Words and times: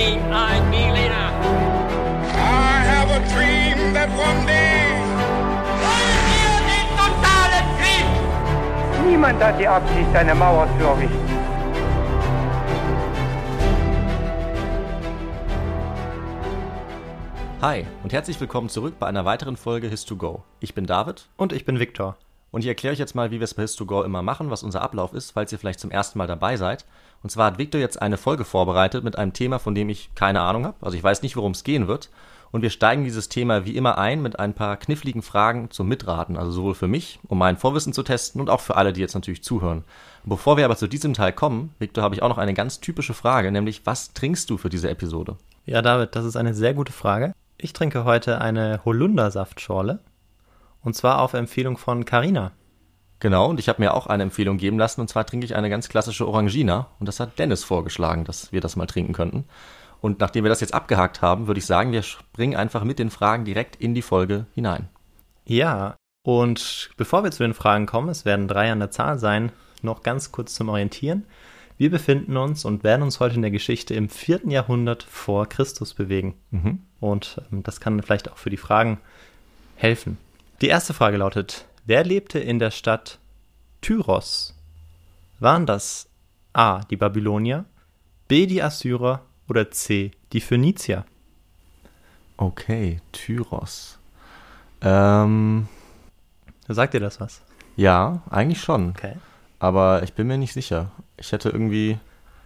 me, 0.00 0.18
I, 0.32 0.60
me, 0.72 0.82
Lena. 0.96 1.24
I 2.32 2.76
have 2.92 3.10
a 3.18 3.20
dream 3.32 3.78
that 3.96 4.08
one 4.28 4.40
day. 4.46 4.80
Wollen 5.84 6.22
wir 6.32 6.56
den 6.70 6.86
totalen 7.00 7.66
Krieg? 7.78 8.06
Niemand 9.06 9.42
hat 9.42 9.60
die 9.60 9.68
Absicht, 9.68 10.10
eine 10.14 10.34
Mauer 10.34 10.66
zu 10.78 10.84
errichten. 10.86 11.28
Hi 17.60 17.86
und 18.02 18.12
herzlich 18.14 18.40
willkommen 18.40 18.70
zurück 18.70 18.94
bei 18.98 19.06
einer 19.06 19.26
weiteren 19.26 19.56
Folge 19.56 19.88
His2Go. 19.88 20.40
Ich 20.60 20.74
bin 20.74 20.86
David 20.86 21.28
Und 21.36 21.52
ich 21.52 21.66
bin 21.66 21.78
Viktor. 21.78 22.16
und 22.50 22.62
ich 22.62 22.66
erkläre 22.68 22.94
euch 22.94 22.98
jetzt 22.98 23.14
mal, 23.14 23.30
wie 23.30 23.38
wir 23.38 23.44
es 23.44 23.52
bei 23.54 23.64
His2Go 23.64 24.02
immer 24.04 24.22
machen, 24.22 24.50
was 24.50 24.62
unser 24.62 24.80
Ablauf 24.80 25.12
ist, 25.12 25.32
falls 25.32 25.52
ihr 25.52 25.58
vielleicht 25.58 25.80
zum 25.80 25.90
ersten 25.90 26.16
Mal 26.18 26.26
dabei 26.26 26.56
seid. 26.56 26.86
Und 27.22 27.30
zwar 27.30 27.46
hat 27.46 27.58
Viktor 27.58 27.80
jetzt 27.80 28.00
eine 28.00 28.16
Folge 28.16 28.44
vorbereitet 28.44 29.04
mit 29.04 29.16
einem 29.16 29.32
Thema, 29.32 29.58
von 29.58 29.74
dem 29.74 29.88
ich 29.88 30.10
keine 30.14 30.40
Ahnung 30.40 30.64
habe. 30.64 30.76
Also 30.80 30.96
ich 30.96 31.02
weiß 31.02 31.22
nicht, 31.22 31.36
worum 31.36 31.52
es 31.52 31.64
gehen 31.64 31.86
wird. 31.86 32.10
Und 32.52 32.62
wir 32.62 32.70
steigen 32.70 33.04
dieses 33.04 33.28
Thema 33.28 33.64
wie 33.64 33.76
immer 33.76 33.98
ein 33.98 34.22
mit 34.22 34.38
ein 34.38 34.54
paar 34.54 34.76
kniffligen 34.76 35.22
Fragen 35.22 35.70
zum 35.70 35.86
Mitraten. 35.86 36.36
Also 36.36 36.50
sowohl 36.50 36.74
für 36.74 36.88
mich, 36.88 37.20
um 37.28 37.38
mein 37.38 37.56
Vorwissen 37.56 37.92
zu 37.92 38.02
testen 38.02 38.40
und 38.40 38.50
auch 38.50 38.60
für 38.60 38.76
alle, 38.76 38.92
die 38.92 39.00
jetzt 39.00 39.14
natürlich 39.14 39.44
zuhören. 39.44 39.84
Bevor 40.24 40.56
wir 40.56 40.64
aber 40.64 40.76
zu 40.76 40.88
diesem 40.88 41.14
Teil 41.14 41.32
kommen, 41.32 41.74
Viktor, 41.78 42.02
habe 42.02 42.14
ich 42.14 42.22
auch 42.22 42.28
noch 42.28 42.38
eine 42.38 42.54
ganz 42.54 42.80
typische 42.80 43.14
Frage, 43.14 43.52
nämlich 43.52 43.86
was 43.86 44.12
trinkst 44.12 44.50
du 44.50 44.58
für 44.58 44.68
diese 44.68 44.90
Episode? 44.90 45.36
Ja, 45.64 45.80
David, 45.82 46.16
das 46.16 46.24
ist 46.24 46.36
eine 46.36 46.54
sehr 46.54 46.74
gute 46.74 46.92
Frage. 46.92 47.32
Ich 47.56 47.72
trinke 47.72 48.04
heute 48.04 48.40
eine 48.40 48.80
Holundersaftschorle. 48.84 50.00
Und 50.82 50.96
zwar 50.96 51.20
auf 51.20 51.34
Empfehlung 51.34 51.76
von 51.76 52.04
Carina. 52.04 52.52
Genau, 53.20 53.48
und 53.48 53.60
ich 53.60 53.68
habe 53.68 53.82
mir 53.82 53.94
auch 53.94 54.06
eine 54.06 54.22
Empfehlung 54.22 54.56
geben 54.56 54.78
lassen, 54.78 55.00
und 55.00 55.08
zwar 55.08 55.26
trinke 55.26 55.44
ich 55.44 55.54
eine 55.54 55.70
ganz 55.70 55.88
klassische 55.88 56.26
Orangina, 56.26 56.88
und 56.98 57.06
das 57.06 57.20
hat 57.20 57.38
Dennis 57.38 57.64
vorgeschlagen, 57.64 58.24
dass 58.24 58.50
wir 58.50 58.62
das 58.62 58.76
mal 58.76 58.86
trinken 58.86 59.12
könnten. 59.12 59.44
Und 60.00 60.20
nachdem 60.20 60.44
wir 60.44 60.48
das 60.48 60.60
jetzt 60.60 60.72
abgehakt 60.72 61.20
haben, 61.20 61.46
würde 61.46 61.58
ich 61.58 61.66
sagen, 61.66 61.92
wir 61.92 62.02
springen 62.02 62.56
einfach 62.56 62.84
mit 62.84 62.98
den 62.98 63.10
Fragen 63.10 63.44
direkt 63.44 63.76
in 63.76 63.94
die 63.94 64.02
Folge 64.02 64.46
hinein. 64.54 64.88
Ja, 65.44 65.96
und 66.22 66.90
bevor 66.96 67.22
wir 67.22 67.30
zu 67.30 67.42
den 67.42 67.54
Fragen 67.54 67.86
kommen, 67.86 68.08
es 68.08 68.24
werden 68.24 68.48
drei 68.48 68.72
an 68.72 68.80
der 68.80 68.90
Zahl 68.90 69.18
sein, 69.18 69.52
noch 69.82 70.02
ganz 70.02 70.32
kurz 70.32 70.54
zum 70.54 70.70
Orientieren. 70.70 71.24
Wir 71.76 71.90
befinden 71.90 72.36
uns 72.36 72.64
und 72.64 72.84
werden 72.84 73.02
uns 73.02 73.20
heute 73.20 73.36
in 73.36 73.42
der 73.42 73.50
Geschichte 73.50 73.94
im 73.94 74.10
vierten 74.10 74.50
Jahrhundert 74.50 75.02
vor 75.02 75.46
Christus 75.46 75.94
bewegen. 75.94 76.34
Und 77.00 77.40
ähm, 77.50 77.62
das 77.62 77.80
kann 77.80 78.02
vielleicht 78.02 78.30
auch 78.30 78.36
für 78.36 78.50
die 78.50 78.58
Fragen 78.58 78.98
helfen. 79.76 80.18
Die 80.60 80.68
erste 80.68 80.92
Frage 80.92 81.16
lautet, 81.16 81.64
wer 81.86 82.04
lebte 82.04 82.38
in 82.38 82.58
der 82.58 82.70
Stadt 82.70 83.18
Tyros? 83.80 84.54
Waren 85.38 85.66
das 85.66 86.08
A. 86.52 86.80
die 86.90 86.96
Babylonier, 86.96 87.64
B. 88.28 88.46
die 88.46 88.62
Assyrer 88.62 89.22
oder 89.48 89.70
C. 89.70 90.10
die 90.32 90.40
Phönizier? 90.40 91.04
Okay, 92.36 93.00
Tyros. 93.12 93.98
Ähm, 94.82 95.68
Sagt 96.68 96.94
ihr 96.94 97.00
das 97.00 97.20
was? 97.20 97.42
ja, 97.76 98.22
eigentlich 98.30 98.60
schon, 98.60 98.90
Okay. 98.90 99.14
aber 99.58 100.02
ich 100.02 100.12
bin 100.14 100.26
mir 100.26 100.38
nicht 100.38 100.52
sicher. 100.52 100.90
Ich 101.16 101.32
hätte 101.32 101.48
irgendwie, 101.50 101.98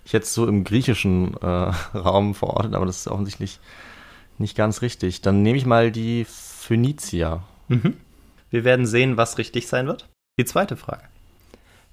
ich 0.04 0.12
hätte 0.12 0.24
es 0.24 0.34
so 0.34 0.46
im 0.46 0.64
griechischen 0.64 1.34
äh, 1.42 1.46
Raum 1.94 2.34
verortet, 2.34 2.74
aber 2.74 2.86
das 2.86 2.98
ist 2.98 3.08
offensichtlich 3.08 3.60
nicht 4.38 4.56
ganz 4.56 4.82
richtig. 4.82 5.20
Dann 5.22 5.42
nehme 5.42 5.56
ich 5.58 5.66
mal 5.66 5.92
die 5.92 6.24
Phönizier. 6.24 7.42
Wir 8.50 8.64
werden 8.64 8.86
sehen, 8.86 9.16
was 9.16 9.38
richtig 9.38 9.68
sein 9.68 9.86
wird. 9.86 10.08
Die 10.38 10.44
zweite 10.44 10.76
Frage. 10.76 11.02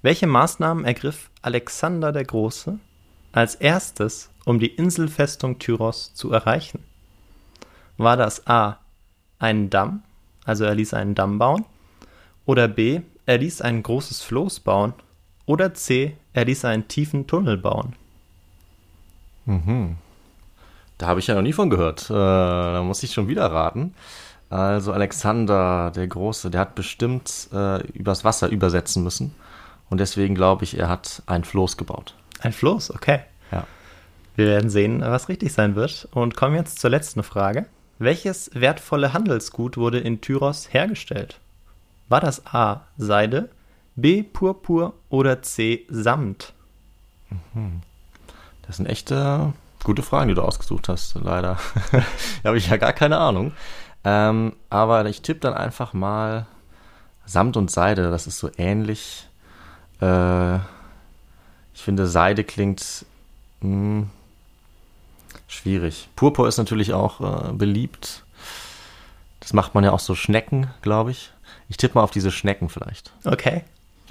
Welche 0.02 0.26
Maßnahmen 0.26 0.84
ergriff 0.84 1.30
Alexander 1.42 2.10
der 2.10 2.24
Große 2.24 2.80
als 3.30 3.54
erstes, 3.54 4.30
um 4.44 4.58
die 4.58 4.66
Inselfestung 4.66 5.60
Tyros 5.60 6.12
zu 6.12 6.32
erreichen? 6.32 6.82
War 7.98 8.16
das 8.16 8.48
A. 8.48 8.78
ein 9.38 9.70
Damm, 9.70 10.02
also 10.44 10.64
er 10.64 10.74
ließ 10.74 10.94
einen 10.94 11.14
Damm 11.14 11.38
bauen? 11.38 11.64
Oder 12.46 12.66
B. 12.66 13.02
er 13.26 13.38
ließ 13.38 13.60
ein 13.62 13.80
großes 13.84 14.22
Floß 14.22 14.60
bauen? 14.60 14.92
Oder 15.46 15.72
C. 15.72 16.16
er 16.32 16.46
ließ 16.46 16.64
einen 16.64 16.88
tiefen 16.88 17.28
Tunnel 17.28 17.56
bauen? 17.56 17.94
Da 20.98 21.06
habe 21.06 21.20
ich 21.20 21.28
ja 21.28 21.36
noch 21.36 21.42
nie 21.42 21.52
von 21.52 21.70
gehört. 21.70 22.10
Äh, 22.10 22.14
da 22.14 22.82
muss 22.82 23.04
ich 23.04 23.12
schon 23.12 23.28
wieder 23.28 23.46
raten. 23.46 23.94
Also 24.50 24.92
Alexander 24.92 25.92
der 25.94 26.08
Große, 26.08 26.50
der 26.50 26.60
hat 26.60 26.74
bestimmt 26.74 27.48
äh, 27.52 27.86
übers 27.92 28.24
Wasser 28.24 28.48
übersetzen 28.48 29.04
müssen. 29.04 29.34
Und 29.92 29.98
deswegen 29.98 30.34
glaube 30.34 30.64
ich, 30.64 30.78
er 30.78 30.88
hat 30.88 31.22
ein 31.26 31.44
Floß 31.44 31.76
gebaut. 31.76 32.14
Ein 32.40 32.54
Floß, 32.54 32.94
okay. 32.94 33.20
Ja. 33.50 33.66
Wir 34.36 34.46
werden 34.46 34.70
sehen, 34.70 35.02
was 35.02 35.28
richtig 35.28 35.52
sein 35.52 35.74
wird 35.74 36.08
und 36.12 36.34
kommen 36.34 36.56
jetzt 36.56 36.78
zur 36.78 36.88
letzten 36.88 37.22
Frage. 37.22 37.66
Welches 37.98 38.50
wertvolle 38.54 39.12
Handelsgut 39.12 39.76
wurde 39.76 39.98
in 39.98 40.22
Tyros 40.22 40.72
hergestellt? 40.72 41.40
War 42.08 42.20
das 42.20 42.46
A. 42.46 42.86
Seide, 42.96 43.50
B. 43.94 44.22
Purpur 44.22 44.94
oder 45.10 45.42
C. 45.42 45.84
Samt? 45.90 46.54
Das 48.66 48.78
sind 48.78 48.86
echte 48.86 49.52
gute 49.84 50.02
Fragen, 50.02 50.28
die 50.28 50.34
du 50.34 50.40
ausgesucht 50.40 50.88
hast, 50.88 51.16
leider. 51.16 51.58
da 52.42 52.48
habe 52.48 52.56
ich 52.56 52.70
ja 52.70 52.78
gar 52.78 52.94
keine 52.94 53.18
Ahnung. 53.18 53.52
Ähm, 54.04 54.54
aber 54.70 55.04
ich 55.04 55.20
tippe 55.20 55.40
dann 55.40 55.52
einfach 55.52 55.92
mal 55.92 56.46
Samt 57.26 57.58
und 57.58 57.70
Seide, 57.70 58.10
das 58.10 58.26
ist 58.26 58.38
so 58.38 58.48
ähnlich. 58.56 59.28
Äh, 60.02 60.56
ich 61.74 61.82
finde, 61.82 62.06
Seide 62.06 62.44
klingt 62.44 63.06
mh, 63.60 64.06
schwierig. 65.46 66.08
Purpur 66.16 66.48
ist 66.48 66.58
natürlich 66.58 66.92
auch 66.92 67.50
äh, 67.50 67.52
beliebt. 67.52 68.24
Das 69.40 69.52
macht 69.52 69.74
man 69.74 69.84
ja 69.84 69.92
auch 69.92 70.00
so 70.00 70.14
Schnecken, 70.14 70.68
glaube 70.82 71.12
ich. 71.12 71.32
Ich 71.68 71.76
tippe 71.76 71.94
mal 71.94 72.04
auf 72.04 72.10
diese 72.10 72.30
Schnecken 72.30 72.68
vielleicht. 72.68 73.12
Okay, 73.24 73.62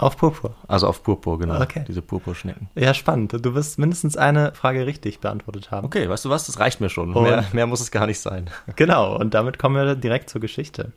auf 0.01 0.17
Purpur. 0.17 0.55
Also 0.67 0.87
auf 0.87 1.03
Purpur, 1.03 1.37
genau. 1.37 1.61
Okay. 1.61 1.85
Diese 1.87 2.01
Purpurschnecken. 2.01 2.69
Ja, 2.73 2.93
spannend. 2.95 3.33
Du 3.33 3.53
wirst 3.53 3.77
mindestens 3.77 4.17
eine 4.17 4.51
Frage 4.55 4.87
richtig 4.87 5.19
beantwortet 5.19 5.69
haben. 5.69 5.85
Okay, 5.85 6.09
weißt 6.09 6.25
du 6.25 6.29
was? 6.29 6.47
Das 6.47 6.59
reicht 6.59 6.81
mir 6.81 6.89
schon. 6.89 7.13
Mehr, 7.13 7.45
mehr 7.53 7.67
muss 7.67 7.81
es 7.81 7.91
gar 7.91 8.07
nicht 8.07 8.19
sein. 8.19 8.49
Genau, 8.75 9.15
und 9.15 9.35
damit 9.35 9.59
kommen 9.59 9.75
wir 9.75 9.95
direkt 9.95 10.31
zur 10.31 10.41
Geschichte. 10.41 10.91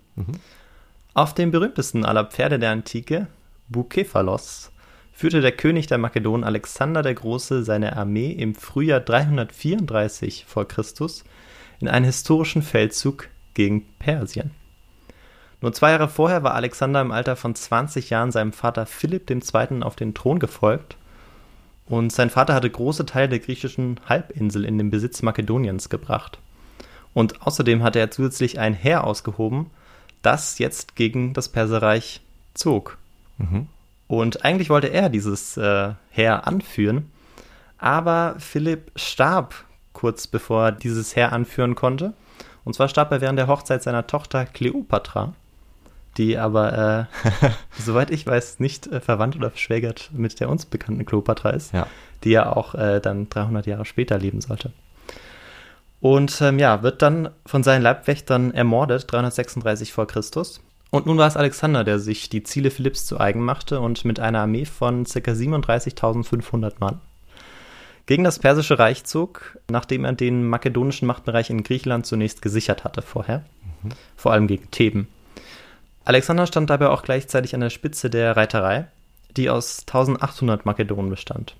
Auf 1.12 1.34
dem 1.34 1.50
berühmtesten 1.50 2.06
aller 2.06 2.24
Pferde 2.24 2.58
der 2.58 2.70
Antike, 2.70 3.26
Bukephalos, 3.68 4.72
führte 5.14 5.40
der 5.40 5.52
König 5.52 5.86
der 5.86 5.98
Makedonen 5.98 6.44
Alexander 6.44 7.02
der 7.02 7.14
Große 7.14 7.62
seine 7.62 7.96
Armee 7.96 8.32
im 8.32 8.54
Frühjahr 8.54 9.00
334 9.00 10.44
vor 10.46 10.66
Christus 10.66 11.24
in 11.80 11.88
einen 11.88 12.04
historischen 12.04 12.62
Feldzug 12.62 13.28
gegen 13.54 13.86
Persien. 13.98 14.50
Nur 15.60 15.72
zwei 15.72 15.92
Jahre 15.92 16.08
vorher 16.08 16.42
war 16.42 16.54
Alexander 16.54 17.00
im 17.00 17.12
Alter 17.12 17.36
von 17.36 17.54
20 17.54 18.10
Jahren 18.10 18.32
seinem 18.32 18.52
Vater 18.52 18.86
Philipp 18.86 19.30
II. 19.30 19.82
auf 19.82 19.96
den 19.96 20.12
Thron 20.12 20.38
gefolgt 20.40 20.96
und 21.86 22.12
sein 22.12 22.30
Vater 22.30 22.54
hatte 22.54 22.68
große 22.68 23.06
Teile 23.06 23.28
der 23.28 23.38
griechischen 23.38 24.00
Halbinsel 24.06 24.64
in 24.64 24.78
den 24.78 24.90
Besitz 24.90 25.22
Makedoniens 25.22 25.88
gebracht. 25.88 26.38
Und 27.12 27.46
außerdem 27.46 27.82
hatte 27.82 28.00
er 28.00 28.10
zusätzlich 28.10 28.58
ein 28.58 28.74
Heer 28.74 29.04
ausgehoben, 29.04 29.70
das 30.22 30.58
jetzt 30.58 30.96
gegen 30.96 31.32
das 31.34 31.48
Perserreich 31.48 32.22
zog. 32.54 32.98
Und 34.06 34.44
eigentlich 34.44 34.70
wollte 34.70 34.88
er 34.88 35.08
dieses 35.08 35.56
äh, 35.56 35.94
Heer 36.10 36.46
anführen, 36.46 37.10
aber 37.78 38.36
Philipp 38.38 38.92
starb 38.96 39.54
kurz 39.92 40.26
bevor 40.26 40.66
er 40.66 40.72
dieses 40.72 41.16
Heer 41.16 41.32
anführen 41.32 41.74
konnte. 41.74 42.12
Und 42.64 42.74
zwar 42.74 42.88
starb 42.88 43.12
er 43.12 43.20
während 43.20 43.38
der 43.38 43.46
Hochzeit 43.46 43.82
seiner 43.82 44.06
Tochter 44.06 44.44
Kleopatra, 44.44 45.34
die 46.16 46.38
aber, 46.38 47.08
äh, 47.42 47.50
soweit 47.78 48.10
ich 48.10 48.26
weiß, 48.26 48.60
nicht 48.60 48.86
äh, 48.86 49.00
verwandt 49.00 49.36
oder 49.36 49.50
verschwägert 49.50 50.10
mit 50.12 50.40
der 50.40 50.48
uns 50.48 50.66
bekannten 50.66 51.06
Kleopatra 51.06 51.50
ist 51.50 51.72
Ja. 51.72 51.86
die 52.24 52.30
ja 52.30 52.54
auch 52.54 52.74
äh, 52.74 53.00
dann 53.00 53.28
300 53.28 53.66
Jahre 53.66 53.84
später 53.84 54.18
leben 54.18 54.40
sollte. 54.40 54.72
Und 56.00 56.38
ähm, 56.42 56.58
ja, 56.58 56.82
wird 56.82 57.00
dann 57.00 57.30
von 57.46 57.62
seinen 57.62 57.80
Leibwächtern 57.80 58.52
ermordet, 58.52 59.10
336 59.10 59.92
vor 59.92 60.06
Christus. 60.06 60.60
Und 60.94 61.06
nun 61.06 61.18
war 61.18 61.26
es 61.26 61.36
Alexander, 61.36 61.82
der 61.82 61.98
sich 61.98 62.28
die 62.28 62.44
Ziele 62.44 62.70
Philipps 62.70 63.04
zu 63.04 63.18
eigen 63.18 63.40
machte 63.40 63.80
und 63.80 64.04
mit 64.04 64.20
einer 64.20 64.38
Armee 64.38 64.64
von 64.64 65.02
ca. 65.02 65.18
37.500 65.18 66.74
Mann 66.78 67.00
gegen 68.06 68.22
das 68.22 68.38
Persische 68.38 68.78
Reich 68.78 69.02
zog, 69.02 69.58
nachdem 69.68 70.04
er 70.04 70.12
den 70.12 70.46
makedonischen 70.46 71.08
Machtbereich 71.08 71.50
in 71.50 71.64
Griechenland 71.64 72.06
zunächst 72.06 72.42
gesichert 72.42 72.84
hatte 72.84 73.02
vorher, 73.02 73.44
vor 74.16 74.32
allem 74.32 74.46
gegen 74.46 74.70
Theben. 74.70 75.08
Alexander 76.04 76.46
stand 76.46 76.70
dabei 76.70 76.90
auch 76.90 77.02
gleichzeitig 77.02 77.56
an 77.56 77.62
der 77.62 77.70
Spitze 77.70 78.08
der 78.08 78.36
Reiterei, 78.36 78.86
die 79.36 79.50
aus 79.50 79.80
1800 79.88 80.64
Makedonen 80.64 81.10
bestand. 81.10 81.56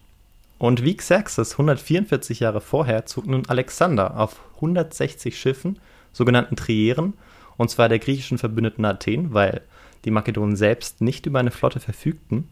Und 0.59 0.85
wie 0.85 0.97
Xerxes 0.97 1.55
144 1.55 2.39
Jahre 2.39 2.61
vorher 2.61 3.05
zog 3.07 3.27
nun 3.27 3.43
Alexander 3.49 4.17
auf 4.17 4.39
160 4.55 5.37
Schiffen, 5.37 5.81
sogenannten 6.13 6.55
Trieren, 6.55 7.15
und 7.56 7.71
zwar 7.71 7.89
der 7.89 7.99
griechischen 7.99 8.39
Verbündeten 8.39 8.85
Athen, 8.85 9.33
weil 9.33 9.62
die 10.05 10.11
Makedonen 10.11 10.56
selbst 10.56 11.01
nicht 11.01 11.27
über 11.27 11.39
eine 11.39 11.51
Flotte 11.51 11.81
verfügten, 11.81 12.49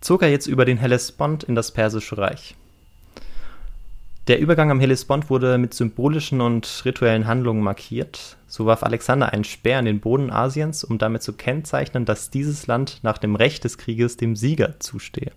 zog 0.00 0.22
er 0.22 0.30
jetzt 0.30 0.46
über 0.46 0.64
den 0.64 0.78
Hellespont 0.78 1.42
in 1.44 1.54
das 1.54 1.72
Persische 1.72 2.18
Reich. 2.18 2.54
Der 4.26 4.38
Übergang 4.38 4.70
am 4.70 4.80
Hellespont 4.80 5.28
wurde 5.28 5.58
mit 5.58 5.74
symbolischen 5.74 6.40
und 6.40 6.82
rituellen 6.86 7.26
Handlungen 7.26 7.62
markiert. 7.62 8.38
So 8.46 8.64
warf 8.64 8.82
Alexander 8.82 9.32
einen 9.32 9.44
Speer 9.44 9.78
in 9.78 9.84
den 9.84 10.00
Boden 10.00 10.30
Asiens, 10.30 10.82
um 10.82 10.96
damit 10.96 11.22
zu 11.22 11.34
kennzeichnen, 11.34 12.06
dass 12.06 12.30
dieses 12.30 12.66
Land 12.66 13.00
nach 13.02 13.18
dem 13.18 13.36
Recht 13.36 13.64
des 13.64 13.76
Krieges 13.76 14.16
dem 14.16 14.34
Sieger 14.34 14.80
zustehe. 14.80 15.32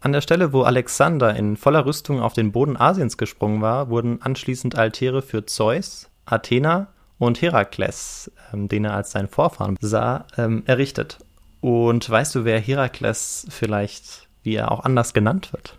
An 0.00 0.12
der 0.12 0.22
Stelle, 0.22 0.54
wo 0.54 0.62
Alexander 0.62 1.36
in 1.36 1.58
voller 1.58 1.84
Rüstung 1.84 2.20
auf 2.20 2.32
den 2.32 2.50
Boden 2.50 2.78
Asiens 2.78 3.18
gesprungen 3.18 3.60
war, 3.60 3.90
wurden 3.90 4.22
anschließend 4.22 4.74
Altäre 4.74 5.20
für 5.20 5.44
Zeus, 5.44 6.08
Athena 6.24 6.88
und 7.22 7.40
Herakles, 7.40 8.32
ähm, 8.52 8.66
den 8.66 8.84
er 8.84 8.94
als 8.94 9.12
seinen 9.12 9.28
Vorfahren 9.28 9.76
sah, 9.80 10.26
ähm, 10.36 10.64
errichtet. 10.66 11.18
Und 11.60 12.10
weißt 12.10 12.34
du, 12.34 12.44
wer 12.44 12.58
Herakles 12.58 13.46
vielleicht, 13.48 14.26
wie 14.42 14.56
er 14.56 14.72
auch 14.72 14.80
anders 14.80 15.14
genannt 15.14 15.52
wird? 15.52 15.78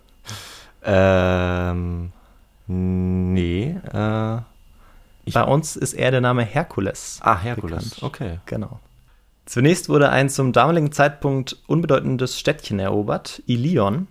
Ähm, 0.82 2.12
nee. 2.66 3.76
Äh, 3.92 4.38
Bei 5.34 5.42
uns 5.44 5.76
ist 5.76 5.92
er 5.92 6.10
der 6.12 6.22
Name 6.22 6.44
Herkules. 6.44 7.18
ah, 7.22 7.38
Herkules. 7.38 7.90
bekannt. 7.90 8.02
Okay. 8.02 8.38
Genau. 8.46 8.80
Zunächst 9.44 9.90
wurde 9.90 10.08
ein 10.08 10.30
zum 10.30 10.52
damaligen 10.52 10.92
Zeitpunkt 10.92 11.58
unbedeutendes 11.66 12.38
Städtchen 12.40 12.78
erobert, 12.78 13.42
Ilion. 13.46 14.08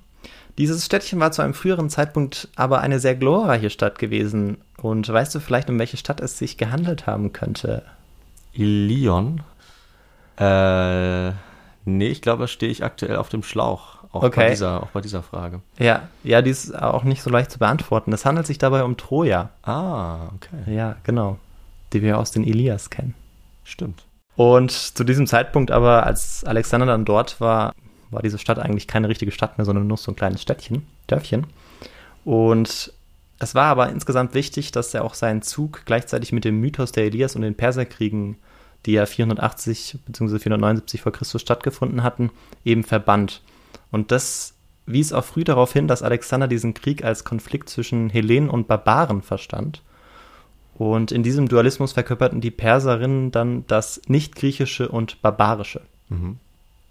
Dieses 0.58 0.86
Städtchen 0.86 1.20
war 1.20 1.32
zu 1.32 1.42
einem 1.42 1.54
früheren 1.54 1.90
Zeitpunkt 1.90 2.48
aber 2.56 2.82
eine 2.82 3.00
sehr 3.00 3.16
glorreiche 3.16 3.70
Stadt 3.70 3.98
gewesen. 3.98 4.58
Und 4.78 5.08
weißt 5.10 5.34
du 5.34 5.40
vielleicht, 5.40 5.70
um 5.70 5.80
welche 5.80 5.98
Stadt 5.98 6.22
es 6.22 6.38
sich 6.38 6.58
gehandelt 6.58 7.08
haben 7.08 7.34
könnte? 7.34 7.84
Ilion. 8.54 9.42
Äh, 10.38 11.30
nee, 11.86 12.08
ich 12.08 12.22
glaube, 12.22 12.42
da 12.44 12.48
stehe 12.48 12.72
ich 12.72 12.84
aktuell 12.84 13.18
auf 13.18 13.30
dem 13.30 13.44
Schlauch. 13.44 13.98
Auch, 14.12 14.22
bei 14.22 14.28
Okay. 14.28 14.50
dieser, 14.52 14.84
auch 14.84 14.90
bei 14.90 15.02
dieser 15.02 15.24
Frage. 15.24 15.62
Ja, 15.80 16.04
ja, 16.24 16.44
die 16.44 16.52
ist 16.52 16.76
auch 16.80 17.04
nicht 17.04 17.24
so 17.24 17.32
leicht 17.32 17.50
zu 17.50 17.58
beantworten. 17.58 18.14
Es 18.14 18.26
handelt 18.26 18.46
sich 18.46 18.60
dabei 18.60 18.84
um 18.84 18.96
Troja. 18.96 19.50
Ah, 19.64 20.28
okay. 20.36 20.76
Ja, 20.76 20.98
genau. 21.04 21.40
Die 21.94 22.04
wir 22.04 22.20
aus 22.20 22.30
den 22.30 22.44
Ilias 22.44 22.92
kennen. 22.92 23.16
Stimmt. 23.64 24.06
Und 24.36 24.72
zu 24.72 25.04
diesem 25.04 25.26
Zeitpunkt 25.26 25.72
aber, 25.72 26.06
als 26.06 26.44
Alexander 26.44 26.86
dann 26.86 27.06
dort 27.06 27.42
war, 27.42 27.74
war 28.14 28.22
diese 28.22 28.40
Stadt 28.40 28.60
eigentlich 28.60 28.88
keine 28.88 29.10
richtige 29.10 29.32
Stadt 29.32 29.58
mehr, 29.58 29.66
sondern 29.66 29.88
nur 29.88 29.98
so 29.98 30.12
ein 30.12 30.16
kleines 30.16 30.42
Städtchen, 30.42 30.86
Dörfchen. 31.08 31.48
Und 32.26 32.94
es 33.40 33.56
war 33.56 33.66
aber 33.66 33.90
insgesamt 33.90 34.34
wichtig, 34.34 34.72
dass 34.72 34.94
er 34.94 35.04
auch 35.04 35.14
seinen 35.14 35.42
Zug 35.42 35.82
gleichzeitig 35.86 36.32
mit 36.32 36.46
dem 36.46 36.60
Mythos 36.60 36.92
der 36.92 37.06
Elias 37.06 37.36
und 37.36 37.42
den 37.42 37.56
Perserkriegen, 37.56 38.38
die 38.86 38.94
ja 38.94 39.06
480 39.06 40.00
bzw. 40.06 40.40
479 40.40 41.02
vor 41.02 41.12
Christus 41.12 41.42
stattgefunden 41.42 42.04
hatten, 42.04 42.32
eben 42.64 42.84
verband. 42.84 43.42
Und 43.92 44.12
das 44.12 44.54
wies 44.86 45.14
auch 45.14 45.24
früh 45.24 45.44
darauf 45.44 45.74
hin, 45.74 45.88
dass 45.88 46.04
Alexander 46.04 46.48
diesen 46.48 46.74
Krieg 46.74 47.04
als 47.04 47.24
Konflikt 47.24 47.70
zwischen 47.70 48.10
Hellenen 48.10 48.50
und 48.50 48.68
Barbaren 48.68 49.22
verstand. 49.22 49.82
Und 50.76 51.12
in 51.12 51.24
diesem 51.24 51.48
Dualismus 51.48 51.94
verkörperten 51.94 52.42
die 52.42 52.52
Perserinnen 52.52 53.32
dann 53.32 53.66
das 53.68 54.02
Nicht-Griechische 54.08 54.90
und 54.90 55.22
Barbarische. 55.22 55.82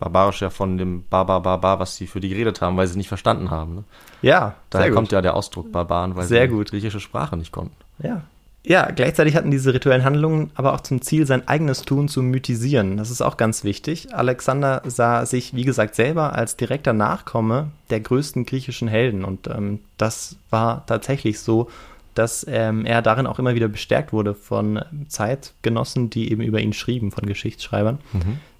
Barbarisch 0.03 0.43
ja 0.43 0.51
von 0.51 0.79
dem 0.79 1.05
Barbar 1.09 1.41
Barbar, 1.43 1.79
was 1.79 1.97
sie 1.97 2.07
für 2.09 2.21
die 2.21 2.29
geredet 2.29 2.61
haben, 2.61 2.77
weil 2.77 2.89
sie 2.89 2.97
nicht 2.99 3.09
verstanden 3.09 3.51
haben. 3.51 3.77
Ne? 3.77 3.85
Ja, 4.21 4.57
Daher 4.71 4.91
kommt 4.91 5.09
gut. 5.09 5.13
ja 5.13 5.23
der 5.23 5.35
Ausdruck 5.35 5.71
Barbaren, 5.71 6.17
weil 6.17 6.27
Sehr 6.27 6.43
sie 6.43 6.49
gut. 6.49 6.69
die 6.69 6.73
griechische 6.73 7.01
Sprache 7.01 7.37
nicht 7.37 7.53
konnten. 7.53 7.77
Ja. 8.03 8.23
Ja, 8.65 8.91
gleichzeitig 8.93 9.35
hatten 9.35 9.51
diese 9.51 9.75
rituellen 9.75 10.05
Handlungen 10.05 10.53
aber 10.55 10.73
auch 10.75 10.83
zum 10.83 11.03
Ziel, 11.03 11.27
sein 11.27 11.49
eigenes 11.49 11.83
Tun 11.83 12.07
zu 12.09 12.23
mythisieren. 12.23 12.97
Das 12.97 13.11
ist 13.11 13.21
auch 13.21 13.37
ganz 13.37 13.65
wichtig. 13.65 14.15
Alexander 14.15 14.83
sah 14.85 15.27
sich, 15.27 15.55
wie 15.55 15.65
gesagt, 15.65 15.97
selber 15.97 16.35
als 16.37 16.57
direkter 16.57 16.93
Nachkomme 16.93 17.73
der 17.91 17.99
größten 17.99 18.47
griechischen 18.47 18.87
Helden. 18.87 19.25
Und 19.25 19.49
ähm, 19.49 19.81
das 19.97 20.37
war 20.51 20.87
tatsächlich 20.87 21.41
so, 21.41 21.71
dass 22.15 22.47
ähm, 22.49 22.87
er 22.87 23.03
darin 23.03 23.27
auch 23.27 23.41
immer 23.41 23.57
wieder 23.57 23.67
bestärkt 23.69 24.13
wurde 24.13 24.33
von 24.35 24.81
Zeitgenossen, 25.09 26.11
die 26.11 26.31
eben 26.31 26.43
über 26.43 26.61
ihn 26.61 26.73
schrieben, 26.73 27.11
von 27.11 27.27
Geschichtsschreibern, 27.27 27.99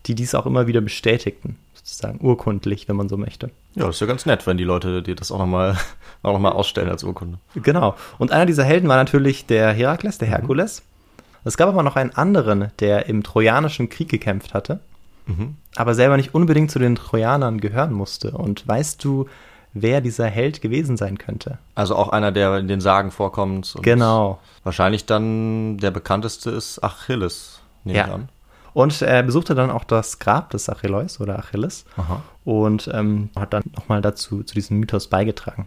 die 0.07 0.15
dies 0.15 0.35
auch 0.35 0.47
immer 0.47 0.67
wieder 0.67 0.81
bestätigten, 0.81 1.57
sozusagen 1.75 2.19
urkundlich, 2.21 2.89
wenn 2.89 2.97
man 2.97 3.09
so 3.09 3.17
möchte. 3.17 3.51
Ja, 3.75 3.87
das 3.87 3.97
ist 3.97 4.01
ja 4.01 4.07
ganz 4.07 4.27
nett, 4.27 4.47
wenn 4.47 4.57
die 4.59 4.65
Leute 4.65 5.03
dir 5.03 5.15
das 5.15 5.31
auch 5.33 5.39
nochmal 5.39 5.77
auch 6.23 6.33
noch 6.33 6.39
mal 6.41 6.53
ausstellen 6.53 6.89
als 6.91 7.05
Urkunde. 7.05 7.39
Genau. 7.55 7.95
Und 8.19 8.33
einer 8.33 8.47
dieser 8.47 8.65
Helden 8.65 8.89
war 8.89 8.97
natürlich 8.97 9.47
der 9.47 9.73
Herakles, 9.73 10.19
der 10.19 10.29
Herkules. 10.29 10.83
Es 11.45 11.57
gab 11.57 11.69
aber 11.69 11.83
noch 11.83 11.97
einen 11.97 12.11
anderen, 12.11 12.71
der 12.79 13.07
im 13.07 13.23
Trojanischen 13.25 13.89
Krieg 13.89 14.09
gekämpft 14.09 14.55
hatte, 14.55 14.79
aber 15.77 15.95
selber 15.95 16.17
nicht 16.17 16.35
unbedingt 16.35 16.71
zu 16.71 16.79
den 16.79 16.95
Trojanern 16.97 17.61
gehören 17.61 17.93
musste. 17.93 18.33
Und 18.33 18.67
weißt 18.69 19.03
du, 19.03 19.27
wer 19.73 20.01
dieser 20.01 20.27
Held 20.27 20.61
gewesen 20.61 20.97
sein 20.97 21.17
könnte? 21.19 21.59
Also 21.75 21.97
auch 21.97 22.11
einer, 22.11 22.31
der 22.33 22.59
in 22.59 22.69
den 22.69 22.81
Sagen 22.81 23.11
vorkommt. 23.11 23.75
Genau. 23.83 24.39
Wahrscheinlich 24.63 25.07
dann 25.07 25.79
der 25.79 25.91
bekannteste 25.91 26.51
ist 26.51 26.83
Achilles. 26.85 27.61
nehme 27.85 28.01
ich 28.01 28.07
Ja. 28.07 28.15
an. 28.15 28.29
Und 28.75 29.03
er 29.03 29.23
besuchte 29.23 29.55
dann 29.55 29.71
auch 29.71 29.85
das 29.85 30.19
Grab 30.19 30.51
des 30.51 30.69
Achilleus 30.69 31.21
oder 31.21 31.39
Achilles 31.39 31.85
Aha. 31.97 32.23
und 32.45 32.91
ähm, 32.93 33.31
hat 33.37 33.53
dann 33.53 33.65
nochmal 33.77 34.01
dazu 34.01 34.43
zu 34.43 34.55
diesem 34.55 34.79
Mythos 34.81 35.09
beigetragen. 35.09 35.67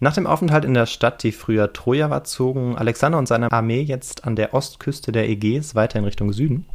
Nach 0.00 0.14
dem 0.14 0.26
Aufenthalt 0.26 0.64
in 0.64 0.74
der 0.74 0.86
Stadt, 0.86 1.22
die 1.22 1.30
früher 1.30 1.72
Troja 1.72 2.10
war, 2.10 2.24
zogen 2.24 2.76
Alexander 2.76 3.18
und 3.18 3.28
seine 3.28 3.52
Armee 3.52 3.82
jetzt 3.82 4.24
an 4.24 4.34
der 4.34 4.52
Ostküste 4.52 5.12
der 5.12 5.28
Ägäis 5.28 5.76
weiter 5.76 6.00
in 6.00 6.04
Richtung 6.04 6.32
Süden. 6.32 6.66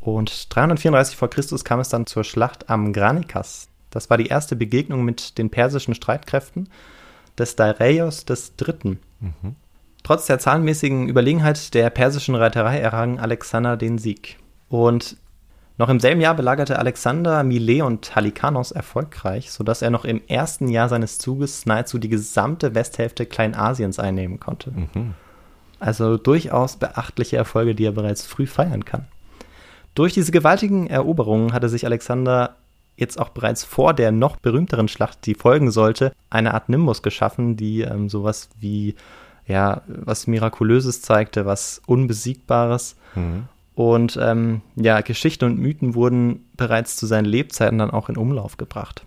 Und 0.00 0.54
334 0.54 1.16
vor 1.16 1.30
Christus 1.30 1.64
kam 1.64 1.80
es 1.80 1.88
dann 1.88 2.06
zur 2.06 2.24
Schlacht 2.24 2.68
am 2.68 2.92
Granikas. 2.92 3.68
Das 3.90 4.10
war 4.10 4.18
die 4.18 4.26
erste 4.26 4.54
Begegnung 4.54 5.04
mit 5.04 5.38
den 5.38 5.48
persischen 5.48 5.94
Streitkräften 5.94 6.68
des 7.38 7.56
Dareios 7.56 8.26
des 8.26 8.56
Dritten. 8.56 9.00
Trotz 10.02 10.26
der 10.26 10.38
zahlenmäßigen 10.38 11.08
Überlegenheit 11.08 11.74
der 11.74 11.90
persischen 11.90 12.34
Reiterei 12.34 12.78
errang 12.78 13.18
Alexander 13.18 13.76
den 13.76 13.98
Sieg. 13.98 14.36
Und 14.68 15.16
noch 15.78 15.88
im 15.90 16.00
selben 16.00 16.22
Jahr 16.22 16.34
belagerte 16.34 16.78
Alexander 16.78 17.44
Milet 17.44 17.82
und 17.82 18.16
Halikanos 18.16 18.70
erfolgreich, 18.72 19.50
sodass 19.50 19.82
er 19.82 19.90
noch 19.90 20.06
im 20.06 20.22
ersten 20.26 20.68
Jahr 20.68 20.88
seines 20.88 21.18
Zuges 21.18 21.66
nahezu 21.66 21.98
die 21.98 22.08
gesamte 22.08 22.74
Westhälfte 22.74 23.26
Kleinasiens 23.26 23.98
einnehmen 23.98 24.40
konnte. 24.40 24.72
Also 25.78 26.16
durchaus 26.16 26.76
beachtliche 26.76 27.36
Erfolge, 27.36 27.74
die 27.74 27.84
er 27.84 27.92
bereits 27.92 28.24
früh 28.24 28.46
feiern 28.46 28.86
kann. 28.86 29.06
Durch 29.94 30.14
diese 30.14 30.32
gewaltigen 30.32 30.86
Eroberungen 30.86 31.52
hatte 31.52 31.68
sich 31.68 31.84
Alexander 31.84 32.56
jetzt 32.96 33.18
auch 33.20 33.28
bereits 33.28 33.62
vor 33.64 33.92
der 33.92 34.12
noch 34.12 34.36
berühmteren 34.36 34.88
Schlacht, 34.88 35.26
die 35.26 35.34
folgen 35.34 35.70
sollte, 35.70 36.12
eine 36.30 36.54
Art 36.54 36.70
Nimbus 36.70 37.02
geschaffen, 37.02 37.56
die 37.58 37.82
ähm, 37.82 38.08
sowas 38.08 38.48
wie, 38.58 38.94
ja, 39.46 39.82
was 39.86 40.26
Mirakulöses 40.26 41.02
zeigte, 41.02 41.44
was 41.44 41.82
Unbesiegbares. 41.86 42.96
Und 43.76 44.18
ähm, 44.20 44.62
ja, 44.74 45.02
Geschichten 45.02 45.44
und 45.44 45.58
Mythen 45.58 45.94
wurden 45.94 46.46
bereits 46.56 46.96
zu 46.96 47.06
seinen 47.06 47.26
Lebzeiten 47.26 47.78
dann 47.78 47.90
auch 47.90 48.08
in 48.08 48.16
Umlauf 48.16 48.56
gebracht. 48.56 49.04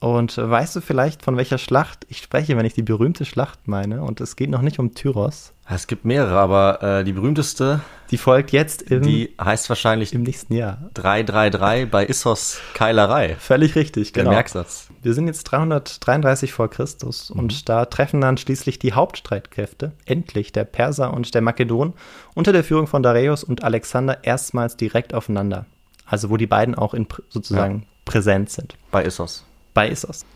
Und 0.00 0.36
weißt 0.36 0.74
du 0.74 0.80
vielleicht, 0.80 1.22
von 1.22 1.36
welcher 1.36 1.58
Schlacht 1.58 2.06
ich 2.08 2.18
spreche, 2.18 2.56
wenn 2.56 2.66
ich 2.66 2.74
die 2.74 2.82
berühmte 2.82 3.24
Schlacht 3.24 3.68
meine? 3.68 4.02
Und 4.02 4.20
es 4.20 4.34
geht 4.34 4.50
noch 4.50 4.62
nicht 4.62 4.78
um 4.80 4.94
Tyros. 4.94 5.52
Es 5.68 5.86
gibt 5.86 6.04
mehrere, 6.04 6.38
aber 6.38 6.82
äh, 6.82 7.04
die 7.04 7.12
berühmteste, 7.12 7.82
Die 8.10 8.18
folgt 8.18 8.50
jetzt 8.50 8.82
im, 8.82 9.02
die 9.02 9.32
heißt 9.40 9.68
wahrscheinlich 9.68 10.12
im 10.12 10.24
nächsten 10.24 10.54
Jahr. 10.54 10.90
333 10.94 11.88
bei 11.88 12.04
Issos 12.04 12.60
Keilerei. 12.74 13.36
Völlig 13.38 13.76
richtig, 13.76 14.12
Der 14.12 14.24
genau. 14.24 14.34
Merksatz. 14.34 14.89
Wir 15.02 15.14
sind 15.14 15.28
jetzt 15.28 15.44
333 15.44 16.52
vor 16.52 16.68
Christus 16.68 17.30
und 17.30 17.70
da 17.70 17.86
treffen 17.86 18.20
dann 18.20 18.36
schließlich 18.36 18.78
die 18.78 18.92
Hauptstreitkräfte, 18.92 19.92
endlich 20.04 20.52
der 20.52 20.64
Perser 20.64 21.14
und 21.14 21.34
der 21.34 21.40
Makedon, 21.40 21.94
unter 22.34 22.52
der 22.52 22.64
Führung 22.64 22.86
von 22.86 23.02
Dareios 23.02 23.42
und 23.42 23.64
Alexander 23.64 24.24
erstmals 24.24 24.76
direkt 24.76 25.14
aufeinander. 25.14 25.64
Also 26.04 26.28
wo 26.28 26.36
die 26.36 26.46
beiden 26.46 26.74
auch 26.74 26.92
in, 26.92 27.06
sozusagen 27.30 27.86
präsent 28.04 28.50
sind. 28.50 28.76
Bei 28.90 29.04
Issos. 29.04 29.46
Bei 29.72 29.88
Issos. 29.88 30.26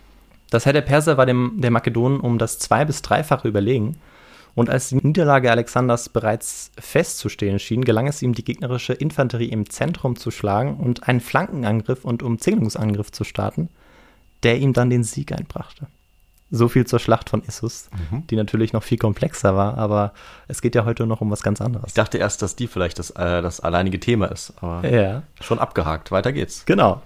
Das 0.49 0.65
Heer 0.65 0.73
der 0.73 0.83
Perser 0.83 1.19
war 1.19 1.27
dem 1.27 1.55
der 1.57 1.71
Makedonen 1.71 2.21
um 2.21 2.39
das 2.39 2.59
zwei- 2.59 2.85
bis 2.85 3.03
dreifache 3.03 3.49
überlegen. 3.49 3.97
Und 4.55 4.71
als 4.71 4.89
die 4.89 4.97
Niederlage 4.97 5.51
Alexanders 5.51 6.09
bereits 6.09 6.71
festzustehen 6.79 7.59
schien, 7.59 7.85
gelang 7.85 8.07
es 8.07 8.23
ihm, 8.23 8.35
die 8.35 8.45
gegnerische 8.45 8.93
Infanterie 8.93 9.49
im 9.49 9.69
Zentrum 9.69 10.17
zu 10.17 10.31
schlagen 10.31 10.77
und 10.77 11.09
einen 11.09 11.21
Flankenangriff 11.21 12.05
und 12.05 12.23
Umzingelungsangriff 12.23 13.11
zu 13.11 13.25
starten, 13.25 13.69
der 14.45 14.59
ihm 14.59 14.73
dann 14.73 14.91
den 14.91 15.03
Sieg 15.05 15.33
einbrachte. 15.33 15.87
So 16.51 16.69
viel 16.69 16.87
zur 16.87 17.01
Schlacht 17.01 17.31
von 17.31 17.43
Issus, 17.43 17.89
die 18.31 18.37
natürlich 18.37 18.73
noch 18.73 18.83
viel 18.85 18.99
komplexer 18.99 19.57
war, 19.57 19.77
aber 19.77 20.13
es 20.47 20.63
geht 20.63 20.75
ja 20.77 20.85
heute 20.85 21.05
noch 21.07 21.21
um 21.21 21.31
was 21.31 21.43
ganz 21.43 21.61
anderes. 21.61 21.89
Ich 21.89 21.95
dachte 21.95 22.19
erst, 22.19 22.43
dass 22.43 22.55
die 22.55 22.69
vielleicht 22.69 22.99
das, 23.01 23.11
äh, 23.11 23.43
das 23.43 23.59
alleinige 23.61 23.99
Thema 23.99 24.27
ist, 24.27 24.53
aber 24.61 24.89
Ja. 24.89 25.23
schon 25.41 25.59
abgehakt. 25.59 26.13
Weiter 26.13 26.33
geht's. 26.33 26.65
Genau. 26.67 27.03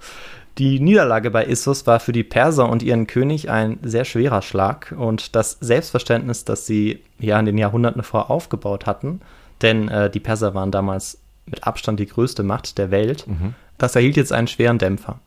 Die 0.58 0.80
Niederlage 0.80 1.30
bei 1.30 1.44
Issus 1.44 1.86
war 1.86 2.00
für 2.00 2.10
die 2.12 2.24
Perser 2.24 2.68
und 2.68 2.82
ihren 2.82 3.06
König 3.06 3.48
ein 3.48 3.78
sehr 3.82 4.04
schwerer 4.04 4.42
Schlag 4.42 4.92
und 4.98 5.34
das 5.36 5.56
Selbstverständnis, 5.60 6.44
das 6.44 6.66
sie 6.66 7.00
ja 7.20 7.38
in 7.38 7.46
den 7.46 7.56
Jahrhunderten 7.58 8.02
vor 8.02 8.30
aufgebaut 8.30 8.84
hatten, 8.84 9.20
denn 9.62 9.88
äh, 9.88 10.10
die 10.10 10.20
Perser 10.20 10.54
waren 10.54 10.72
damals 10.72 11.18
mit 11.46 11.64
Abstand 11.64 12.00
die 12.00 12.06
größte 12.06 12.42
Macht 12.42 12.76
der 12.76 12.90
Welt, 12.90 13.24
das 13.78 13.94
erhielt 13.96 14.16
jetzt 14.16 14.32
einen 14.32 14.48
schweren 14.48 14.78
Dämpfer. 14.78 15.20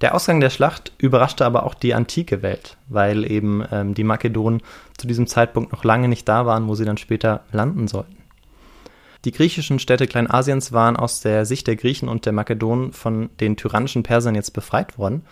Der 0.00 0.14
Ausgang 0.14 0.40
der 0.40 0.50
Schlacht 0.50 0.92
überraschte 0.98 1.44
aber 1.46 1.64
auch 1.64 1.74
die 1.74 1.94
antike 1.94 2.42
Welt, 2.42 2.76
weil 2.88 3.30
eben 3.30 3.64
ähm, 3.70 3.94
die 3.94 4.04
Makedonen 4.04 4.60
zu 4.96 5.06
diesem 5.06 5.26
Zeitpunkt 5.26 5.72
noch 5.72 5.84
lange 5.84 6.08
nicht 6.08 6.28
da 6.28 6.46
waren, 6.46 6.68
wo 6.68 6.74
sie 6.74 6.84
dann 6.84 6.96
später 6.96 7.44
landen 7.52 7.88
sollten. 7.88 8.16
Die 9.24 9.32
griechischen 9.32 9.78
Städte 9.78 10.06
Kleinasiens 10.06 10.72
waren 10.72 10.96
aus 10.96 11.20
der 11.20 11.46
Sicht 11.46 11.66
der 11.66 11.76
Griechen 11.76 12.08
und 12.08 12.26
der 12.26 12.32
Makedonen 12.32 12.92
von 12.92 13.30
den 13.40 13.56
tyrannischen 13.56 14.02
Persern 14.02 14.34
jetzt 14.34 14.52
befreit 14.52 14.98
worden. 14.98 15.22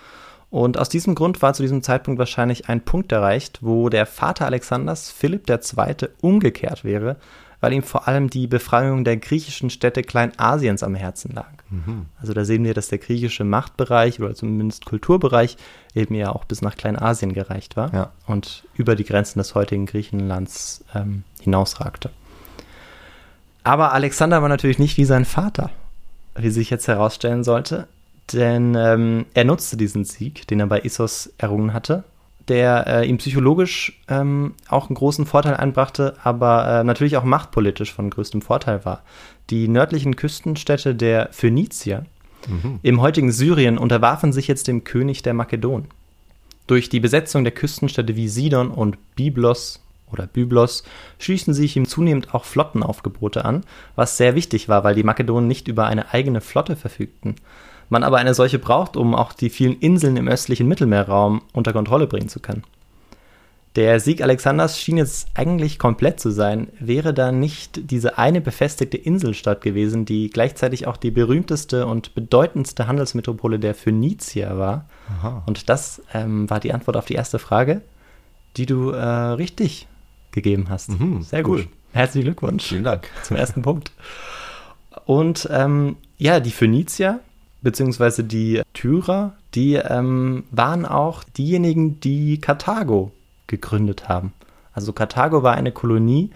Und 0.48 0.78
aus 0.78 0.88
diesem 0.88 1.14
Grund 1.14 1.42
war 1.42 1.54
zu 1.54 1.62
diesem 1.62 1.82
Zeitpunkt 1.82 2.18
wahrscheinlich 2.18 2.68
ein 2.68 2.84
Punkt 2.84 3.12
erreicht, 3.12 3.58
wo 3.62 3.88
der 3.88 4.06
Vater 4.06 4.46
Alexanders, 4.46 5.10
Philipp 5.10 5.48
II., 5.48 6.08
umgekehrt 6.20 6.84
wäre, 6.84 7.16
weil 7.62 7.72
ihm 7.72 7.84
vor 7.84 8.08
allem 8.08 8.28
die 8.28 8.48
Befreiung 8.48 9.04
der 9.04 9.16
griechischen 9.16 9.70
Städte 9.70 10.02
Kleinasiens 10.02 10.82
am 10.82 10.96
Herzen 10.96 11.32
lag. 11.32 11.52
Mhm. 11.70 12.06
Also 12.20 12.34
da 12.34 12.44
sehen 12.44 12.64
wir, 12.64 12.74
dass 12.74 12.88
der 12.88 12.98
griechische 12.98 13.44
Machtbereich 13.44 14.20
oder 14.20 14.34
zumindest 14.34 14.84
Kulturbereich 14.84 15.56
eben 15.94 16.16
ja 16.16 16.32
auch 16.32 16.44
bis 16.44 16.60
nach 16.60 16.76
Kleinasien 16.76 17.32
gereicht 17.32 17.76
war 17.76 17.94
ja. 17.94 18.10
und 18.26 18.64
über 18.74 18.96
die 18.96 19.04
Grenzen 19.04 19.38
des 19.38 19.54
heutigen 19.54 19.86
Griechenlands 19.86 20.84
ähm, 20.92 21.22
hinausragte. 21.40 22.10
Aber 23.62 23.92
Alexander 23.92 24.42
war 24.42 24.48
natürlich 24.48 24.80
nicht 24.80 24.96
wie 24.96 25.04
sein 25.04 25.24
Vater, 25.24 25.70
wie 26.34 26.50
sich 26.50 26.68
jetzt 26.68 26.88
herausstellen 26.88 27.44
sollte, 27.44 27.86
denn 28.32 28.74
ähm, 28.74 29.26
er 29.34 29.44
nutzte 29.44 29.76
diesen 29.76 30.04
Sieg, 30.04 30.48
den 30.48 30.58
er 30.58 30.66
bei 30.66 30.80
Issos 30.80 31.32
errungen 31.38 31.72
hatte, 31.72 32.02
der 32.48 32.86
äh, 32.86 33.08
ihm 33.08 33.18
psychologisch 33.18 34.00
ähm, 34.08 34.54
auch 34.68 34.88
einen 34.88 34.96
großen 34.96 35.26
Vorteil 35.26 35.54
einbrachte, 35.54 36.16
aber 36.22 36.80
äh, 36.80 36.84
natürlich 36.84 37.16
auch 37.16 37.24
machtpolitisch 37.24 37.92
von 37.92 38.10
größtem 38.10 38.42
Vorteil 38.42 38.84
war. 38.84 39.02
Die 39.50 39.68
nördlichen 39.68 40.16
Küstenstädte 40.16 40.94
der 40.94 41.28
Phönizier 41.32 42.04
mhm. 42.48 42.80
im 42.82 43.00
heutigen 43.00 43.32
Syrien 43.32 43.78
unterwarfen 43.78 44.32
sich 44.32 44.48
jetzt 44.48 44.68
dem 44.68 44.84
König 44.84 45.22
der 45.22 45.34
Makedonen. 45.34 45.88
Durch 46.66 46.88
die 46.88 47.00
Besetzung 47.00 47.44
der 47.44 47.52
Küstenstädte 47.52 48.16
wie 48.16 48.28
Sidon 48.28 48.70
und 48.70 48.96
Byblos 49.14 49.82
oder 50.12 50.26
Byblos 50.26 50.84
schließen 51.18 51.54
sich 51.54 51.76
ihm 51.76 51.86
zunehmend 51.86 52.34
auch 52.34 52.44
Flottenaufgebote 52.44 53.44
an, 53.44 53.62
was 53.96 54.16
sehr 54.16 54.34
wichtig 54.34 54.68
war, 54.68 54.84
weil 54.84 54.94
die 54.94 55.02
Makedonen 55.02 55.48
nicht 55.48 55.68
über 55.68 55.86
eine 55.86 56.12
eigene 56.12 56.40
Flotte 56.40 56.76
verfügten. 56.76 57.36
Man 57.92 58.04
aber 58.04 58.16
eine 58.16 58.32
solche 58.32 58.58
braucht, 58.58 58.96
um 58.96 59.14
auch 59.14 59.34
die 59.34 59.50
vielen 59.50 59.78
Inseln 59.78 60.16
im 60.16 60.26
östlichen 60.26 60.66
Mittelmeerraum 60.66 61.42
unter 61.52 61.74
Kontrolle 61.74 62.06
bringen 62.06 62.30
zu 62.30 62.40
können. 62.40 62.62
Der 63.76 64.00
Sieg 64.00 64.22
Alexanders 64.22 64.80
schien 64.80 64.96
jetzt 64.96 65.28
eigentlich 65.34 65.78
komplett 65.78 66.18
zu 66.18 66.30
sein, 66.30 66.68
wäre 66.80 67.12
da 67.12 67.32
nicht 67.32 67.90
diese 67.90 68.16
eine 68.16 68.40
befestigte 68.40 68.96
Inselstadt 68.96 69.60
gewesen, 69.60 70.06
die 70.06 70.30
gleichzeitig 70.30 70.86
auch 70.86 70.96
die 70.96 71.10
berühmteste 71.10 71.86
und 71.86 72.14
bedeutendste 72.14 72.86
Handelsmetropole 72.86 73.58
der 73.58 73.74
Phönizier 73.74 74.56
war. 74.56 74.88
Aha. 75.18 75.42
Und 75.44 75.68
das 75.68 76.00
ähm, 76.14 76.48
war 76.48 76.60
die 76.60 76.72
Antwort 76.72 76.96
auf 76.96 77.04
die 77.04 77.14
erste 77.14 77.38
Frage, 77.38 77.82
die 78.56 78.64
du 78.64 78.92
äh, 78.92 79.04
richtig 79.04 79.86
gegeben 80.30 80.70
hast. 80.70 80.98
Mhm, 80.98 81.20
Sehr 81.20 81.42
gut. 81.42 81.58
Cool. 81.58 81.68
Herzlichen 81.92 82.24
Glückwunsch. 82.24 82.64
Vielen 82.64 82.84
Dank. 82.84 83.10
Zum 83.22 83.36
ersten 83.36 83.60
Punkt. 83.60 83.92
Und 85.04 85.46
ähm, 85.52 85.96
ja, 86.16 86.40
die 86.40 86.52
Phönizier, 86.52 87.20
beziehungsweise 87.62 88.24
die 88.24 88.62
Tyrer, 88.74 89.34
die 89.54 89.74
ähm, 89.74 90.44
waren 90.50 90.84
auch 90.84 91.24
diejenigen, 91.24 92.00
die 92.00 92.38
Karthago 92.40 93.12
gegründet 93.46 94.08
haben. 94.08 94.32
Also 94.72 94.92
Karthago 94.92 95.42
war 95.42 95.54
eine 95.54 95.72
Kolonie 95.72 96.30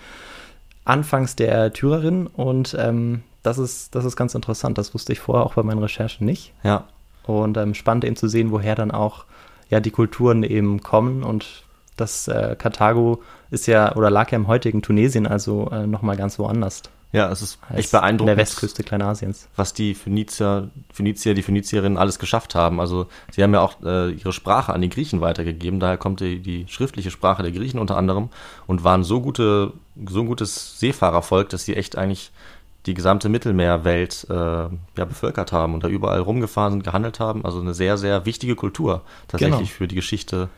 anfangs 0.84 1.36
der 1.36 1.72
Tyrerinnen 1.72 2.26
und 2.26 2.76
ähm, 2.78 3.22
das, 3.42 3.58
ist, 3.58 3.94
das 3.94 4.04
ist 4.04 4.16
ganz 4.16 4.34
interessant. 4.34 4.78
Das 4.78 4.94
wusste 4.94 5.12
ich 5.12 5.20
vorher 5.20 5.44
auch 5.44 5.54
bei 5.54 5.62
meinen 5.62 5.82
Recherchen 5.82 6.26
nicht. 6.26 6.52
Ja. 6.62 6.84
Und 7.24 7.56
ähm, 7.56 7.74
spannend 7.74 8.04
eben 8.04 8.16
zu 8.16 8.28
sehen, 8.28 8.52
woher 8.52 8.74
dann 8.74 8.92
auch 8.92 9.24
ja, 9.68 9.80
die 9.80 9.90
Kulturen 9.90 10.44
eben 10.44 10.80
kommen 10.80 11.24
und 11.24 11.64
das 11.96 12.28
äh, 12.28 12.54
Karthago 12.58 13.22
ist 13.50 13.66
ja 13.66 13.96
oder 13.96 14.10
lag 14.10 14.30
ja 14.30 14.36
im 14.36 14.48
heutigen 14.48 14.82
Tunesien, 14.82 15.26
also 15.26 15.70
äh, 15.72 15.86
nochmal 15.86 16.16
ganz 16.16 16.38
woanders. 16.38 16.82
Ja, 17.12 17.30
es 17.30 17.40
ist 17.40 17.58
echt 17.74 17.92
beeindruckend. 17.92 18.32
In 18.32 18.36
der 18.36 18.44
Westküste 18.44 18.82
Kleinasiens. 18.82 19.48
Was 19.56 19.72
die 19.72 19.94
Phönizier, 19.94 20.70
Phönizier, 20.92 21.34
die 21.34 21.42
Phönizierinnen 21.42 21.96
alles 21.96 22.18
geschafft 22.18 22.54
haben. 22.54 22.80
Also 22.80 23.06
sie 23.30 23.42
haben 23.42 23.54
ja 23.54 23.60
auch 23.60 23.76
äh, 23.84 24.10
ihre 24.10 24.32
Sprache 24.32 24.72
an 24.72 24.82
die 24.82 24.88
Griechen 24.88 25.20
weitergegeben, 25.20 25.80
daher 25.80 25.96
kommt 25.96 26.20
die, 26.20 26.40
die 26.40 26.66
schriftliche 26.68 27.10
Sprache 27.10 27.42
der 27.42 27.52
Griechen 27.52 27.80
unter 27.80 27.96
anderem 27.96 28.30
und 28.66 28.84
waren 28.84 29.04
so 29.04 29.20
gute, 29.20 29.72
so 30.06 30.20
ein 30.20 30.26
gutes 30.26 30.78
Seefahrervolk, 30.80 31.48
dass 31.48 31.64
sie 31.64 31.76
echt 31.76 31.96
eigentlich 31.96 32.32
die 32.86 32.94
gesamte 32.94 33.28
Mittelmeerwelt 33.28 34.26
äh, 34.30 34.34
ja, 34.34 34.68
bevölkert 34.94 35.52
haben 35.52 35.74
und 35.74 35.84
da 35.84 35.88
überall 35.88 36.20
rumgefahren 36.20 36.74
sind, 36.74 36.84
gehandelt 36.84 37.18
haben. 37.20 37.44
Also 37.44 37.60
eine 37.60 37.74
sehr, 37.74 37.98
sehr 37.98 38.26
wichtige 38.26 38.54
Kultur 38.54 39.02
tatsächlich 39.28 39.68
genau. 39.68 39.78
für 39.78 39.88
die 39.88 39.96
Geschichte 39.96 40.48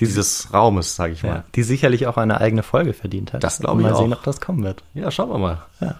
dieses 0.00 0.52
Raumes, 0.52 0.96
sage 0.96 1.12
ich 1.14 1.22
mal. 1.22 1.28
Ja, 1.28 1.44
die 1.54 1.62
sicherlich 1.62 2.06
auch 2.06 2.16
eine 2.16 2.40
eigene 2.40 2.62
Folge 2.62 2.92
verdient 2.92 3.32
hat. 3.32 3.42
Das 3.42 3.60
glaube 3.60 3.80
ich 3.80 3.86
mal 3.86 3.92
auch. 3.92 4.00
Mal 4.00 4.04
sehen, 4.04 4.12
ob 4.12 4.22
das 4.22 4.40
kommen 4.40 4.62
wird. 4.62 4.82
Ja, 4.94 5.10
schauen 5.10 5.30
wir 5.30 5.38
mal. 5.38 5.62
Ja. 5.80 5.94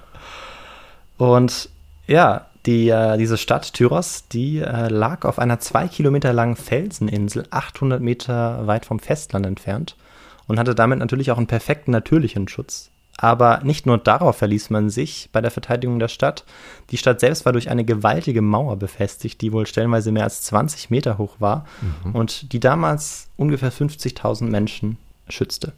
Und 1.19 1.71
ja, 2.07 2.47
die, 2.67 2.89
äh, 2.89 3.17
diese 3.17 3.39
Stadt 3.39 3.73
Tyros, 3.73 4.29
die 4.29 4.59
äh, 4.59 4.89
lag 4.89 5.25
auf 5.25 5.39
einer 5.39 5.61
zwei 5.61 5.89
Kilometer 5.89 6.33
langen 6.33 6.57
Felseninsel, 6.57 7.47
800 7.51 8.01
Meter 8.01 8.67
weit 8.67 8.85
vom 8.87 8.99
Festland 8.99 9.47
entfernt 9.47 9.97
und 10.47 10.59
hatte 10.59 10.75
damit 10.75 10.99
natürlich 10.99 11.31
auch 11.31 11.39
einen 11.39 11.47
perfekten 11.47 11.93
natürlichen 11.93 12.49
Schutz. 12.49 12.91
Aber 13.19 13.61
nicht 13.63 13.87
nur 13.87 13.97
darauf 13.99 14.37
verließ 14.37 14.71
man 14.71 14.91
sich 14.91 15.31
bei 15.33 15.41
der 15.41 15.51
Verteidigung 15.51 15.99
der 15.99 16.09
Stadt. 16.09 16.45
Die 16.91 16.99
Stadt 16.99 17.21
selbst 17.21 17.47
war 17.47 17.53
durch 17.53 17.71
eine 17.71 17.85
gewaltige 17.85 18.43
Mauer 18.43 18.77
befestigt, 18.77 19.41
die 19.41 19.53
wohl 19.53 19.67
stellenweise 19.67 20.13
mehr 20.13 20.25
als 20.25 20.43
20 20.43 20.91
Meter 20.91 21.17
hoch 21.17 21.37
war 21.39 21.67
mhm. 22.05 22.15
und 22.15 22.53
die 22.53 22.61
damals 22.61 23.29
ungefähr 23.37 23.73
50.000 23.73 24.45
Menschen 24.45 24.99
schützte. 25.29 25.73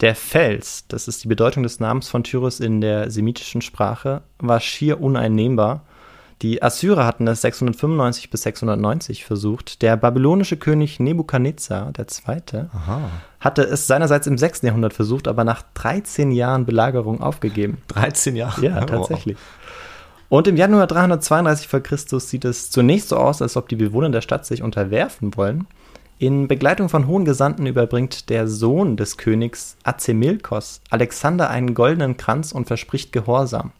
Der 0.00 0.14
Fels, 0.14 0.84
das 0.88 1.06
ist 1.06 1.22
die 1.22 1.28
Bedeutung 1.28 1.62
des 1.62 1.80
Namens 1.80 2.08
von 2.08 2.24
Tyrus 2.24 2.60
in 2.60 2.80
der 2.80 3.10
semitischen 3.10 3.62
Sprache, 3.62 4.22
war 4.38 4.60
schier 4.60 5.00
uneinnehmbar 5.00 5.84
die 6.42 6.60
Assyrer 6.60 7.06
hatten 7.06 7.28
es 7.28 7.42
695 7.42 8.28
bis 8.28 8.42
690 8.42 9.24
versucht. 9.24 9.80
Der 9.80 9.96
babylonische 9.96 10.56
König 10.56 10.98
Nebukadnezar 10.98 11.92
II. 11.96 12.64
Aha. 12.74 13.00
hatte 13.38 13.62
es 13.62 13.86
seinerseits 13.86 14.26
im 14.26 14.36
6. 14.36 14.62
Jahrhundert 14.62 14.92
versucht, 14.92 15.28
aber 15.28 15.44
nach 15.44 15.62
13 15.74 16.32
Jahren 16.32 16.66
Belagerung 16.66 17.22
aufgegeben. 17.22 17.78
13 17.88 18.34
Jahre? 18.34 18.64
Ja, 18.64 18.84
tatsächlich. 18.84 19.36
Wow. 19.36 20.38
Und 20.38 20.48
im 20.48 20.56
Januar 20.56 20.86
332 20.86 21.68
vor 21.68 21.80
Christus 21.80 22.30
sieht 22.30 22.44
es 22.44 22.70
zunächst 22.70 23.10
so 23.10 23.18
aus, 23.18 23.40
als 23.40 23.56
ob 23.56 23.68
die 23.68 23.76
Bewohner 23.76 24.10
der 24.10 24.22
Stadt 24.22 24.44
sich 24.44 24.62
unterwerfen 24.62 25.36
wollen. 25.36 25.66
In 26.18 26.48
Begleitung 26.48 26.88
von 26.88 27.06
hohen 27.06 27.24
Gesandten 27.24 27.66
überbringt 27.66 28.30
der 28.30 28.48
Sohn 28.48 28.96
des 28.96 29.16
Königs 29.16 29.76
Azemilkos 29.84 30.80
Alexander 30.90 31.50
einen 31.50 31.74
goldenen 31.74 32.16
Kranz 32.16 32.50
und 32.52 32.66
verspricht 32.66 33.12
Gehorsam. 33.12 33.72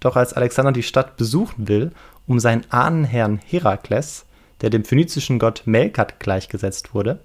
Doch 0.00 0.16
als 0.16 0.32
Alexander 0.32 0.72
die 0.72 0.82
Stadt 0.82 1.16
besuchen 1.16 1.68
will, 1.68 1.92
um 2.26 2.40
seinen 2.40 2.64
Ahnenherrn 2.70 3.38
Herakles, 3.38 4.24
der 4.60 4.70
dem 4.70 4.84
phönizischen 4.84 5.38
Gott 5.38 5.62
Melkat 5.66 6.20
gleichgesetzt 6.20 6.94
wurde, 6.94 7.18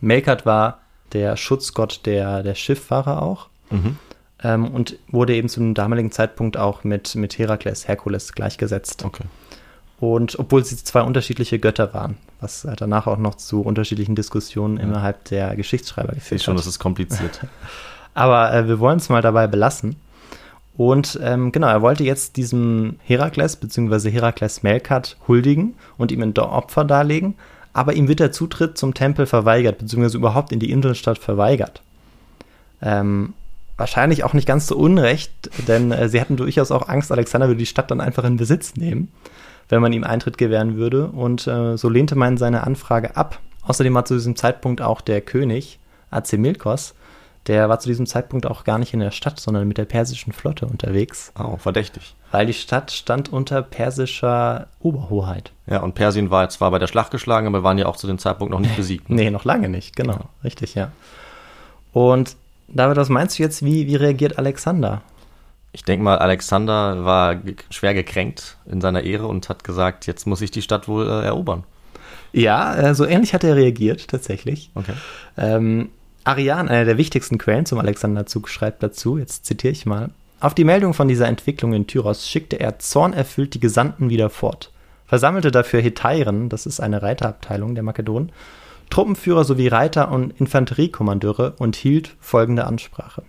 Melkat 0.00 0.46
war 0.46 0.80
der 1.12 1.36
Schutzgott 1.36 2.00
der, 2.06 2.42
der 2.42 2.54
Schifffahrer 2.54 3.22
auch 3.22 3.48
mhm. 3.70 3.96
ähm, 4.42 4.68
und 4.68 4.98
wurde 5.08 5.34
eben 5.34 5.48
zum 5.48 5.74
damaligen 5.74 6.12
Zeitpunkt 6.12 6.56
auch 6.56 6.84
mit, 6.84 7.14
mit 7.14 7.38
Herakles, 7.38 7.88
Herkules 7.88 8.32
gleichgesetzt. 8.32 9.04
Okay. 9.04 9.24
Und 10.00 10.38
obwohl 10.38 10.64
sie 10.64 10.76
zwei 10.76 11.02
unterschiedliche 11.02 11.58
Götter 11.58 11.94
waren, 11.94 12.18
was 12.40 12.66
danach 12.76 13.06
auch 13.06 13.16
noch 13.16 13.36
zu 13.36 13.62
unterschiedlichen 13.62 14.16
Diskussionen 14.16 14.76
ja. 14.76 14.82
innerhalb 14.82 15.24
der 15.26 15.56
Geschichtsschreiber 15.56 16.14
geführt 16.14 16.32
hat. 16.32 16.36
Ich 16.36 16.42
schon, 16.42 16.56
das 16.56 16.66
ist 16.66 16.78
kompliziert. 16.78 17.40
Aber 18.14 18.52
äh, 18.52 18.68
wir 18.68 18.80
wollen 18.80 18.98
es 18.98 19.08
mal 19.08 19.22
dabei 19.22 19.46
belassen. 19.46 19.96
Und 20.76 21.18
ähm, 21.22 21.52
genau, 21.52 21.68
er 21.68 21.82
wollte 21.82 22.02
jetzt 22.02 22.36
diesem 22.36 22.96
Herakles 23.04 23.56
bzw. 23.56 24.10
Herakles 24.10 24.62
Melkat 24.62 25.16
huldigen 25.28 25.74
und 25.96 26.10
ihm 26.10 26.22
ein 26.22 26.36
Opfer 26.36 26.84
darlegen, 26.84 27.34
aber 27.72 27.94
ihm 27.94 28.08
wird 28.08 28.20
der 28.20 28.32
Zutritt 28.32 28.76
zum 28.76 28.94
Tempel 28.94 29.26
verweigert, 29.26 29.78
beziehungsweise 29.78 30.18
überhaupt 30.18 30.52
in 30.52 30.58
die 30.58 30.70
Inselstadt 30.70 31.18
verweigert. 31.18 31.82
Ähm, 32.82 33.34
wahrscheinlich 33.76 34.24
auch 34.24 34.32
nicht 34.32 34.46
ganz 34.46 34.66
so 34.66 34.76
unrecht, 34.76 35.50
denn 35.68 35.92
äh, 35.92 36.08
sie 36.08 36.20
hatten 36.20 36.36
durchaus 36.36 36.70
auch 36.70 36.88
Angst, 36.88 37.12
Alexander 37.12 37.48
würde 37.48 37.58
die 37.58 37.66
Stadt 37.66 37.90
dann 37.90 38.00
einfach 38.00 38.24
in 38.24 38.36
Besitz 38.36 38.76
nehmen, 38.76 39.12
wenn 39.68 39.80
man 39.80 39.92
ihm 39.92 40.04
Eintritt 40.04 40.38
gewähren 40.38 40.76
würde. 40.76 41.06
Und 41.08 41.46
äh, 41.46 41.76
so 41.76 41.88
lehnte 41.88 42.16
man 42.16 42.36
seine 42.36 42.64
Anfrage 42.64 43.16
ab. 43.16 43.38
Außerdem 43.62 43.94
war 43.94 44.04
zu 44.04 44.14
diesem 44.14 44.36
Zeitpunkt 44.36 44.82
auch 44.82 45.00
der 45.00 45.20
König, 45.20 45.78
Azemilkos, 46.10 46.94
der 47.46 47.68
war 47.68 47.78
zu 47.78 47.88
diesem 47.88 48.06
Zeitpunkt 48.06 48.46
auch 48.46 48.64
gar 48.64 48.78
nicht 48.78 48.94
in 48.94 49.00
der 49.00 49.10
Stadt, 49.10 49.38
sondern 49.38 49.68
mit 49.68 49.78
der 49.78 49.84
persischen 49.84 50.32
Flotte 50.32 50.66
unterwegs. 50.66 51.32
Oh, 51.38 51.56
verdächtig. 51.56 52.14
Weil 52.30 52.46
die 52.46 52.54
Stadt 52.54 52.90
stand 52.90 53.32
unter 53.32 53.62
persischer 53.62 54.68
Oberhoheit. 54.80 55.52
Ja, 55.66 55.80
und 55.80 55.94
Persien 55.94 56.30
war 56.30 56.48
zwar 56.48 56.70
bei 56.70 56.78
der 56.78 56.86
Schlacht 56.86 57.10
geschlagen, 57.10 57.46
aber 57.46 57.62
waren 57.62 57.78
ja 57.78 57.86
auch 57.86 57.96
zu 57.96 58.06
dem 58.06 58.18
Zeitpunkt 58.18 58.52
noch 58.52 58.60
nicht 58.60 58.76
besiegt. 58.76 59.10
Ne? 59.10 59.16
nee, 59.16 59.30
noch 59.30 59.44
lange 59.44 59.68
nicht, 59.68 59.94
genau. 59.94 60.14
Ja. 60.14 60.28
Richtig, 60.42 60.74
ja. 60.74 60.90
Und 61.92 62.36
David, 62.68 62.96
was 62.96 63.08
meinst 63.08 63.38
du 63.38 63.42
jetzt, 63.42 63.64
wie, 63.64 63.86
wie 63.86 63.96
reagiert 63.96 64.38
Alexander? 64.38 65.02
Ich 65.72 65.84
denke 65.84 66.04
mal, 66.04 66.18
Alexander 66.18 67.04
war 67.04 67.36
schwer 67.70 67.94
gekränkt 67.94 68.56
in 68.64 68.80
seiner 68.80 69.02
Ehre 69.02 69.26
und 69.26 69.48
hat 69.48 69.64
gesagt, 69.64 70.06
jetzt 70.06 70.26
muss 70.26 70.40
ich 70.40 70.50
die 70.50 70.62
Stadt 70.62 70.88
wohl 70.88 71.08
äh, 71.08 71.24
erobern. 71.24 71.64
Ja, 72.32 72.74
äh, 72.74 72.94
so 72.94 73.04
ähnlich 73.04 73.34
hat 73.34 73.44
er 73.44 73.56
reagiert, 73.56 74.08
tatsächlich. 74.08 74.70
Okay. 74.74 74.94
Ähm, 75.36 75.90
Arian, 76.24 76.68
einer 76.68 76.86
der 76.86 76.96
wichtigsten 76.96 77.36
Quellen 77.36 77.66
zum 77.66 77.78
Alexanderzug, 77.78 78.48
schreibt 78.48 78.82
dazu, 78.82 79.18
jetzt 79.18 79.44
zitiere 79.44 79.72
ich 79.72 79.84
mal, 79.84 80.10
auf 80.40 80.54
die 80.54 80.64
Meldung 80.64 80.94
von 80.94 81.06
dieser 81.06 81.28
Entwicklung 81.28 81.74
in 81.74 81.86
Tyros 81.86 82.28
schickte 82.28 82.58
er 82.58 82.78
zornerfüllt 82.78 83.54
die 83.54 83.60
Gesandten 83.60 84.08
wieder 84.08 84.30
fort, 84.30 84.72
versammelte 85.06 85.50
dafür 85.50 85.80
Hetairen, 85.80 86.48
das 86.48 86.64
ist 86.66 86.80
eine 86.80 87.02
Reiterabteilung 87.02 87.74
der 87.74 87.84
Makedonen, 87.84 88.32
Truppenführer 88.90 89.44
sowie 89.44 89.68
Reiter 89.68 90.10
und 90.10 90.38
Infanteriekommandeure 90.40 91.54
und 91.58 91.76
hielt 91.76 92.16
folgende 92.20 92.64
Ansprache. 92.64 93.22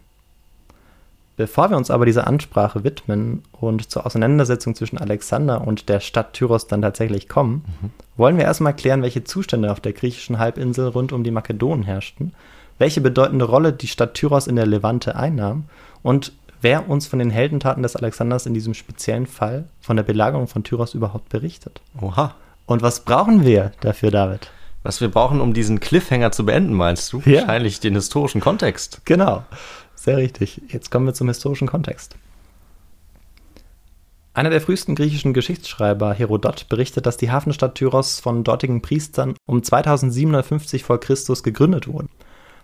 Bevor 1.38 1.70
wir 1.70 1.78
uns 1.78 1.92
aber 1.92 2.06
dieser 2.06 2.28
Ansprache 2.28 2.86
widmen 2.86 3.44
und 3.52 3.90
zur 3.90 4.06
Auseinandersetzung 4.06 4.74
zwischen 4.74 4.98
Alexander 4.98 5.68
und 5.68 5.90
der 5.90 6.00
Stadt 6.00 6.34
Tyros 6.34 6.68
dann 6.68 6.82
tatsächlich 6.82 7.28
kommen, 7.28 7.66
wollen 8.16 8.38
wir 8.38 8.46
erstmal 8.46 8.76
klären, 8.76 9.02
welche 9.02 9.26
Zustände 9.26 9.70
auf 9.72 9.82
der 9.82 9.92
griechischen 9.92 10.40
Halbinsel 10.40 10.88
rund 10.88 11.12
um 11.12 11.26
die 11.26 11.32
Makedonen 11.32 11.84
herrschten, 11.84 12.32
welche 12.78 13.02
bedeutende 13.02 13.46
Rolle 13.46 13.74
die 13.74 13.88
Stadt 13.88 14.14
Tyros 14.14 14.48
in 14.48 14.56
der 14.56 14.66
Levante 14.66 15.16
einnahm 15.16 15.66
und 16.04 16.34
wer 16.62 16.90
uns 16.90 17.08
von 17.08 17.20
den 17.20 17.30
Heldentaten 17.30 17.84
des 17.84 17.96
Alexanders 17.96 18.46
in 18.46 18.54
diesem 18.54 18.74
speziellen 18.74 19.28
Fall 19.28 19.66
von 19.80 19.96
der 19.96 20.04
Belagerung 20.04 20.48
von 20.48 20.64
Tyros 20.64 20.94
überhaupt 20.94 21.30
berichtet. 21.30 21.82
Oha. 22.02 22.36
Und 22.66 22.82
was 22.82 23.02
brauchen 23.02 23.46
wir 23.46 23.72
dafür, 23.82 24.12
David? 24.12 24.50
Was 24.82 25.02
wir 25.02 25.10
brauchen, 25.10 25.42
um 25.42 25.54
diesen 25.54 25.80
Cliffhanger 25.80 26.32
zu 26.32 26.46
beenden, 26.46 26.74
meinst 26.74 27.12
du? 27.14 27.22
Ja. 27.26 27.42
Wahrscheinlich 27.42 27.80
den 27.80 27.96
historischen 27.96 28.42
Kontext. 28.42 29.02
Genau, 29.06 29.44
sehr 29.96 30.18
richtig. 30.18 30.62
Jetzt 30.68 30.92
kommen 30.92 31.06
wir 31.06 31.14
zum 31.14 31.28
historischen 31.28 31.68
Kontext. 31.68 32.16
Einer 34.36 34.50
der 34.50 34.60
frühesten 34.60 34.96
griechischen 34.96 35.34
Geschichtsschreiber, 35.34 36.14
Herodot, 36.14 36.68
berichtet, 36.68 37.06
dass 37.06 37.16
die 37.16 37.32
Hafenstadt 37.32 37.76
Tyros 37.76 38.20
von 38.20 38.44
dortigen 38.44 38.82
Priestern 38.82 39.34
um 39.46 39.64
2750 39.64 40.84
vor 40.84 41.00
Christus 41.00 41.42
gegründet 41.42 41.88
wurde. 41.88 42.10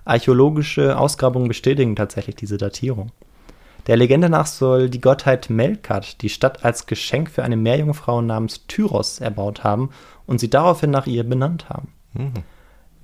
Archäologische 0.06 0.98
Ausgrabungen 0.98 1.48
bestätigen 1.48 1.96
tatsächlich 1.96 2.36
diese 2.36 2.58
Datierung. 2.58 3.12
Der 3.88 3.98
Legende 3.98 4.30
nach 4.30 4.46
soll 4.46 4.90
die 4.90 5.02
Gottheit 5.02 5.50
Melkat 5.50 6.22
die 6.22 6.30
Stadt 6.30 6.64
als 6.64 6.86
Geschenk 6.86 7.30
für 7.32 7.44
eine 7.44 7.58
Meerjungfrau 7.58 8.22
namens 8.22 8.68
Tyros 8.68 9.20
erbaut 9.20 9.64
haben 9.64 9.90
und 10.28 10.40
sie 10.40 10.50
daraufhin 10.50 10.92
nach 10.92 11.08
ihr 11.08 11.24
benannt 11.24 11.70
haben. 11.70 11.90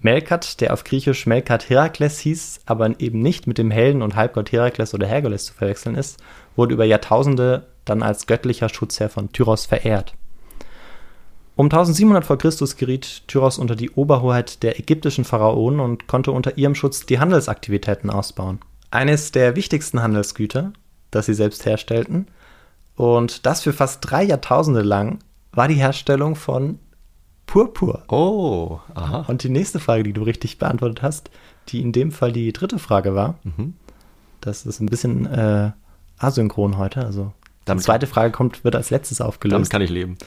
Melkat, 0.01 0.62
der 0.62 0.74
auf 0.74 0.84
Griechisch 0.84 1.25
Melkat 1.25 1.70
Herakles 1.70 2.20
hieß, 2.20 2.62
aber 2.68 3.00
eben 3.00 3.22
nicht 3.22 3.48
mit 3.48 3.58
dem 3.58 3.72
Helden 3.72 4.04
und 4.04 4.16
Halbgott 4.16 4.51
Herakles 4.51 4.94
oder 4.94 5.08
Herkules 5.08 5.46
zu 5.46 5.54
verwechseln 5.54 5.96
ist, 5.96 6.20
wurde 6.56 6.75
über 6.75 6.86
Jahrtausende 6.86 7.68
dann 7.86 8.04
als 8.04 8.27
göttlicher 8.27 8.70
Schutzherr 8.70 9.10
von 9.10 9.32
Tyros 9.32 9.66
verehrt. 9.66 10.13
Um 11.58 11.66
1700 11.66 12.24
vor 12.24 12.38
Christus 12.38 12.76
geriet 12.78 13.24
Tyros 13.28 13.58
unter 13.58 13.76
die 13.76 13.90
Oberhoheit 13.92 14.62
der 14.64 14.80
ägyptischen 14.80 15.26
Pharaonen 15.26 15.80
und 15.80 16.08
konnte 16.08 16.32
unter 16.32 16.58
ihrem 16.58 16.76
Schutz 16.76 17.06
die 17.06 17.20
Handelsaktivitäten 17.20 18.10
ausbauen. 18.10 18.60
Eines 18.92 19.32
der 19.32 19.56
wichtigsten 19.56 20.02
Handelsgüter, 20.02 20.72
das 21.12 21.26
sie 21.26 21.34
selbst 21.34 21.66
herstellten, 21.66 22.28
und 22.96 23.46
das 23.46 23.62
für 23.64 23.74
fast 23.74 24.00
drei 24.02 24.24
Jahrtausende 24.24 24.82
lang, 24.82 25.20
war 25.52 25.68
die 25.68 25.76
Herstellung 25.76 26.36
von 26.36 26.80
Purpur. 27.48 28.04
Oh, 28.10 28.80
aha. 28.94 29.26
Und 29.28 29.44
die 29.44 29.50
nächste 29.50 29.80
Frage, 29.80 30.04
die 30.04 30.14
du 30.14 30.24
richtig 30.24 30.58
beantwortet 30.60 31.02
hast, 31.02 31.32
die 31.70 31.82
in 31.82 31.92
dem 31.92 32.12
Fall 32.12 32.32
die 32.32 32.54
dritte 32.54 32.78
Frage 32.80 33.16
war, 33.16 33.36
das 34.42 34.66
ist 34.66 34.80
ein 34.80 34.86
bisschen 34.88 35.26
äh, 35.26 35.72
asynchron 36.20 36.78
heute. 36.78 37.04
Also 37.04 37.34
die 37.62 37.66
Damit- 37.66 37.84
zweite 37.84 38.06
Frage 38.08 38.32
kommt, 38.32 38.64
wird 38.64 38.76
als 38.76 38.90
letztes 38.92 39.18
Damit 39.20 39.30
aufgelöst. 39.30 39.72
kann 39.72 39.82
ich 39.82 39.90
leben. 39.90 40.18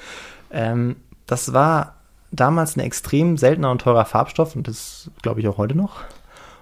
Ähm, 0.51 0.97
das 1.31 1.53
war 1.53 1.95
damals 2.33 2.77
ein 2.77 2.81
extrem 2.81 3.37
seltener 3.37 3.71
und 3.71 3.81
teurer 3.81 4.05
Farbstoff 4.05 4.55
und 4.57 4.69
das 4.69 5.11
glaube 5.23 5.41
ich 5.41 5.49
auch 5.49 5.59
heute 5.59 5.75
noch. 5.77 5.97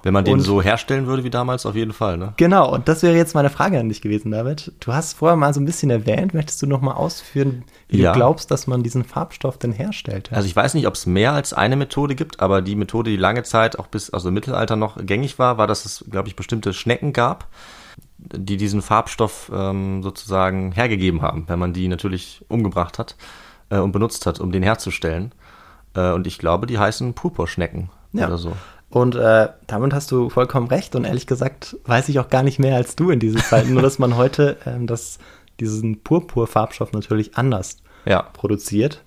Wenn 0.05 0.13
man 0.15 0.25
den 0.25 0.35
Und- 0.35 0.41
so 0.41 0.63
herstellen 0.63 1.07
würde 1.09 1.25
wie 1.25 1.31
damals, 1.31 1.67
auf 1.67 1.75
jeden 1.75 1.93
Fall, 1.93 2.19
ne? 2.19 2.33
Genau, 2.37 2.73
und 2.73 2.87
das 2.87 3.03
wäre 3.03 3.17
jetzt 3.17 3.35
meine 3.35 3.51
Frage 3.51 3.81
an 3.81 3.89
dich 3.89 4.01
gewesen, 4.01 4.31
David. 4.31 4.73
Du 4.79 4.93
hast 4.93 5.15
vorher 5.15 5.37
mal 5.37 5.53
so 5.53 5.61
ein 5.61 5.65
bisschen 5.65 5.91
erwähnt, 5.91 6.35
möchtest 6.35 6.63
du 6.63 6.67
noch 6.67 6.81
mal 6.81 6.93
ausführen, 6.93 7.65
wie 7.89 7.99
Ja. 8.03 8.13
du 8.13 8.19
glaubst, 8.19 8.53
dass 8.53 8.69
man 8.69 8.85
diesen 8.85 9.03
Farbstoff 9.05 9.59
denn 9.59 9.73
herstellte? 9.73 10.37
Also 10.37 10.47
ich 10.47 10.55
weiß 10.55 10.75
nicht, 10.75 10.87
ob 10.87 10.95
es 10.95 11.07
mehr 11.07 11.33
als 11.33 11.53
eine 11.53 11.75
Methode 11.75 12.15
gibt, 12.15 12.39
aber 12.39 12.63
die 12.63 12.77
Methode, 12.77 13.11
die 13.11 13.17
lange 13.17 13.43
Zeit 13.43 13.77
auch 13.79 13.89
bis 13.89 14.09
also 14.11 14.29
im 14.29 14.35
Mittelalter 14.35 14.77
noch 14.77 15.05
gängig 15.05 15.39
war, 15.41 15.59
war, 15.59 15.67
dass 15.67 15.85
es, 15.85 16.05
glaube 16.09 16.29
ich, 16.29 16.37
bestimmte 16.37 16.73
Schnecken 16.73 17.13
gab, 17.13 17.49
die 18.19 18.57
diesen 18.57 18.83
Farbstoff 18.83 19.51
ähm, 19.53 20.05
sozusagen 20.05 20.71
hergegeben 20.73 21.23
haben, 21.23 21.45
wenn 21.49 21.59
man 21.59 21.73
die 21.73 21.89
natürlich 21.89 22.45
umgebracht 22.49 23.01
hat 23.01 23.17
äh, 23.71 23.79
und 23.79 23.93
benutzt 23.93 24.27
hat, 24.27 24.41
um 24.41 24.53
den 24.53 24.63
herzustellen. 24.63 25.33
Äh, 25.95 26.13
und 26.13 26.27
ich 26.27 26.39
glaube, 26.39 26.67
die 26.67 26.79
heißen 26.79 27.15
Purpurschnecken 27.15 27.91
Ja. 28.13 28.27
oder 28.27 28.39
so. 28.39 28.53
Und 28.91 29.17
äh, 29.17 29.49
damit 29.67 29.93
hast 29.93 30.11
du 30.11 30.31
vollkommen 30.31 30.69
recht. 30.69 30.95
Und 30.97 31.05
ehrlich 31.05 31.27
gesagt 31.27 31.77
weiß 31.85 32.09
ich 32.09 32.19
auch 32.21 32.29
gar 32.31 32.43
nicht 32.43 32.59
mehr 32.59 32.77
als 32.77 32.97
du 32.97 33.11
in 33.11 33.21
diesen 33.21 33.41
Zeiten. 33.43 33.73
Nur, 33.75 33.83
dass 33.83 33.99
man 33.99 34.17
heute 34.17 34.57
ähm, 34.67 34.87
das, 34.87 35.19
diesen 35.61 36.01
Purpur-Farbstoff 36.03 36.93
natürlich 36.93 37.37
anders 37.37 37.77
Ja, 38.07 38.23
produziert. 38.23 39.03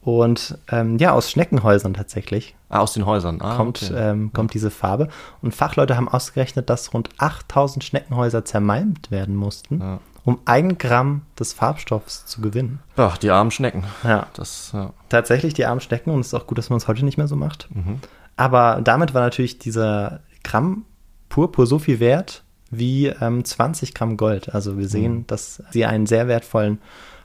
Und 0.00 0.58
ähm, 0.72 0.98
ja, 0.98 1.12
aus 1.12 1.30
Schneckenhäusern 1.30 1.94
tatsächlich 1.94 2.56
ah, 2.70 2.80
aus 2.80 2.92
den 2.94 3.06
Häusern. 3.06 3.40
Ah, 3.40 3.54
kommt, 3.54 3.84
okay. 3.84 3.94
ähm, 4.10 4.32
kommt 4.32 4.52
diese 4.52 4.72
Farbe. 4.72 5.06
Und 5.42 5.54
Fachleute 5.54 5.96
haben 5.96 6.08
ausgerechnet, 6.08 6.68
dass 6.68 6.92
rund 6.92 7.10
8000 7.18 7.84
Schneckenhäuser 7.84 8.44
zermalmt 8.44 9.12
werden 9.12 9.36
mussten, 9.36 9.80
Ja. 9.80 10.00
Um 10.24 10.38
ein 10.44 10.78
Gramm 10.78 11.22
des 11.38 11.52
Farbstoffs 11.52 12.26
zu 12.26 12.40
gewinnen. 12.40 12.78
Ach, 12.96 13.18
die 13.18 13.30
armen 13.30 13.50
Schnecken. 13.50 13.84
Ja, 14.04 14.26
Das, 14.34 14.70
ja. 14.72 14.92
tatsächlich 15.08 15.54
die 15.54 15.64
armen 15.66 15.80
Schnecken. 15.80 16.10
Und 16.10 16.20
es 16.20 16.28
ist 16.28 16.34
auch 16.34 16.46
gut, 16.46 16.58
dass 16.58 16.70
man 16.70 16.76
es 16.76 16.86
heute 16.88 17.04
nicht 17.04 17.18
mehr 17.18 17.28
so 17.28 17.36
macht. 17.36 17.68
Mhm. 17.74 17.98
Aber 18.36 18.80
damit 18.82 19.14
war 19.14 19.22
natürlich 19.22 19.58
dieser 19.58 20.20
Gramm 20.44 20.84
Purpur 21.28 21.66
so 21.66 21.78
viel 21.78 21.98
wert 22.00 22.42
wie 22.70 23.06
ähm, 23.08 23.44
20 23.44 23.94
Gramm 23.94 24.16
Gold. 24.16 24.54
Also 24.54 24.78
wir 24.78 24.88
sehen, 24.88 25.12
Mhm. 25.18 25.26
dass 25.26 25.62
sie 25.70 25.84
einen 25.84 26.06
sehr 26.06 26.28
wertvollen 26.28 26.78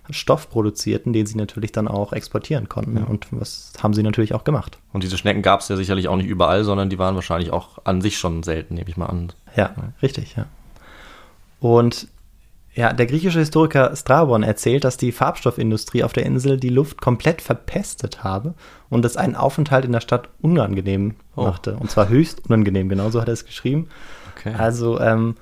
Stoff 0.10 0.50
produzierten, 0.50 1.12
den 1.14 1.26
sie 1.26 1.36
natürlich 1.36 1.74
dann 1.74 1.88
auch 1.90 2.14
exportieren 2.14 2.70
konnten. 2.70 3.04
Und 3.04 3.28
was 3.32 3.74
haben 3.84 3.94
sie 3.94 4.04
natürlich 4.04 4.34
auch 4.34 4.46
gemacht. 4.46 4.78
Und 4.94 5.04
diese 5.04 5.18
Schnecken 5.18 5.42
gab 5.42 5.60
es 5.60 5.68
ja 5.68 5.76
sicherlich 5.76 6.08
auch 6.08 6.16
nicht 6.16 6.28
überall, 6.28 6.64
sondern 6.64 6.90
die 6.90 6.98
waren 6.98 7.16
wahrscheinlich 7.16 7.52
auch 7.52 7.80
an 7.84 8.00
sich 8.02 8.18
schon 8.18 8.42
selten, 8.44 8.76
nehme 8.76 8.90
ich 8.90 8.96
mal 8.98 9.08
an. 9.08 9.34
Ja, 9.58 9.72
richtig, 10.02 10.36
ja. 10.38 10.46
Und 11.60 12.08
ja, 12.78 12.94
der 12.94 13.08
griechische 13.08 13.40
Historiker 13.40 13.96
Strabon 13.96 14.44
erzählt, 14.44 14.84
dass 14.84 14.96
die 14.98 15.12
Farbstoffindustrie 15.12 16.04
auf 16.04 16.14
der 16.14 16.26
Insel 16.26 16.58
die 16.58 16.70
Luft 16.70 17.02
komplett 17.02 17.42
verpestet 17.42 18.24
habe 18.24 18.54
und 18.90 19.04
es 19.04 19.18
einen 19.18 19.36
Aufenthalt 19.36 19.84
in 19.84 19.92
der 19.92 20.02
Stadt 20.02 20.30
unangenehm 20.42 21.16
Oh. 21.36 21.44
machte. 21.44 21.76
Und 21.76 21.90
zwar 21.92 22.08
höchst 22.10 22.46
unangenehm, 22.46 22.88
genauso 22.90 23.20
hat 23.20 23.28
er 23.28 23.34
es 23.34 23.46
geschrieben. 23.46 23.90
Okay. 24.36 24.54
Also 24.58 25.00
ähm, 25.00 25.36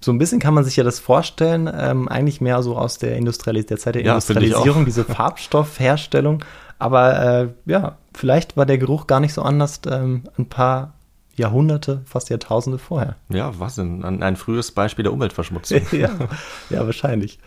so 0.00 0.10
ein 0.12 0.18
bisschen 0.18 0.40
kann 0.40 0.54
man 0.54 0.64
sich 0.64 0.76
ja 0.76 0.84
das 0.84 0.98
vorstellen, 0.98 1.70
ähm, 1.72 2.08
eigentlich 2.08 2.40
mehr 2.40 2.62
so 2.62 2.76
aus 2.76 2.98
der, 2.98 3.16
Industrialis 3.16 3.66
der 3.66 3.78
Zeit 3.78 3.94
der 3.94 4.04
Ja. 4.04 4.12
Industrialisierung, 4.14 4.84
diese 4.84 5.04
Farbstoffherstellung. 5.56 6.44
Aber 6.78 7.22
äh, 7.22 7.48
ja, 7.64 7.96
vielleicht 8.14 8.56
war 8.56 8.66
der 8.66 8.78
Geruch 8.78 9.06
gar 9.06 9.20
nicht 9.20 9.34
so 9.34 9.42
anders 9.42 9.80
ähm, 9.90 10.24
ein 10.38 10.46
paar 10.48 10.94
Jahrhunderte, 11.36 12.02
fast 12.04 12.30
Jahrtausende 12.30 12.78
vorher. 12.78 13.16
Ja, 13.28 13.58
was 13.58 13.76
denn? 13.76 14.04
Ein, 14.04 14.22
ein 14.22 14.36
frühes 14.36 14.72
Beispiel 14.72 15.02
der 15.02 15.12
Umweltverschmutzung. 15.12 15.80
ja, 15.92 16.10
ja, 16.70 16.86
wahrscheinlich. 16.86 17.38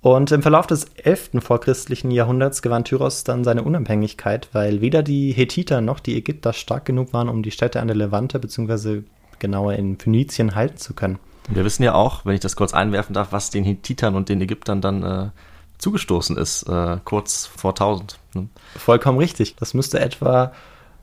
Und 0.00 0.30
im 0.30 0.42
Verlauf 0.42 0.68
des 0.68 0.84
11. 0.84 1.30
vorchristlichen 1.40 2.12
Jahrhunderts 2.12 2.62
gewann 2.62 2.84
Tyros 2.84 3.24
dann 3.24 3.42
seine 3.42 3.64
Unabhängigkeit, 3.64 4.48
weil 4.52 4.80
weder 4.80 5.02
die 5.02 5.32
Hethiter 5.32 5.80
noch 5.80 5.98
die 5.98 6.16
Ägypter 6.16 6.52
stark 6.52 6.84
genug 6.84 7.12
waren, 7.12 7.28
um 7.28 7.42
die 7.42 7.50
Städte 7.50 7.80
an 7.80 7.88
der 7.88 7.96
Levante 7.96 8.38
bzw. 8.38 9.02
genauer 9.40 9.74
in 9.74 9.98
Phönizien 9.98 10.54
halten 10.54 10.76
zu 10.76 10.94
können. 10.94 11.18
Wir 11.48 11.64
wissen 11.64 11.82
ja 11.82 11.94
auch, 11.94 12.24
wenn 12.24 12.34
ich 12.34 12.40
das 12.40 12.54
kurz 12.54 12.74
einwerfen 12.74 13.14
darf, 13.14 13.32
was 13.32 13.50
den 13.50 13.64
Hittitern 13.64 14.14
und 14.14 14.28
den 14.28 14.40
Ägyptern 14.40 14.80
dann 14.80 15.02
äh, 15.02 15.30
zugestoßen 15.78 16.36
ist, 16.36 16.64
äh, 16.64 16.98
kurz 17.04 17.46
vor 17.46 17.70
1000. 17.70 18.18
Ne? 18.34 18.48
Vollkommen 18.76 19.18
richtig. 19.18 19.56
Das 19.56 19.74
müsste 19.74 19.98
etwa 19.98 20.52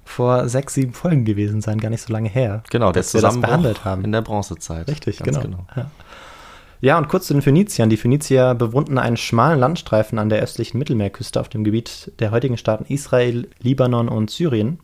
vor 0.06 0.48
sechs, 0.48 0.76
sieben 0.76 0.94
Folgen 0.94 1.26
gewesen 1.26 1.62
sein, 1.62 1.80
gar 1.80 1.90
nicht 1.90 2.02
so 2.02 2.14
lange 2.14 2.30
her. 2.30 2.64
Genau, 2.70 2.92
der 2.92 3.02
dass 3.02 3.14
wir 3.14 3.22
das 3.22 3.42
behandelt 3.42 3.84
haben. 3.84 4.06
in 4.06 4.12
der 4.12 4.22
Bronzezeit. 4.22 4.88
Richtig, 4.88 5.20
Ganz 5.20 5.42
genau. 5.42 5.66
Ja. 5.76 5.92
ja, 6.80 6.98
und 6.98 7.10
kurz 7.10 7.28
zu 7.28 7.34
den 7.34 7.42
Phöniziern. 7.42 7.90
Die 7.90 7.98
Phönizier 7.98 8.54
bewohnten 8.54 8.98
einen 9.00 9.18
schmalen 9.18 9.60
Landstreifen 9.60 10.20
an 10.20 10.30
der 10.30 10.42
östlichen 10.42 10.78
Mittelmeerküste 10.78 11.42
auf 11.42 11.50
dem 11.50 11.64
Gebiet 11.64 12.12
der 12.20 12.32
heutigen 12.32 12.58
Staaten 12.58 12.86
Israel, 12.88 13.50
Libanon 13.62 14.08
und 14.08 14.30
Syrien. 14.30 14.80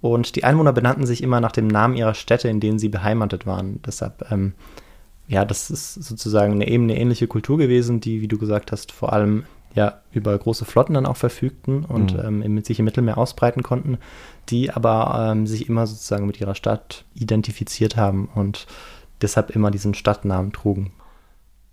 Und 0.00 0.36
die 0.36 0.44
Einwohner 0.44 0.72
benannten 0.72 1.06
sich 1.06 1.22
immer 1.22 1.40
nach 1.40 1.52
dem 1.52 1.68
Namen 1.68 1.96
ihrer 1.96 2.14
Städte, 2.14 2.48
in 2.48 2.60
denen 2.60 2.78
sie 2.78 2.88
beheimatet 2.88 3.46
waren. 3.46 3.80
Deshalb, 3.86 4.30
ähm, 4.30 4.54
ja, 5.28 5.44
das 5.44 5.70
ist 5.70 5.94
sozusagen 5.94 6.52
eine, 6.52 6.68
eben 6.68 6.84
eine 6.84 6.98
ähnliche 6.98 7.26
Kultur 7.26 7.58
gewesen, 7.58 8.00
die, 8.00 8.20
wie 8.20 8.28
du 8.28 8.38
gesagt 8.38 8.72
hast, 8.72 8.92
vor 8.92 9.12
allem 9.12 9.44
ja 9.74 10.00
über 10.12 10.36
große 10.36 10.64
Flotten 10.64 10.94
dann 10.94 11.06
auch 11.06 11.16
verfügten 11.16 11.84
und 11.84 12.14
Mhm. 12.14 12.42
ähm, 12.42 12.64
sich 12.64 12.78
im 12.78 12.84
Mittelmeer 12.84 13.18
ausbreiten 13.18 13.62
konnten, 13.62 13.98
die 14.48 14.70
aber 14.70 15.28
ähm, 15.30 15.46
sich 15.46 15.68
immer 15.68 15.86
sozusagen 15.86 16.26
mit 16.26 16.40
ihrer 16.40 16.54
Stadt 16.54 17.04
identifiziert 17.14 17.96
haben 17.96 18.28
und 18.34 18.66
deshalb 19.20 19.50
immer 19.50 19.70
diesen 19.70 19.94
Stadtnamen 19.94 20.52
trugen. 20.52 20.92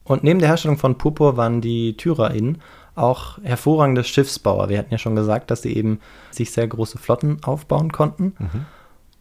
Und 0.03 0.23
neben 0.23 0.39
der 0.39 0.49
Herstellung 0.49 0.77
von 0.77 0.97
Purpur 0.97 1.35
waren 1.37 1.61
die 1.61 1.97
TyrerInnen 1.97 2.59
auch 2.93 3.39
hervorragende 3.43 4.03
Schiffsbauer. 4.03 4.69
Wir 4.69 4.77
hatten 4.77 4.91
ja 4.91 4.97
schon 4.97 5.15
gesagt, 5.15 5.51
dass 5.51 5.63
sie 5.63 5.75
eben 5.75 5.99
sich 6.31 6.51
sehr 6.51 6.67
große 6.67 6.97
Flotten 6.97 7.39
aufbauen 7.43 7.91
konnten. 7.91 8.33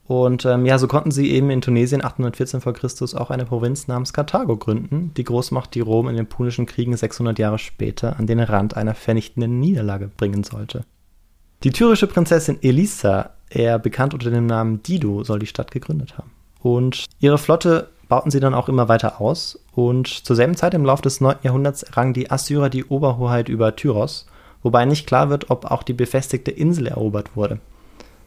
Und 0.07 0.45
ähm, 0.45 0.67
ja, 0.67 0.79
so 0.79 0.87
konnten 0.87 1.11
sie 1.11 1.31
eben 1.31 1.49
in 1.49 1.63
Tunesien 1.63 2.05
814 2.05 2.61
v. 2.61 2.73
Chr. 2.73 3.21
auch 3.21 3.31
eine 3.31 3.47
Provinz 3.47 3.89
namens 3.89 4.13
Karthago 4.13 4.57
gründen, 4.57 5.13
die 5.17 5.25
Großmacht, 5.25 5.75
die 5.75 5.81
Rom 5.81 6.09
in 6.09 6.17
den 6.17 6.27
Punischen 6.27 6.67
Kriegen 6.67 6.95
600 6.95 7.39
Jahre 7.39 7.59
später 7.59 8.19
an 8.19 8.27
den 8.27 8.41
Rand 8.41 8.77
einer 8.77 8.95
vernichtenden 8.95 9.61
Niederlage 9.61 10.09
bringen 10.09 10.45
sollte. 10.45 10.85
Die 11.63 11.71
tyrische 11.71 12.07
Prinzessin 12.07 12.59
Elisa, 12.63 13.31
eher 13.49 13.79
bekannt 13.79 14.13
unter 14.13 14.31
dem 14.31 14.47
Namen 14.47 14.83
Dido, 14.83 15.25
soll 15.25 15.39
die 15.39 15.47
Stadt 15.47 15.71
gegründet 15.71 16.19
haben. 16.19 16.31
Und 16.61 17.07
ihre 17.21 17.39
Flotte 17.39 17.89
bauten 18.09 18.31
sie 18.31 18.41
dann 18.41 18.53
auch 18.53 18.69
immer 18.69 18.89
weiter 18.89 19.23
aus. 19.23 19.59
Und 19.75 20.09
zur 20.09 20.37
selben 20.37 20.57
Zeit 20.57 20.75
im 20.75 20.85
Laufe 20.85 21.03
des 21.03 21.23
9. 21.23 21.37
Jahrhunderts 21.43 21.83
errangen 21.83 22.13
die 22.13 22.31
Assyrer 22.31 22.69
die 22.69 22.85
Oberhoheit 22.85 23.49
über 23.49 23.75
Tyros, 23.75 24.27
wobei 24.63 24.85
nicht 24.85 25.07
klar 25.07 25.31
wird, 25.31 25.51
ob 25.51 25.71
auch 25.71 25.83
die 25.83 25.95
befestigte 25.95 26.51
Insel 26.51 26.89
erobert 26.89 27.35
wurde. 27.35 27.59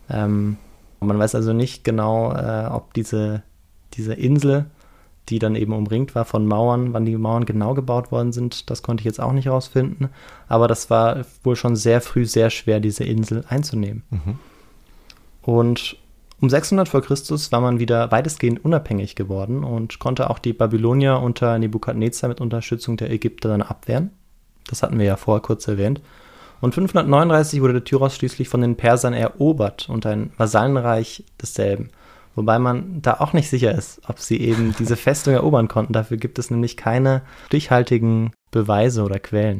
Ähm, 0.10 0.58
man 1.00 1.20
weiß 1.20 1.36
also 1.36 1.54
nicht 1.54 1.84
genau, 1.84 2.34
äh, 2.34 2.68
ob 2.72 2.94
diese, 2.94 3.44
diese 3.94 4.14
Insel, 4.14 4.66
die 5.30 5.40
dann 5.40 5.56
eben 5.56 5.74
umringt 5.74 6.16
war 6.16 6.26
von 6.26 6.46
Mauern, 6.46 6.94
wann 6.94 7.06
die 7.06 7.18
Mauern 7.18 7.46
genau 7.46 7.74
gebaut 7.74 8.12
worden 8.12 8.32
sind, 8.32 8.70
das 8.70 8.82
konnte 8.82 9.02
ich 9.02 9.06
jetzt 9.06 9.20
auch 9.20 9.34
nicht 9.34 9.48
rausfinden. 9.48 10.10
Aber 10.48 10.68
das 10.68 10.90
war 10.90 11.26
wohl 11.44 11.56
schon 11.56 11.76
sehr 11.76 12.02
früh 12.02 12.26
sehr 12.26 12.50
schwer, 12.50 12.80
diese 12.80 13.04
Insel 13.04 13.44
einzunehmen. 13.48 14.04
Und 15.42 15.98
um 16.40 16.50
600 16.50 16.88
vor 16.88 17.02
Christus 17.02 17.52
war 17.52 17.62
man 17.62 17.80
wieder 17.80 18.12
weitestgehend 18.12 18.64
unabhängig 18.64 19.16
geworden 19.16 19.64
und 19.64 20.00
konnte 20.00 20.30
auch 20.30 20.40
die 20.40 20.54
Babylonier 20.54 21.20
unter 21.20 21.58
Nebukadnezar 21.58 22.30
mit 22.30 22.42
Unterstützung 22.42 22.96
der 22.96 23.12
Ägypter 23.12 23.50
dann 23.50 23.64
abwehren. 23.64 24.12
Das 24.70 24.84
hatten 24.84 25.00
wir 25.00 25.06
ja 25.06 25.16
vorher 25.16 25.42
kurz 25.42 25.68
erwähnt. 25.68 26.02
Und 26.62 26.74
539 26.74 27.62
wurde 27.62 27.74
der 27.74 27.84
Tyros 27.84 28.16
schließlich 28.16 28.50
von 28.50 28.62
den 28.62 28.76
Persern 28.76 29.14
erobert 29.14 29.90
und 29.90 30.06
ein 30.06 30.32
Vasallenreich 30.38 31.24
desselben. 31.42 31.90
Wobei 32.36 32.60
man 32.60 33.02
da 33.02 33.16
auch 33.16 33.34
nicht 33.34 33.50
sicher 33.50 33.72
ist, 33.74 34.02
ob 34.08 34.20
sie 34.20 34.40
eben 34.40 34.76
diese 34.80 34.96
Festung 34.96 35.34
erobern 35.34 35.68
konnten. 35.68 35.94
Dafür 35.94 36.18
gibt 36.18 36.40
es 36.40 36.52
nämlich 36.52 36.78
keine 36.78 37.24
stichhaltigen 37.48 38.32
Beweise 38.52 39.04
oder 39.04 39.20
Quellen. 39.20 39.60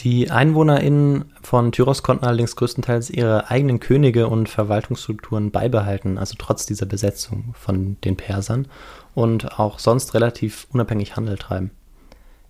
Die 0.00 0.30
EinwohnerInnen 0.30 1.32
von 1.40 1.70
Tyros 1.70 2.02
konnten 2.02 2.24
allerdings 2.24 2.56
größtenteils 2.56 3.10
ihre 3.10 3.50
eigenen 3.50 3.78
Könige 3.78 4.26
und 4.26 4.48
Verwaltungsstrukturen 4.48 5.52
beibehalten, 5.52 6.18
also 6.18 6.34
trotz 6.36 6.66
dieser 6.66 6.86
Besetzung 6.86 7.54
von 7.56 7.96
den 8.02 8.16
Persern 8.16 8.66
und 9.14 9.60
auch 9.60 9.78
sonst 9.78 10.14
relativ 10.14 10.66
unabhängig 10.72 11.14
Handel 11.14 11.38
treiben. 11.38 11.70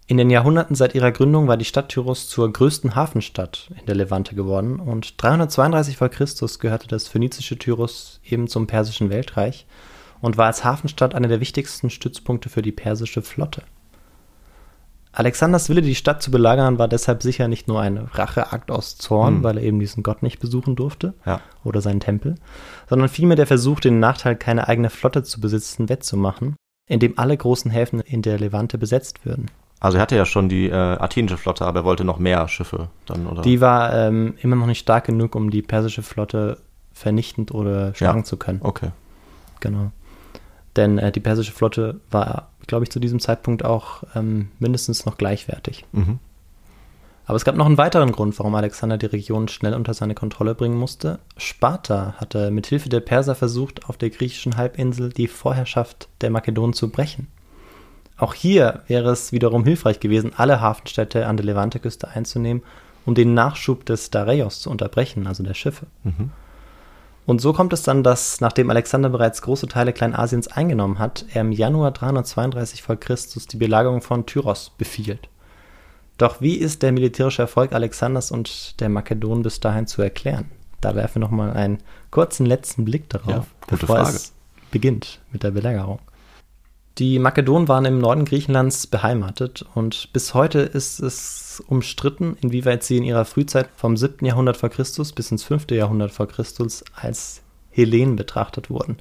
In 0.07 0.19
den 0.19 0.29
Jahrhunderten 0.29 0.77
seit 0.77 0.95
ihrer 0.95 1.13
Gründung 1.13 1.49
war 1.49 1.57
die 1.57 1.65
Stadt 1.65 1.89
Tyros 1.89 2.29
zur 2.29 2.53
größten 2.53 2.95
Hafenstadt 2.95 3.71
in 3.81 3.87
der 3.87 3.95
Levante 3.95 4.35
geworden 4.35 4.79
und 4.79 5.15
332 5.23 5.97
vor 5.97 6.11
Christus 6.11 6.59
gehörte 6.59 6.89
das 6.89 7.09
phönizische 7.09 7.57
Tyros 7.59 8.21
eben 8.23 8.47
zum 8.47 8.67
persischen 8.67 9.09
Weltreich 9.09 9.67
und 10.21 10.37
war 10.37 10.47
als 10.47 10.63
Hafenstadt 10.63 11.15
einer 11.15 11.29
der 11.29 11.41
wichtigsten 11.41 11.89
Stützpunkte 11.89 12.51
für 12.51 12.61
die 12.61 12.73
persische 12.73 13.23
Flotte. 13.23 13.63
Alexanders 15.13 15.69
Wille, 15.71 15.81
die 15.81 15.95
Stadt 15.95 16.23
zu 16.23 16.31
belagern, 16.31 16.79
war 16.79 16.89
deshalb 16.89 17.23
sicher 17.23 17.49
nicht 17.49 17.69
nur 17.69 17.81
ein 17.81 17.97
Racheakt 17.99 18.71
aus 18.71 18.99
Zorn, 18.99 19.37
Hm. 19.37 19.43
weil 19.45 19.57
er 19.59 19.63
eben 19.65 19.79
diesen 19.79 20.03
Gott 20.03 20.23
nicht 20.23 20.39
besuchen 20.41 20.77
durfte 20.77 21.15
Ja. 21.25 21.41
oder 21.63 21.81
seinen 21.81 22.01
Tempel, 22.01 22.35
sondern 22.91 23.09
vielmehr 23.09 23.37
der 23.37 23.47
Versuch, 23.47 23.81
den 23.81 24.01
Nachteil, 24.01 24.37
keine 24.37 24.69
eigene 24.69 24.91
Flotte 24.91 25.23
zu 25.23 25.41
besitzen, 25.41 25.89
wettzumachen, 25.89 26.57
indem 26.91 27.17
alle 27.19 27.37
großen 27.37 27.71
Häfen 27.71 28.01
in 28.01 28.21
der 28.23 28.39
Levante 28.39 28.77
besetzt 28.77 29.25
würden. 29.25 29.51
Also 29.81 29.99
er 29.99 30.03
hatte 30.03 30.17
ja 30.17 30.25
schon 30.25 30.49
die 30.49 30.69
äh, 30.69 30.73
athenische 30.73 31.37
Flotte, 31.37 31.67
aber 31.67 31.81
er 31.81 31.85
wollte 31.85 32.05
noch 32.05 32.19
mehr 32.19 32.49
Schiffe 32.49 32.89
dann, 33.07 33.27
oder? 33.27 33.43
Die 33.43 33.61
war 33.61 33.93
ähm, 33.93 34.35
immer 34.41 34.57
noch 34.57 34.67
nicht 34.67 34.79
stark 34.79 35.05
genug, 35.05 35.35
um 35.35 35.51
die 35.51 35.61
persische 35.63 36.03
Flotte 36.03 36.59
vernichtend 36.93 37.53
oder 37.53 37.95
schlagen 37.95 38.21
Ja. 38.21 38.25
zu 38.25 38.37
können. 38.37 38.61
Okay. 38.63 38.91
Genau. 39.61 39.91
Denn 40.77 40.99
äh, 40.99 41.13
die 41.13 41.21
persische 41.21 41.53
Flotte 41.53 42.01
war, 42.11 42.49
glaube 42.67 42.85
ich, 42.85 42.91
zu 42.91 42.99
diesem 42.99 43.21
Zeitpunkt 43.21 43.65
auch 43.65 44.03
ähm, 44.15 44.49
mindestens 44.59 45.05
noch 45.07 45.19
gleichwertig. 45.19 45.85
Mhm. 45.93 46.19
Aber 47.27 47.37
es 47.37 47.45
gab 47.45 47.57
noch 47.57 47.65
einen 47.67 47.79
weiteren 47.79 48.13
Grund, 48.13 48.39
warum 48.39 48.55
Alexander 48.55 48.99
die 48.99 49.07
Region 49.07 49.49
schnell 49.49 49.73
unter 49.75 49.95
seine 49.95 50.15
Kontrolle 50.15 50.55
bringen 50.55 50.77
musste. 50.77 51.21
Sparta 51.39 52.15
hatte 52.19 52.51
mit 52.51 52.67
Hilfe 52.67 52.91
der 52.91 53.01
Perser 53.01 53.35
versucht, 53.35 53.89
auf 53.89 53.97
der 53.97 54.11
griechischen 54.11 54.57
Halbinsel 54.59 55.11
die 55.11 55.27
Vorherrschaft 55.29 56.09
der 56.21 56.31
Makedonen 56.31 56.75
zu 56.75 56.91
brechen. 56.91 57.29
Auch 58.17 58.35
hier 58.35 58.83
wäre 58.87 59.11
es 59.11 59.33
wiederum 59.33 59.65
hilfreich 59.65 60.01
gewesen, 60.01 60.33
alle 60.37 60.61
Hafenstädte 60.61 61.27
an 61.27 61.37
der 61.37 61.47
Levanteküste 61.47 62.09
einzunehmen, 62.09 62.63
um 63.07 63.15
den 63.15 63.35
Nachschub 63.35 63.85
des 63.85 64.11
Dareios 64.11 64.61
zu 64.61 64.71
unterbrechen, 64.71 65.27
also 65.27 65.43
der 65.43 65.55
Schiffe. 65.55 65.87
Mhm. 66.05 66.31
Und 67.27 67.41
so 67.41 67.53
kommt 67.53 67.73
es 67.73 67.83
dann, 67.83 68.03
dass 68.03 68.41
nachdem 68.41 68.71
Alexander 68.71 69.09
bereits 69.09 69.43
große 69.43 69.67
Teile 69.67 69.93
Kleinasiens 69.93 70.49
eingenommen 70.49 70.99
hat, 70.99 71.25
er 71.33 71.41
im 71.41 71.53
Januar 71.53 71.91
332 71.91 72.83
vor 72.83 72.97
Christus 72.97 73.47
die 73.47 73.57
Belagerung 73.57 74.03
von 74.03 74.27
Tyros 74.27 74.73
befiehlt. 74.77 75.29
Doch 76.19 76.41
wie 76.41 76.55
ist 76.55 76.83
der 76.83 76.93
militärische 76.93 77.43
Erfolg 77.43 77.73
Alexanders 77.73 78.31
und 78.31 78.79
der 78.81 78.89
Makedonen 78.89 79.43
bis 79.43 79.59
dahin 79.59 79.87
zu 79.87 80.03
erklären? 80.03 80.51
Da 80.81 80.95
werfen 80.95 81.17
wir 81.17 81.21
nochmal 81.23 81.53
einen 81.53 81.79
kurzen 82.11 82.47
letzten 82.47 82.85
Blick 82.85 83.09
darauf, 83.09 83.29
Ja, 83.35 83.47
bevor 83.67 83.97
Frage. 83.97 84.11
es 84.17 84.33
beginnt 84.71 85.21
mit 85.33 85.43
der 85.43 85.51
Belagerung. 85.51 85.99
Die 86.99 87.19
Makedonen 87.19 87.67
waren 87.67 87.85
im 87.87 87.99
Norden 87.99 88.25
Griechenlands 88.25 88.87
beheimatet 88.87 89.65
und 89.75 90.13
bis 90.13 90.33
heute 90.33 90.61
ist 90.61 91.01
es 91.01 91.61
umstritten, 91.67 92.37
inwieweit 92.41 92.85
sie 92.85 92.97
in 92.97 93.03
ihrer 93.03 93.25
Frühzeit 93.25 93.69
vom 93.75 93.97
7. 93.97 94.25
Jahrhundert 94.25 94.57
vor 94.57 94.69
Christus 94.69 95.13
bis 95.13 95.33
ins 95.33 95.43
5. 95.43 95.73
Jahrhundert 95.73 96.13
vor 96.13 96.29
Christus 96.29 96.85
als 96.95 97.43
Hellenen 97.71 98.15
betrachtet 98.15 98.71
wurden, 98.71 98.99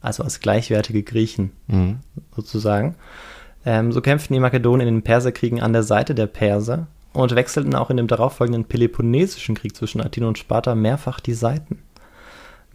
also 0.00 0.22
als 0.22 0.40
gleichwertige 0.40 1.02
Griechen 1.02 1.52
Mhm. 1.66 1.98
sozusagen. 2.34 2.94
Ähm, 3.66 3.92
so 3.92 4.00
kämpften 4.00 4.32
die 4.32 4.40
Makedonen 4.40 4.86
in 4.88 4.94
den 4.94 5.02
Perserkriegen 5.02 5.60
an 5.60 5.74
der 5.74 5.82
Seite 5.82 6.14
der 6.14 6.26
Perser 6.26 6.86
und 7.12 7.34
wechselten 7.34 7.74
auch 7.74 7.90
in 7.90 7.98
dem 7.98 8.06
darauffolgenden 8.06 8.64
Peloponnesischen 8.64 9.54
Krieg 9.54 9.76
zwischen 9.76 10.00
Athen 10.00 10.24
und 10.24 10.38
Sparta 10.38 10.74
mehrfach 10.74 11.20
die 11.20 11.34
Seiten. 11.34 11.82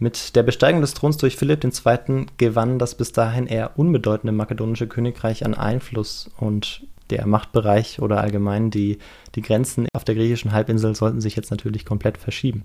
Mit 0.00 0.34
der 0.34 0.42
Besteigung 0.42 0.80
des 0.80 0.94
Throns 0.94 1.18
durch 1.18 1.36
Philipp 1.36 1.62
II. 1.62 2.26
gewann 2.38 2.78
das 2.78 2.94
bis 2.94 3.12
dahin 3.12 3.46
eher 3.46 3.78
unbedeutende 3.78 4.32
makedonische 4.32 4.88
Königreich 4.88 5.44
an 5.44 5.54
Einfluss 5.54 6.30
und 6.38 6.86
der 7.10 7.26
Machtbereich 7.26 8.00
oder 8.00 8.18
allgemein 8.22 8.70
die, 8.70 8.98
die 9.34 9.42
Grenzen 9.42 9.86
auf 9.92 10.04
der 10.04 10.14
griechischen 10.14 10.52
Halbinsel 10.52 10.94
sollten 10.94 11.20
sich 11.20 11.36
jetzt 11.36 11.50
natürlich 11.50 11.84
komplett 11.84 12.16
verschieben. 12.16 12.64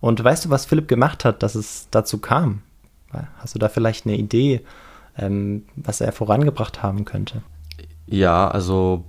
Und 0.00 0.22
weißt 0.22 0.46
du, 0.46 0.50
was 0.50 0.66
Philipp 0.66 0.88
gemacht 0.88 1.24
hat, 1.24 1.44
dass 1.44 1.54
es 1.54 1.86
dazu 1.92 2.18
kam? 2.18 2.62
Hast 3.38 3.54
du 3.54 3.60
da 3.60 3.68
vielleicht 3.68 4.06
eine 4.06 4.16
Idee, 4.16 4.62
ähm, 5.16 5.66
was 5.76 6.00
er 6.00 6.10
vorangebracht 6.10 6.82
haben 6.82 7.04
könnte? 7.04 7.42
Ja, 8.08 8.48
also 8.48 9.04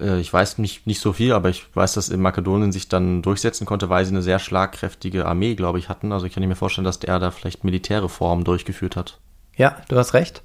äh, 0.00 0.20
ich 0.20 0.32
weiß 0.32 0.58
nicht, 0.58 0.86
nicht 0.86 1.00
so 1.00 1.12
viel, 1.12 1.32
aber 1.32 1.48
ich 1.48 1.64
weiß, 1.74 1.94
dass 1.94 2.08
in 2.08 2.20
Makedonien 2.20 2.72
sich 2.72 2.88
dann 2.88 3.22
durchsetzen 3.22 3.66
konnte, 3.66 3.88
weil 3.88 4.04
sie 4.04 4.12
eine 4.12 4.22
sehr 4.22 4.38
schlagkräftige 4.38 5.26
Armee, 5.26 5.54
glaube 5.54 5.78
ich, 5.78 5.88
hatten. 5.88 6.12
Also 6.12 6.26
ich 6.26 6.34
kann 6.34 6.46
mir 6.46 6.56
vorstellen, 6.56 6.84
dass 6.84 6.98
der 6.98 7.18
da 7.18 7.30
vielleicht 7.30 7.64
Militärreformen 7.64 8.44
durchgeführt 8.44 8.96
hat. 8.96 9.18
Ja, 9.56 9.76
du 9.88 9.96
hast 9.96 10.14
recht. 10.14 10.42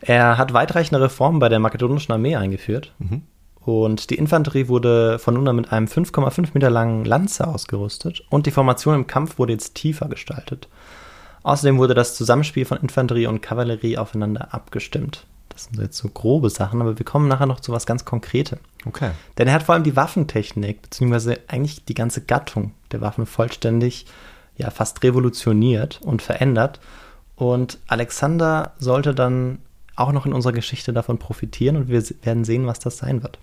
Er 0.00 0.38
hat 0.38 0.52
weitreichende 0.52 1.02
Reformen 1.02 1.40
bei 1.40 1.48
der 1.48 1.58
makedonischen 1.58 2.12
Armee 2.12 2.36
eingeführt. 2.36 2.94
Mhm. 2.98 3.22
Und 3.60 4.08
die 4.10 4.14
Infanterie 4.14 4.68
wurde 4.68 5.18
von 5.18 5.34
nun 5.34 5.46
an 5.46 5.56
mit 5.56 5.70
einem 5.70 5.86
5,5 5.86 6.48
Meter 6.54 6.70
langen 6.70 7.04
Lanze 7.04 7.46
ausgerüstet 7.46 8.22
und 8.30 8.46
die 8.46 8.50
Formation 8.50 8.94
im 8.94 9.06
Kampf 9.06 9.38
wurde 9.38 9.52
jetzt 9.52 9.74
tiefer 9.74 10.08
gestaltet. 10.08 10.68
Außerdem 11.42 11.78
wurde 11.78 11.94
das 11.94 12.16
Zusammenspiel 12.16 12.64
von 12.64 12.78
Infanterie 12.78 13.26
und 13.26 13.42
Kavallerie 13.42 13.98
aufeinander 13.98 14.54
abgestimmt. 14.54 15.26
Das 15.50 15.64
sind 15.64 15.78
jetzt 15.78 15.98
so 15.98 16.08
grobe 16.08 16.48
Sachen, 16.48 16.80
aber 16.80 16.98
wir 16.98 17.04
kommen 17.04 17.28
nachher 17.28 17.46
noch 17.46 17.60
zu 17.60 17.72
was 17.72 17.86
ganz 17.86 18.04
Konkretem. 18.04 18.58
Okay. 18.86 19.10
Denn 19.36 19.46
er 19.46 19.54
hat 19.54 19.64
vor 19.64 19.74
allem 19.74 19.84
die 19.84 19.96
Waffentechnik, 19.96 20.82
beziehungsweise 20.82 21.38
eigentlich 21.48 21.84
die 21.84 21.94
ganze 21.94 22.22
Gattung 22.22 22.72
der 22.92 23.00
Waffen 23.00 23.26
vollständig, 23.26 24.06
ja, 24.56 24.70
fast 24.70 25.02
revolutioniert 25.02 26.00
und 26.02 26.22
verändert. 26.22 26.80
Und 27.36 27.78
Alexander 27.86 28.72
sollte 28.78 29.14
dann 29.14 29.58
auch 29.96 30.12
noch 30.12 30.26
in 30.26 30.32
unserer 30.32 30.52
Geschichte 30.52 30.92
davon 30.92 31.18
profitieren 31.18 31.76
und 31.76 31.88
wir 31.88 32.02
werden 32.22 32.44
sehen, 32.44 32.66
was 32.66 32.78
das 32.78 32.98
sein 32.98 33.22
wird. 33.22 33.38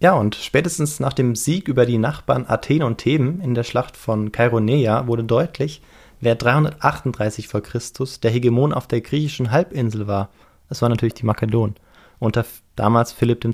Ja, 0.00 0.12
und 0.14 0.36
spätestens 0.36 1.00
nach 1.00 1.12
dem 1.12 1.34
Sieg 1.34 1.68
über 1.68 1.84
die 1.84 1.98
Nachbarn 1.98 2.46
Athen 2.46 2.82
und 2.82 2.98
Theben 2.98 3.40
in 3.40 3.54
der 3.54 3.64
Schlacht 3.64 3.96
von 3.96 4.30
Chaironeia 4.30 5.06
wurde 5.06 5.24
deutlich, 5.24 5.82
wer 6.20 6.36
338 6.36 7.48
vor 7.48 7.62
Christus 7.62 8.20
der 8.20 8.30
Hegemon 8.30 8.72
auf 8.72 8.86
der 8.86 9.00
griechischen 9.00 9.50
Halbinsel 9.50 10.06
war. 10.06 10.28
Das 10.68 10.82
war 10.82 10.88
natürlich 10.88 11.14
die 11.14 11.26
Makedonen, 11.26 11.76
unter 12.18 12.44
damals 12.76 13.12
Philipp 13.12 13.44
II. 13.44 13.52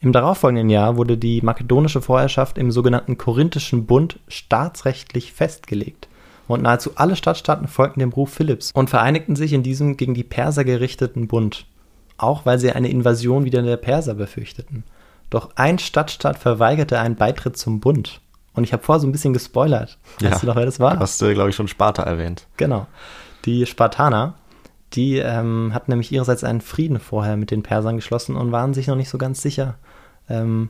Im 0.00 0.12
darauffolgenden 0.12 0.68
Jahr 0.68 0.96
wurde 0.96 1.16
die 1.16 1.40
makedonische 1.40 2.02
Vorherrschaft 2.02 2.58
im 2.58 2.70
sogenannten 2.70 3.16
Korinthischen 3.16 3.86
Bund 3.86 4.18
staatsrechtlich 4.28 5.32
festgelegt. 5.32 6.08
Und 6.46 6.62
nahezu 6.62 6.90
alle 6.96 7.16
Stadtstaaten 7.16 7.68
folgten 7.68 8.00
dem 8.00 8.10
Ruf 8.12 8.34
Philipps 8.34 8.70
und 8.72 8.90
vereinigten 8.90 9.34
sich 9.34 9.54
in 9.54 9.62
diesem 9.62 9.96
gegen 9.96 10.12
die 10.12 10.24
Perser 10.24 10.64
gerichteten 10.64 11.26
Bund. 11.26 11.66
auch 12.16 12.46
weil 12.46 12.58
sie 12.58 12.70
eine 12.72 12.88
Invasion 12.88 13.44
wieder 13.44 13.62
der 13.62 13.76
Perser 13.76 14.14
befürchteten. 14.14 14.84
Doch 15.30 15.50
ein 15.56 15.78
Stadtstaat 15.78 16.38
verweigerte 16.38 16.98
einen 16.98 17.16
Beitritt 17.16 17.56
zum 17.56 17.80
Bund. 17.80 18.20
Und 18.54 18.64
ich 18.64 18.72
habe 18.72 18.82
vorher 18.84 19.00
so 19.00 19.06
ein 19.08 19.12
bisschen 19.12 19.32
gespoilert. 19.32 19.98
Weißt 20.20 20.42
du 20.42 20.46
noch, 20.46 20.54
wer 20.56 20.64
das 20.64 20.78
war? 20.78 20.98
Hast 20.98 21.20
du, 21.20 21.32
glaube 21.34 21.50
ich, 21.50 21.56
schon 21.56 21.66
Sparta 21.66 22.04
erwähnt. 22.04 22.46
Genau. 22.56 22.86
Die 23.44 23.66
Spartaner, 23.66 24.34
die 24.94 25.16
ähm, 25.16 25.72
hatten 25.74 25.90
nämlich 25.90 26.12
ihrerseits 26.12 26.44
einen 26.44 26.60
Frieden 26.60 27.00
vorher 27.00 27.36
mit 27.36 27.50
den 27.50 27.62
Persern 27.62 27.96
geschlossen 27.96 28.36
und 28.36 28.52
waren 28.52 28.74
sich 28.74 28.86
noch 28.86 28.96
nicht 28.96 29.08
so 29.08 29.18
ganz 29.18 29.42
sicher, 29.42 29.76
ähm, 30.28 30.68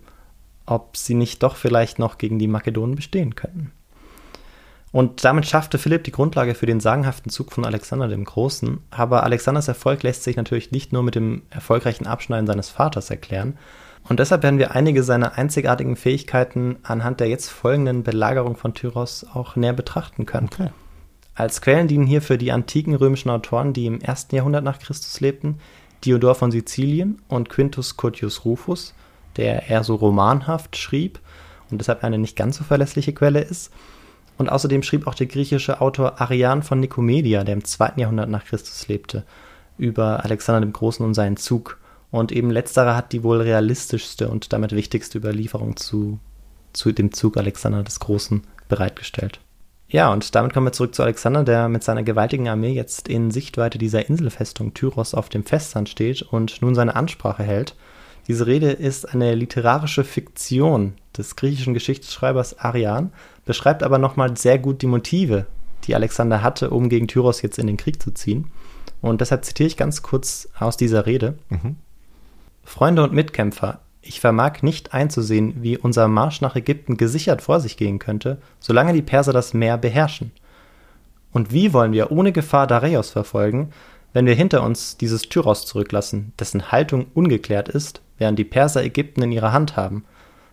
ob 0.67 0.97
sie 0.97 1.15
nicht 1.15 1.43
doch 1.43 1.57
vielleicht 1.57 1.99
noch 1.99 2.19
gegen 2.19 2.39
die 2.39 2.49
Makedonen 2.49 2.97
bestehen 2.97 3.35
könnten. 3.35 3.73
Und 4.93 5.25
damit 5.25 5.47
schaffte 5.47 5.77
Philipp 5.77 6.05
die 6.05 6.13
Grundlage 6.13 6.55
für 6.55 6.67
den 6.67 6.79
sagenhaften 6.79 7.29
Zug 7.29 7.51
von 7.51 7.65
Alexander 7.65 8.07
dem 8.07 8.25
Großen. 8.25 8.79
Aber 8.91 9.25
Alexanders 9.25 9.67
Erfolg 9.67 10.05
lässt 10.05 10.23
sich 10.23 10.37
natürlich 10.37 10.71
nicht 10.71 10.93
nur 10.93 11.03
mit 11.03 11.17
dem 11.17 11.43
erfolgreichen 11.51 12.07
Abschneiden 12.07 12.47
seines 12.47 12.69
Vaters 12.69 13.11
erklären. 13.11 13.59
Und 14.09 14.21
deshalb 14.21 14.45
werden 14.45 14.61
wir 14.61 14.71
einige 14.71 15.03
seiner 15.03 15.37
einzigartigen 15.37 15.97
Fähigkeiten 15.97 16.77
anhand 16.85 17.19
der 17.19 17.29
jetzt 17.29 17.49
folgenden 17.49 18.05
Belagerung 18.05 18.57
von 18.57 18.75
Tyros 18.75 19.27
auch 19.35 19.57
näher 19.57 19.73
betrachten 19.73 20.27
können. 20.27 20.49
Okay. 20.53 20.71
Als 21.35 21.61
Quellen 21.61 21.89
dienen 21.89 22.07
hierfür 22.07 22.37
die 22.37 22.53
antiken 22.53 22.95
römischen 22.95 23.31
Autoren, 23.31 23.73
die 23.73 23.87
im 23.87 24.01
ersten 24.01 24.37
Jahrhundert 24.37 24.63
nach 24.63 24.79
Christus 24.79 25.21
lebten, 25.21 25.59
Diodor 26.05 26.35
von 26.35 26.51
Sizilien 26.51 27.21
und 27.29 27.49
Quintus 27.49 27.97
Curtius 27.97 28.45
Rufus, 28.45 28.95
der 29.37 29.69
eher 29.69 29.83
so 29.83 29.97
romanhaft 29.97 30.77
schrieb 30.77 31.19
und 31.71 31.79
deshalb 31.79 32.05
eine 32.05 32.19
nicht 32.19 32.37
ganz 32.37 32.59
so 32.59 32.65
verlässliche 32.65 33.13
Quelle 33.13 33.41
ist. 33.41 33.73
Und 34.37 34.51
außerdem 34.51 34.83
schrieb 34.83 35.07
auch 35.07 35.15
der 35.15 35.27
griechische 35.27 35.81
Autor 35.81 36.21
Arian 36.21 36.63
von 36.63 36.81
Nikomedia, 36.81 37.45
der 37.45 37.55
im 37.55 37.65
zweiten 37.65 38.01
Jahrhundert 38.01 38.29
nach 38.29 38.45
Christus 38.45 38.87
lebte, 38.89 39.25
über 39.79 40.25
Alexander 40.25 40.61
dem 40.61 40.73
Großen 40.73 41.05
und 41.05 41.15
seinen 41.15 41.37
Zug. 41.37 41.79
Und 42.11 42.33
eben 42.33 42.51
letzterer 42.51 42.97
hat 42.97 43.13
die 43.13 43.23
wohl 43.23 43.41
realistischste 43.41 44.29
und 44.29 44.53
damit 44.53 44.73
wichtigste 44.73 45.19
Überlieferung 45.19 45.77
zu, 45.77 46.19
zu 46.73 46.93
dem 46.93 47.13
Zug 47.13 47.37
Alexander 47.37 47.83
des 47.83 47.99
Großen 48.01 48.43
bereitgestellt. 48.69 49.41
Ja, 49.89 50.13
und 50.13 50.35
damit 50.35 50.53
kommen 50.53 50.67
wir 50.67 50.73
zurück 50.73 50.95
zu 50.95 51.03
Alexander, 51.03 51.45
der 51.45 51.69
mit 51.69 51.85
seiner 51.85 52.03
gewaltigen 52.03 52.49
Armee 52.49 52.73
jetzt 52.73 53.09
in 53.09 53.31
Sichtweite 53.31 53.79
dieser 53.79 54.09
Inselfestung 54.09 54.75
Tyros 54.75 55.15
auf 55.15 55.29
dem 55.29 55.45
Festland 55.45 55.89
steht 55.89 56.23
und 56.23 56.63
nun 56.63 56.75
seine 56.75 56.97
Ansprache 56.97 57.43
hält. 57.43 57.77
Diese 58.27 58.47
Rede 58.47 58.71
ist 58.71 59.13
eine 59.13 59.35
literarische 59.35 60.03
Fiktion 60.03 60.95
des 61.17 61.37
griechischen 61.37 61.75
Geschichtsschreibers 61.75 62.59
Arian, 62.59 63.13
beschreibt 63.45 63.83
aber 63.83 63.99
nochmal 63.99 64.37
sehr 64.37 64.59
gut 64.59 64.81
die 64.81 64.87
Motive, 64.87 65.47
die 65.85 65.95
Alexander 65.95 66.43
hatte, 66.43 66.71
um 66.71 66.89
gegen 66.89 67.07
Tyros 67.07 67.43
jetzt 67.43 67.59
in 67.59 67.67
den 67.67 67.77
Krieg 67.77 68.03
zu 68.03 68.13
ziehen. 68.13 68.51
Und 69.03 69.21
deshalb 69.21 69.45
zitiere 69.45 69.67
ich 69.67 69.77
ganz 69.77 70.03
kurz 70.03 70.49
aus 70.59 70.79
dieser 70.79 71.05
Rede. 71.05 71.39
Mhm. 71.51 71.77
Freunde 72.65 73.03
und 73.03 73.13
Mitkämpfer, 73.13 73.81
ich 74.07 74.21
vermag 74.21 74.63
nicht 74.63 74.95
einzusehen, 74.95 75.63
wie 75.63 75.79
unser 75.79 76.09
Marsch 76.09 76.41
nach 76.41 76.57
Ägypten 76.57 76.97
gesichert 76.97 77.43
vor 77.43 77.61
sich 77.61 77.77
gehen 77.77 77.99
könnte, 77.99 78.39
solange 78.61 78.93
die 78.93 79.03
Perser 79.03 79.33
das 79.33 79.55
Meer 79.55 79.79
beherrschen. 79.79 80.33
Und 81.33 81.53
wie 81.53 81.73
wollen 81.73 81.93
wir 81.93 82.13
ohne 82.13 82.33
Gefahr 82.33 82.67
Dareios 82.67 83.11
verfolgen, 83.11 83.71
wenn 84.13 84.27
wir 84.27 84.35
hinter 84.35 84.63
uns 84.63 84.97
dieses 84.97 85.23
Tyros 85.23 85.67
zurücklassen, 85.67 86.33
dessen 86.39 86.71
Haltung 86.71 87.07
ungeklärt 87.15 87.69
ist, 87.69 88.03
während 88.19 88.39
die 88.39 88.45
Perser 88.45 88.85
Ägypten 88.85 89.23
in 89.23 89.33
ihrer 89.33 89.53
Hand 89.53 89.77
haben? 89.77 90.05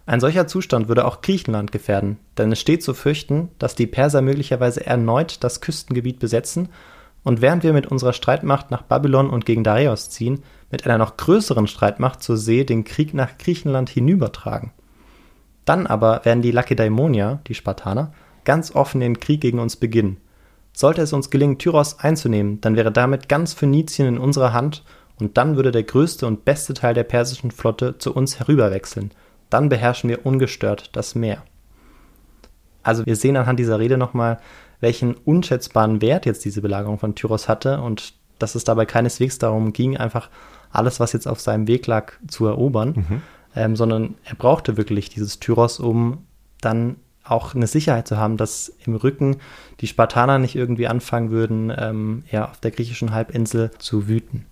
Ein 0.07 0.19
solcher 0.19 0.47
Zustand 0.47 0.87
würde 0.87 1.05
auch 1.05 1.21
Griechenland 1.21 1.71
gefährden, 1.71 2.17
denn 2.37 2.51
es 2.51 2.59
steht 2.59 2.81
zu 2.83 2.93
fürchten, 2.93 3.49
dass 3.59 3.75
die 3.75 3.85
Perser 3.85 4.21
möglicherweise 4.21 4.85
erneut 4.85 5.43
das 5.43 5.61
Küstengebiet 5.61 6.19
besetzen 6.19 6.69
und 7.23 7.41
während 7.41 7.63
wir 7.63 7.73
mit 7.73 7.87
unserer 7.87 8.13
Streitmacht 8.13 8.71
nach 8.71 8.81
Babylon 8.81 9.29
und 9.29 9.45
gegen 9.45 9.63
Dareios 9.63 10.09
ziehen, 10.09 10.43
mit 10.71 10.86
einer 10.86 10.97
noch 10.97 11.17
größeren 11.17 11.67
Streitmacht 11.67 12.23
zur 12.23 12.38
See 12.38 12.63
den 12.63 12.84
Krieg 12.84 13.13
nach 13.13 13.38
Griechenland 13.38 13.89
hinübertragen. 13.89 14.71
Dann 15.65 15.86
aber 15.86 16.21
werden 16.23 16.41
die 16.41 16.51
Lakedaimonier, 16.51 17.41
die 17.47 17.53
Spartaner, 17.53 18.13
ganz 18.45 18.73
offen 18.73 19.01
den 19.01 19.19
Krieg 19.19 19.41
gegen 19.41 19.60
uns 19.60 19.75
beginnen. 19.75 20.17
Sollte 20.73 21.01
es 21.01 21.13
uns 21.13 21.29
gelingen, 21.29 21.57
Tyros 21.57 21.99
einzunehmen, 21.99 22.62
dann 22.62 22.75
wäre 22.75 22.91
damit 22.91 23.29
ganz 23.29 23.53
Phönizien 23.53 24.07
in 24.07 24.17
unserer 24.17 24.53
Hand 24.53 24.84
und 25.19 25.38
dann 25.38 25.55
würde 25.55 25.71
der 25.71 25.84
größte 25.84 26.25
und 26.25 26.45
beste 26.45 26.73
Teil 26.73 26.93
der 26.93 27.03
persischen 27.03 27.51
Flotte 27.51 27.97
zu 27.97 28.15
uns 28.15 28.39
herüberwechseln. 28.39 29.12
Dann 29.49 29.69
beherrschen 29.69 30.10
wir 30.10 30.25
ungestört 30.25 30.95
das 30.95 31.13
Meer. 31.13 31.43
Also 32.84 33.05
wir 33.05 33.15
sehen 33.15 33.38
anhand 33.38 33.60
dieser 33.60 33.79
Rede 33.79 33.97
nochmal, 33.97 34.39
welchen 34.79 35.13
unschätzbaren 35.13 36.01
Wert 36.01 36.25
jetzt 36.25 36.43
diese 36.43 36.62
Belagerung 36.62 36.97
von 36.97 37.13
Tyros 37.13 37.47
hatte 37.47 37.81
und 37.81 38.13
dass 38.41 38.56
es 38.56 38.63
dabei 38.63 38.86
keineswegs 38.86 39.38
darum 39.39 39.73
ging, 39.73 39.97
einfach 39.97 40.30
alles, 40.71 40.99
was 40.99 41.13
jetzt 41.13 41.27
auf 41.27 41.39
seinem 41.39 41.67
Weg 41.67 41.88
lag, 41.88 42.13
zu 42.27 42.45
erobern, 42.45 42.93
Mhm. 42.95 43.21
ähm, 43.56 43.75
sondern 43.75 44.15
er 44.23 44.36
brauchte 44.36 44.77
wirklich 44.77 45.10
dieses 45.10 45.39
Tyros, 45.39 45.80
um 45.80 46.19
dann 46.62 46.95
auch 47.23 47.54
eine 47.54 47.67
Sicherheit 47.67 48.08
zu 48.08 48.17
haben, 48.17 48.38
dass 48.38 48.73
im 48.86 48.95
Rücken 48.95 49.38
die 49.80 49.88
Spartaner 49.88 50.39
nicht 50.39 50.56
irgendwie 50.56 50.88
anfangen 50.88 51.30
würden, 51.30 51.71
ähm, 51.77 52.23
ja, 52.32 52.49
auf 52.49 52.60
der 52.60 52.71
griechischen 52.71 53.12
Halbinsel 53.12 53.71
zu 53.77 54.08
wüten. 54.08 54.45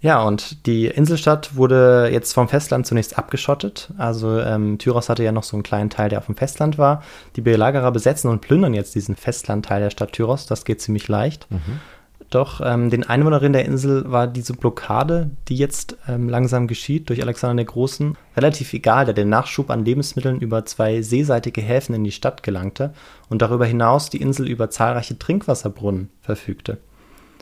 Ja, 0.00 0.22
und 0.22 0.66
die 0.66 0.86
Inselstadt 0.86 1.56
wurde 1.56 2.08
jetzt 2.12 2.32
vom 2.32 2.48
Festland 2.48 2.86
zunächst 2.86 3.18
abgeschottet. 3.18 3.90
Also 3.98 4.38
ähm, 4.38 4.78
Tyros 4.78 5.08
hatte 5.08 5.24
ja 5.24 5.32
noch 5.32 5.42
so 5.42 5.56
einen 5.56 5.64
kleinen 5.64 5.90
Teil, 5.90 6.08
der 6.08 6.20
auf 6.20 6.26
dem 6.26 6.36
Festland 6.36 6.78
war. 6.78 7.02
Die 7.34 7.40
Belagerer 7.40 7.90
besetzen 7.90 8.30
und 8.30 8.40
plündern 8.40 8.74
jetzt 8.74 8.94
diesen 8.94 9.16
Festlandteil 9.16 9.80
der 9.80 9.90
Stadt 9.90 10.12
Tyros. 10.12 10.46
Das 10.46 10.64
geht 10.64 10.80
ziemlich 10.80 11.08
leicht. 11.08 11.48
Doch 12.30 12.60
ähm, 12.62 12.90
den 12.90 13.08
Einwohnerinnen 13.08 13.54
der 13.54 13.64
Insel 13.64 14.10
war 14.10 14.26
diese 14.26 14.52
Blockade, 14.52 15.30
die 15.48 15.56
jetzt 15.56 15.96
ähm, 16.06 16.28
langsam 16.28 16.66
geschieht 16.66 17.08
durch 17.08 17.22
Alexander 17.22 17.62
den 17.62 17.66
Großen, 17.66 18.18
relativ 18.36 18.72
egal, 18.74 19.06
da 19.06 19.14
der 19.14 19.24
Nachschub 19.24 19.70
an 19.70 19.84
Lebensmitteln 19.84 20.38
über 20.38 20.66
zwei 20.66 21.00
seeseitige 21.00 21.62
Häfen 21.62 21.94
in 21.94 22.04
die 22.04 22.12
Stadt 22.12 22.42
gelangte 22.42 22.92
und 23.30 23.40
darüber 23.40 23.64
hinaus 23.64 24.10
die 24.10 24.20
Insel 24.20 24.46
über 24.46 24.68
zahlreiche 24.68 25.18
Trinkwasserbrunnen 25.18 26.10
verfügte. 26.20 26.78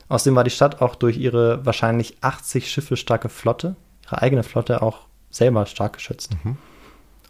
Außerdem 0.09 0.37
war 0.37 0.44
die 0.44 0.51
Stadt 0.51 0.81
auch 0.81 0.94
durch 0.94 1.18
ihre 1.18 1.66
wahrscheinlich 1.66 2.18
80 2.20 2.70
Schiffe 2.70 2.96
starke 2.96 3.29
Flotte, 3.29 3.75
ihre 4.05 4.22
eigene 4.22 4.44
Flotte 4.44 4.83
auch 4.83 5.01
selber 5.31 5.66
stark 5.66 5.94
geschützt. 5.94 6.37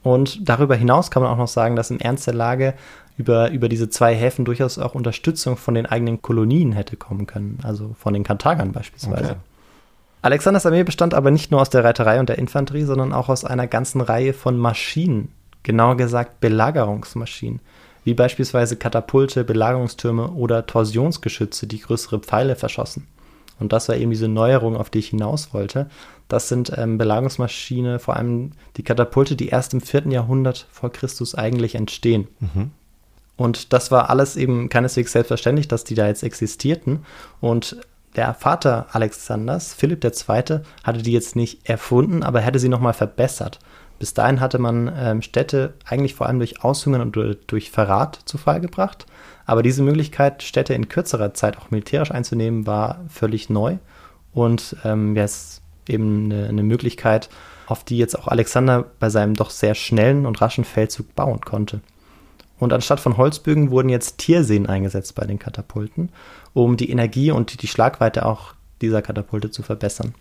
Und 0.03 0.49
darüber 0.49 0.77
hinaus 0.77 1.11
kann 1.11 1.23
man 1.23 1.33
auch 1.33 1.38
noch 1.38 1.49
sagen, 1.49 1.75
dass 1.75 1.90
im 1.90 1.99
Ernst 1.99 2.27
der 2.27 2.35
Lage 2.35 2.75
über, 3.16 3.50
über 3.50 3.68
diese 3.68 3.88
zwei 3.88 4.14
Häfen 4.14 4.44
durchaus 4.44 4.79
auch 4.79 4.94
Unterstützung 4.94 5.57
von 5.57 5.74
den 5.74 5.87
eigenen 5.87 6.22
Kolonien 6.22 6.72
hätte 6.72 6.96
kommen 6.96 7.26
können, 7.26 7.59
also 7.62 7.94
von 7.98 8.12
den 8.14 8.24
Karthagern 8.24 8.72
beispielsweise. 8.72 9.31
Okay. 9.31 9.37
Alexanders 10.22 10.66
Armee 10.66 10.83
bestand 10.83 11.14
aber 11.14 11.31
nicht 11.31 11.50
nur 11.50 11.61
aus 11.61 11.70
der 11.70 11.85
Reiterei 11.85 12.18
und 12.20 12.29
der 12.29 12.38
Infanterie, 12.38 12.85
sondern 12.85 13.12
auch 13.12 13.29
aus 13.29 13.44
einer 13.44 13.66
ganzen 13.66 14.00
Reihe 14.00 14.33
von 14.33 14.59
Maschinen, 14.59 15.29
genauer 15.62 15.96
gesagt 15.96 16.40
Belagerungsmaschinen, 16.40 17.61
wie 18.05 18.14
beispielsweise 18.14 18.76
Katapulte, 18.76 19.44
Belagerungstürme 19.44 20.31
oder 20.33 20.66
Torsionsgeschütze, 20.66 21.66
die 21.66 21.81
größere 21.81 22.18
Pfeile 22.18 22.57
verschossen. 22.57 23.07
Und 23.59 23.72
das 23.72 23.88
war 23.88 23.96
eben 23.96 24.11
diese 24.11 24.29
Neuerung, 24.29 24.76
auf 24.76 24.90
die 24.90 24.98
ich 24.98 25.09
hinaus 25.09 25.55
wollte. 25.55 25.88
Das 26.29 26.48
sind 26.48 26.72
ähm, 26.76 26.98
Belagerungsmaschine, 26.98 27.98
vor 27.98 28.16
allem 28.16 28.52
die 28.76 28.83
Katapulte, 28.83 29.37
die 29.37 29.48
erst 29.48 29.74
im 29.74 29.81
vierten 29.81 30.11
Jahrhundert 30.11 30.66
vor 30.70 30.90
Christus 30.92 31.35
eigentlich 31.35 31.74
entstehen. 31.74 32.29
Und 33.37 33.72
das 33.72 33.90
war 33.90 34.09
alles 34.11 34.37
eben 34.37 34.68
keineswegs 34.68 35.12
selbstverständlich, 35.12 35.68
dass 35.68 35.85
die 35.85 35.94
da 35.94 36.07
jetzt 36.07 36.22
existierten. 36.22 37.05
Und 37.40 37.77
der 38.16 38.33
Vater 38.33 38.87
Alexanders, 38.92 39.75
Philipp 39.75 40.03
II., 40.03 40.61
hatte 40.85 41.03
die 41.03 41.12
jetzt 41.12 41.37
nicht 41.37 41.68
erfunden, 41.68 42.22
aber 42.22 42.40
hätte 42.40 42.59
sie 42.59 42.70
nochmal 42.70 42.94
verbessert. 42.94 43.59
Bis 43.99 44.14
dahin 44.14 44.40
hatte 44.40 44.59
man 44.59 44.92
ähm, 44.99 45.22
Städte 45.22 45.75
eigentlich 45.85 46.14
vor 46.14 46.27
allem 46.27 46.38
durch 46.38 46.62
Aushungern 46.64 47.01
und 47.01 47.16
durch, 47.16 47.70
Verrat 47.70 48.18
zu 48.25 48.38
Fall 48.38 48.61
gebracht. 48.61 49.07
Aber 49.46 49.62
diese 49.62 49.83
Möglichkeit, 49.83 50.42
Städte 50.42 50.75
in 50.75 50.88
kürzerer 50.88 51.35
Zeit 51.35 51.57
auch 51.59 51.70
militärisch 51.70 52.11
einzunehmen, 52.11 52.66
war 52.66 53.05
völlig 53.09 53.49
neu. 53.49 53.77
Und 54.33 54.77
ähm, 54.85 55.14
wäre 55.14 55.25
es 55.25 55.62
eben 55.88 56.27
eine, 56.27 56.49
eine 56.49 56.62
Möglichkeit, 56.62 57.31
auf 57.66 57.85
die 57.85 57.96
jetzt 57.99 58.18
auch 58.18 58.29
Alexander 58.29 58.85
bei 58.99 59.09
seinem 59.09 59.35
doch 59.35 59.51
sehr 59.51 59.75
schnellen 59.75 60.27
und 60.27 60.40
raschen 60.40 60.64
Feldzug 60.64 61.14
bauen 61.14 61.40
konnte. 61.40 61.81
Und 62.59 62.73
anstatt 62.73 63.01
von 63.01 63.16
Holzbögen 63.16 63.71
wurden 63.71 63.88
jetzt 63.88 64.19
Tiersehnen 64.19 64.69
eingesetzt 64.69 65.14
bei 65.14 65.27
den 65.27 65.38
Katapulten, 65.38 66.11
um 66.55 66.77
die 66.77 66.90
Energie 66.90 67.31
und 67.31 67.62
die 67.62 67.69
Schlagweite 67.69 68.25
auch 68.25 68.55
dieser 68.81 69.03
Katapulte 69.03 69.51
zu 69.51 69.62
verbessern. 69.62 70.14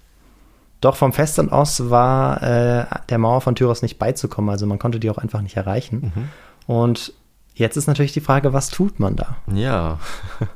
Doch 0.81 0.97
vom 0.97 1.13
Festland 1.13 1.51
aus 1.51 1.89
war 1.89 2.43
äh, 2.43 2.85
der 3.09 3.17
Mauer 3.17 3.41
von 3.41 3.55
Tyros 3.55 3.81
nicht 3.81 3.97
beizukommen, 3.97 4.49
also 4.49 4.65
man 4.65 4.79
konnte 4.79 4.99
die 4.99 5.09
auch 5.09 5.17
einfach 5.17 5.41
nicht 5.41 5.55
erreichen. 5.55 6.29
Und 6.67 7.13
jetzt 7.53 7.77
ist 7.77 7.87
natürlich 7.87 8.13
die 8.13 8.21
Frage, 8.21 8.53
was 8.53 8.69
tut 8.69 8.99
man 8.99 9.15
da? 9.15 9.37
Ja. 9.53 9.99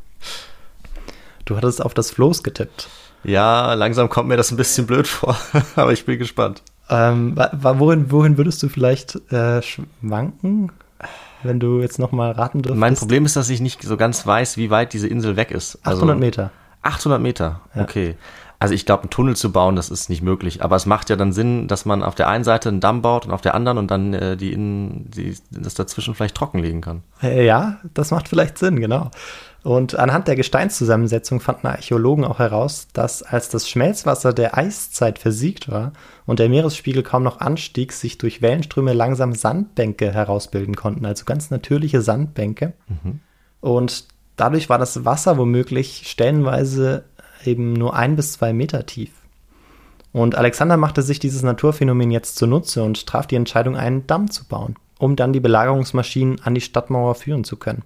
Du 1.45 1.57
hattest 1.57 1.83
auf 1.83 1.95
das 1.95 2.11
Floß 2.11 2.43
getippt. 2.43 2.89
Ja, 3.23 3.73
langsam 3.73 4.07
kommt 4.07 4.29
mir 4.29 4.37
das 4.37 4.51
ein 4.51 4.57
bisschen 4.57 4.85
blöd 4.85 5.07
vor, 5.07 5.35
aber 5.75 5.91
ich 5.93 6.05
bin 6.05 6.19
gespannt. 6.19 6.61
Ähm, 6.89 7.35
wohin, 7.35 8.11
wohin 8.11 8.37
würdest 8.37 8.61
du 8.61 8.69
vielleicht 8.69 9.15
äh, 9.31 9.59
schwanken, 9.63 10.71
wenn 11.43 11.59
du 11.59 11.81
jetzt 11.81 11.99
nochmal 11.99 12.31
raten 12.31 12.61
dürftest? 12.61 12.79
Mein 12.79 12.95
Problem 12.95 13.25
ist, 13.25 13.35
dass 13.35 13.49
ich 13.49 13.61
nicht 13.61 13.81
so 13.83 13.97
ganz 13.97 14.25
weiß, 14.25 14.57
wie 14.57 14.69
weit 14.69 14.93
diese 14.93 15.07
Insel 15.07 15.35
weg 15.35 15.51
ist. 15.51 15.77
Also 15.83 15.99
800 16.01 16.19
Meter. 16.19 16.51
800 16.81 17.21
Meter, 17.21 17.61
Ja. 17.75 17.83
okay. 17.83 18.15
Also 18.61 18.73
ich 18.73 18.85
glaube, 18.85 19.03
einen 19.03 19.09
Tunnel 19.09 19.37
zu 19.37 19.53
bauen, 19.53 19.77
das 19.77 19.89
ist 19.89 20.09
nicht 20.09 20.21
möglich. 20.21 20.61
Aber 20.65 20.75
es 20.75 20.85
macht 20.85 21.09
ja 21.09 21.15
dann 21.15 21.31
Sinn, 21.31 21.69
dass 21.69 21.85
man 21.85 22.03
auf 22.03 22.13
der 22.15 22.27
einen 22.27 22.43
Seite 22.43 22.67
einen 22.67 22.81
Damm 22.81 23.01
baut 23.01 23.25
und 23.25 23.31
auf 23.31 23.39
der 23.39 23.55
anderen 23.55 23.77
und 23.77 23.89
dann 23.89 24.13
äh, 24.13 24.35
die, 24.35 24.51
in, 24.51 25.09
die 25.09 25.37
das 25.49 25.75
dazwischen 25.75 26.13
vielleicht 26.13 26.35
trockenlegen 26.35 26.81
kann. 26.81 27.03
Äh, 27.23 27.45
ja, 27.45 27.77
das 27.93 28.11
macht 28.11 28.27
vielleicht 28.27 28.57
Sinn, 28.57 28.81
genau. 28.81 29.11
Und 29.61 29.99
anhand 29.99 30.27
der 30.27 30.37
Gesteinszusammensetzung 30.37 31.41
fanden 31.41 31.67
Archäologen 31.67 32.23
auch 32.23 32.39
heraus, 32.39 32.87
dass 32.93 33.23
als 33.23 33.49
das 33.49 33.69
Schmelzwasser 33.69 34.31
der 34.31 34.57
Eiszeit 34.57 35.19
versiegt 35.19 35.69
war 35.69 35.91
und 36.25 36.39
der 36.39 36.47
Meeresspiegel 36.47 37.03
kaum 37.03 37.23
noch 37.23 37.41
anstieg, 37.41 37.91
sich 37.91 38.17
durch 38.17 38.41
Wellenströme 38.41 38.93
langsam 38.93 39.33
Sandbänke 39.33 40.13
herausbilden 40.13 40.75
konnten, 40.75 41.05
also 41.05 41.25
ganz 41.25 41.51
natürliche 41.51 42.01
Sandbänke. 42.01 42.73
Mhm. 42.87 43.19
Und 43.59 44.05
dadurch 44.37 44.69
war 44.69 44.77
das 44.77 45.03
Wasser 45.03 45.37
womöglich 45.37 46.03
stellenweise 46.05 47.03
eben 47.43 47.73
nur 47.73 47.95
ein 47.95 48.15
bis 48.15 48.33
zwei 48.33 48.53
Meter 48.53 48.85
tief. 48.85 49.11
Und 50.11 50.35
Alexander 50.35 50.77
machte 50.77 51.01
sich 51.01 51.19
dieses 51.19 51.43
Naturphänomen 51.43 52.11
jetzt 52.11 52.37
zunutze 52.37 52.83
und 52.83 53.05
traf 53.05 53.27
die 53.27 53.35
Entscheidung, 53.35 53.75
einen 53.75 54.07
Damm 54.07 54.31
zu 54.31 54.45
bauen, 54.45 54.75
um 54.97 55.15
dann 55.15 55.33
die 55.33 55.39
Belagerungsmaschinen 55.39 56.41
an 56.41 56.55
die 56.55 56.61
Stadtmauer 56.61 57.15
führen 57.15 57.43
zu 57.43 57.57
können. 57.57 57.83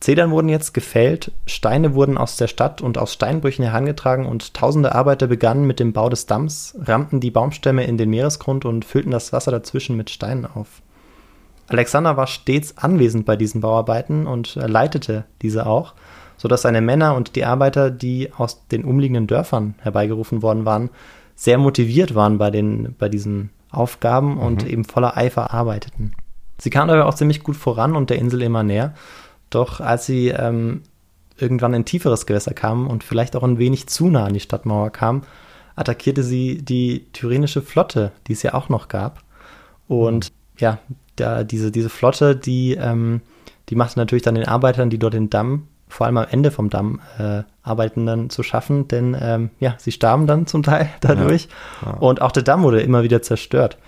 Zedern 0.00 0.30
wurden 0.30 0.48
jetzt 0.48 0.74
gefällt, 0.74 1.32
Steine 1.46 1.94
wurden 1.94 2.18
aus 2.18 2.36
der 2.36 2.46
Stadt 2.46 2.80
und 2.80 2.98
aus 2.98 3.12
Steinbrüchen 3.12 3.64
herangetragen 3.64 4.26
und 4.26 4.54
tausende 4.54 4.94
Arbeiter 4.94 5.26
begannen 5.26 5.66
mit 5.66 5.80
dem 5.80 5.92
Bau 5.92 6.08
des 6.08 6.26
Damms, 6.26 6.76
rammten 6.80 7.18
die 7.18 7.32
Baumstämme 7.32 7.84
in 7.84 7.98
den 7.98 8.10
Meeresgrund 8.10 8.64
und 8.64 8.84
füllten 8.84 9.10
das 9.10 9.32
Wasser 9.32 9.50
dazwischen 9.50 9.96
mit 9.96 10.10
Steinen 10.10 10.46
auf. 10.46 10.82
Alexander 11.66 12.16
war 12.16 12.28
stets 12.28 12.78
anwesend 12.78 13.26
bei 13.26 13.36
diesen 13.36 13.60
Bauarbeiten 13.60 14.26
und 14.26 14.54
leitete 14.54 15.24
diese 15.42 15.66
auch, 15.66 15.94
sodass 16.36 16.62
seine 16.62 16.80
Männer 16.80 17.16
und 17.16 17.34
die 17.34 17.44
Arbeiter, 17.44 17.90
die 17.90 18.32
aus 18.32 18.66
den 18.68 18.84
umliegenden 18.84 19.26
Dörfern 19.26 19.74
herbeigerufen 19.80 20.42
worden 20.42 20.64
waren, 20.64 20.90
sehr 21.34 21.58
motiviert 21.58 22.14
waren 22.14 22.38
bei, 22.38 22.50
den, 22.50 22.94
bei 22.98 23.08
diesen 23.08 23.50
Aufgaben 23.70 24.34
mhm. 24.34 24.38
und 24.38 24.66
eben 24.66 24.84
voller 24.84 25.16
Eifer 25.16 25.52
arbeiteten. 25.52 26.12
Sie 26.56 26.70
kamen 26.70 26.88
dabei 26.88 27.04
auch 27.04 27.14
ziemlich 27.14 27.42
gut 27.42 27.56
voran 27.56 27.96
und 27.96 28.10
der 28.10 28.18
Insel 28.18 28.42
immer 28.42 28.62
näher 28.62 28.94
doch 29.50 29.80
als 29.80 30.06
sie 30.06 30.28
ähm, 30.28 30.82
irgendwann 31.36 31.74
in 31.74 31.84
tieferes 31.84 32.26
Gewässer 32.26 32.54
kamen 32.54 32.86
und 32.86 33.04
vielleicht 33.04 33.36
auch 33.36 33.42
ein 33.42 33.58
wenig 33.58 33.86
zu 33.88 34.08
nah 34.08 34.26
an 34.26 34.34
die 34.34 34.40
Stadtmauer 34.40 34.90
kam, 34.90 35.22
attackierte 35.76 36.22
sie 36.22 36.62
die 36.62 37.06
Tyrenische 37.12 37.62
Flotte, 37.62 38.12
die 38.26 38.32
es 38.32 38.42
ja 38.42 38.54
auch 38.54 38.68
noch 38.68 38.88
gab. 38.88 39.22
Und 39.86 40.32
ja, 40.58 40.78
da, 41.16 41.44
diese, 41.44 41.70
diese 41.70 41.88
Flotte, 41.88 42.36
die, 42.36 42.74
ähm, 42.74 43.20
die 43.68 43.76
machte 43.76 43.98
natürlich 43.98 44.22
dann 44.22 44.34
den 44.34 44.48
Arbeitern, 44.48 44.90
die 44.90 44.98
dort 44.98 45.14
den 45.14 45.30
Damm, 45.30 45.68
vor 45.88 46.06
allem 46.06 46.18
am 46.18 46.26
Ende 46.30 46.50
vom 46.50 46.68
Damm, 46.68 47.00
äh, 47.18 47.42
arbeiten, 47.62 48.06
dann 48.06 48.28
zu 48.28 48.42
schaffen, 48.42 48.88
denn 48.88 49.16
ähm, 49.18 49.50
ja, 49.60 49.74
sie 49.78 49.92
starben 49.92 50.26
dann 50.26 50.46
zum 50.46 50.62
Teil 50.62 50.90
dadurch. 51.00 51.48
Ja. 51.82 51.92
Ja. 51.92 51.98
Und 51.98 52.20
auch 52.20 52.32
der 52.32 52.42
Damm 52.42 52.62
wurde 52.62 52.80
immer 52.80 53.02
wieder 53.02 53.22
zerstört. 53.22 53.78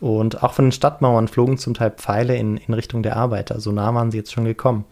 Und 0.00 0.42
auch 0.42 0.52
von 0.52 0.66
den 0.66 0.72
Stadtmauern 0.72 1.28
flogen 1.28 1.58
zum 1.58 1.74
Teil 1.74 1.90
Pfeile 1.90 2.36
in, 2.36 2.56
in 2.56 2.74
Richtung 2.74 3.02
der 3.02 3.16
Arbeiter. 3.16 3.60
So 3.60 3.72
nah 3.72 3.92
waren 3.94 4.10
sie 4.10 4.18
jetzt 4.18 4.32
schon 4.32 4.44
gekommen. 4.44 4.84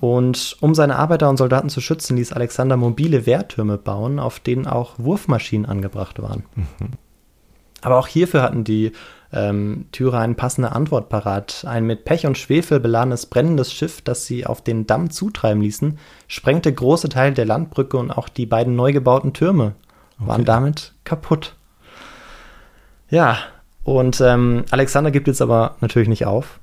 Und 0.00 0.56
um 0.60 0.74
seine 0.74 0.96
Arbeiter 0.96 1.28
und 1.28 1.36
Soldaten 1.36 1.68
zu 1.68 1.80
schützen, 1.80 2.16
ließ 2.16 2.32
Alexander 2.32 2.76
mobile 2.76 3.26
Wehrtürme 3.26 3.76
bauen, 3.76 4.18
auf 4.18 4.40
denen 4.40 4.66
auch 4.66 4.94
Wurfmaschinen 4.98 5.66
angebracht 5.66 6.20
waren. 6.22 6.44
Mhm. 6.54 6.92
Aber 7.82 7.98
auch 7.98 8.06
hierfür 8.06 8.42
hatten 8.42 8.64
die 8.64 8.92
ähm, 9.32 9.86
Tyrer 9.92 10.18
eine 10.20 10.34
passende 10.34 10.72
Antwort 10.72 11.08
parat. 11.08 11.64
Ein 11.66 11.84
mit 11.84 12.04
Pech 12.04 12.26
und 12.26 12.36
Schwefel 12.36 12.80
beladenes 12.80 13.26
brennendes 13.26 13.72
Schiff, 13.72 14.02
das 14.02 14.26
sie 14.26 14.46
auf 14.46 14.62
den 14.62 14.86
Damm 14.86 15.10
zutreiben 15.10 15.62
ließen, 15.62 15.98
sprengte 16.28 16.72
große 16.72 17.08
Teile 17.08 17.34
der 17.34 17.46
Landbrücke 17.46 17.96
und 17.96 18.10
auch 18.10 18.28
die 18.28 18.46
beiden 18.46 18.76
neu 18.76 18.92
gebauten 18.92 19.32
Türme 19.32 19.74
waren 20.18 20.44
damit 20.44 20.92
kaputt. 21.04 21.56
Ja, 23.08 23.38
und 23.90 24.20
ähm, 24.20 24.64
Alexander 24.70 25.10
gibt 25.10 25.26
jetzt 25.26 25.42
aber 25.42 25.74
natürlich 25.80 26.08
nicht 26.08 26.24
auf. 26.24 26.60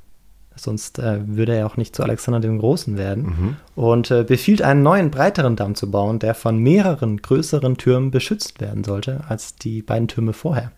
Sonst 0.56 0.98
äh, 0.98 1.20
würde 1.28 1.58
er 1.58 1.68
auch 1.68 1.76
nicht 1.76 1.94
zu 1.94 2.02
Alexander 2.02 2.40
dem 2.40 2.58
Großen 2.58 2.98
werden. 2.98 3.24
Mhm. 3.24 3.56
Und 3.76 4.12
äh, 4.12 4.24
befiehlt 4.24 4.62
einen 4.62 4.82
neuen, 4.82 5.12
breiteren 5.12 5.58
Damm 5.58 5.76
zu 5.76 5.92
bauen, 5.92 6.20
der 6.20 6.36
von 6.36 6.58
mehreren 6.58 7.18
größeren 7.18 7.76
Türmen 7.76 8.12
beschützt 8.12 8.62
werden 8.62 8.86
sollte 8.86 9.26
als 9.28 9.58
die 9.58 9.82
beiden 9.82 10.08
Türme 10.08 10.32
vorher. 10.32 10.72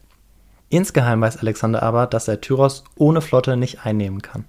Insgeheim 0.70 1.22
weiß 1.22 1.38
Alexander 1.38 1.84
aber, 1.84 2.08
dass 2.08 2.28
er 2.28 2.42
Tyros 2.42 2.84
ohne 2.96 3.22
Flotte 3.22 3.56
nicht 3.56 3.86
einnehmen 3.86 4.24
kann. 4.24 4.46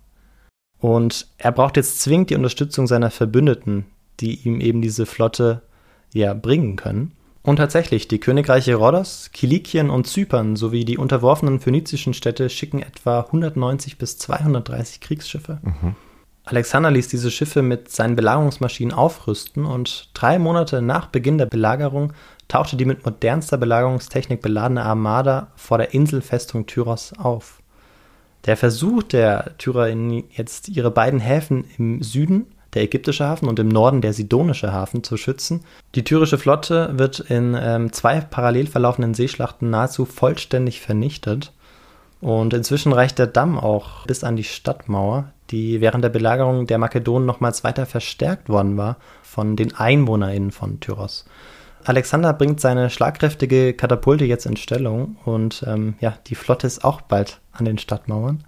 Und 0.78 1.28
er 1.36 1.52
braucht 1.52 1.76
jetzt 1.76 2.00
zwingend 2.00 2.30
die 2.30 2.36
Unterstützung 2.36 2.86
seiner 2.86 3.10
Verbündeten, 3.10 3.84
die 4.20 4.36
ihm 4.46 4.62
eben 4.62 4.80
diese 4.80 5.04
Flotte 5.04 5.60
ja 6.14 6.32
bringen 6.32 6.76
können. 6.76 7.12
Und 7.50 7.56
tatsächlich, 7.56 8.06
die 8.06 8.20
Königreiche 8.20 8.76
Rhodos, 8.76 9.30
Kilikien 9.32 9.90
und 9.90 10.06
Zypern 10.06 10.54
sowie 10.54 10.84
die 10.84 10.98
unterworfenen 10.98 11.58
phönizischen 11.58 12.14
Städte 12.14 12.48
schicken 12.48 12.80
etwa 12.80 13.22
190 13.22 13.98
bis 13.98 14.18
230 14.18 15.00
Kriegsschiffe. 15.00 15.58
Mhm. 15.60 15.96
Alexander 16.44 16.92
ließ 16.92 17.08
diese 17.08 17.32
Schiffe 17.32 17.62
mit 17.62 17.90
seinen 17.90 18.14
Belagerungsmaschinen 18.14 18.94
aufrüsten 18.94 19.64
und 19.66 20.10
drei 20.14 20.38
Monate 20.38 20.80
nach 20.80 21.06
Beginn 21.06 21.38
der 21.38 21.46
Belagerung 21.46 22.12
tauchte 22.46 22.76
die 22.76 22.84
mit 22.84 23.04
modernster 23.04 23.58
Belagerungstechnik 23.58 24.40
beladene 24.40 24.84
Armada 24.84 25.48
vor 25.56 25.78
der 25.78 25.92
Inselfestung 25.92 26.66
Tyros 26.66 27.14
auf. 27.18 27.60
Der 28.46 28.56
Versuch 28.56 29.02
der 29.02 29.58
Tyrer, 29.58 29.88
jetzt 29.88 30.68
ihre 30.68 30.92
beiden 30.92 31.18
Häfen 31.18 31.64
im 31.78 32.00
Süden 32.00 32.46
der 32.74 32.82
ägyptische 32.82 33.26
Hafen 33.26 33.48
und 33.48 33.58
im 33.58 33.68
Norden 33.68 34.00
der 34.00 34.12
sidonische 34.12 34.72
Hafen 34.72 35.02
zu 35.02 35.16
schützen. 35.16 35.64
Die 35.94 36.04
tyrische 36.04 36.38
Flotte 36.38 36.90
wird 36.94 37.20
in 37.20 37.56
ähm, 37.60 37.92
zwei 37.92 38.20
parallel 38.20 38.66
verlaufenden 38.66 39.14
Seeschlachten 39.14 39.70
nahezu 39.70 40.04
vollständig 40.04 40.80
vernichtet. 40.80 41.52
Und 42.20 42.52
inzwischen 42.52 42.92
reicht 42.92 43.18
der 43.18 43.26
Damm 43.26 43.58
auch 43.58 44.06
bis 44.06 44.24
an 44.24 44.36
die 44.36 44.44
Stadtmauer, 44.44 45.32
die 45.50 45.80
während 45.80 46.04
der 46.04 46.10
Belagerung 46.10 46.66
der 46.66 46.78
Makedonen 46.78 47.26
nochmals 47.26 47.64
weiter 47.64 47.86
verstärkt 47.86 48.48
worden 48.48 48.76
war 48.76 48.96
von 49.22 49.56
den 49.56 49.74
EinwohnerInnen 49.74 50.50
von 50.50 50.80
Tyros. 50.80 51.24
Alexander 51.84 52.34
bringt 52.34 52.60
seine 52.60 52.90
schlagkräftige 52.90 53.72
Katapulte 53.72 54.26
jetzt 54.26 54.44
in 54.44 54.56
Stellung 54.56 55.16
und 55.24 55.64
ähm, 55.66 55.94
ja, 56.00 56.18
die 56.26 56.34
Flotte 56.34 56.66
ist 56.66 56.84
auch 56.84 57.00
bald 57.00 57.40
an 57.52 57.64
den 57.64 57.78
Stadtmauern. 57.78 58.44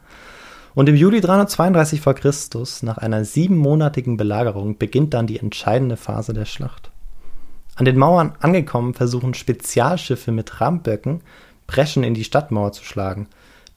Und 0.75 0.89
im 0.89 0.97
Juli 0.97 1.21
332 1.21 2.01
v. 2.01 2.15
Chr., 2.15 2.33
nach 2.83 2.99
einer 2.99 3.25
siebenmonatigen 3.25 4.17
Belagerung, 4.17 4.79
beginnt 4.79 5.13
dann 5.15 5.27
die 5.27 5.39
entscheidende 5.39 5.97
Phase 5.97 6.33
der 6.33 6.47
Schlacht. 6.47 6.91
An 7.77 7.85
den 7.85 7.99
Mauern 7.99 8.35
angekommen, 8.41 8.95
versuchen 8.95 9.35
Spezialschiffe 9.35 10.33
mit 10.33 10.61
Rahmböcken 10.61 11.21
Breschen 11.67 12.05
in 12.05 12.15
die 12.15 12.25
Stadtmauer 12.25 12.73
zu 12.73 12.85
schlagen. 12.85 13.29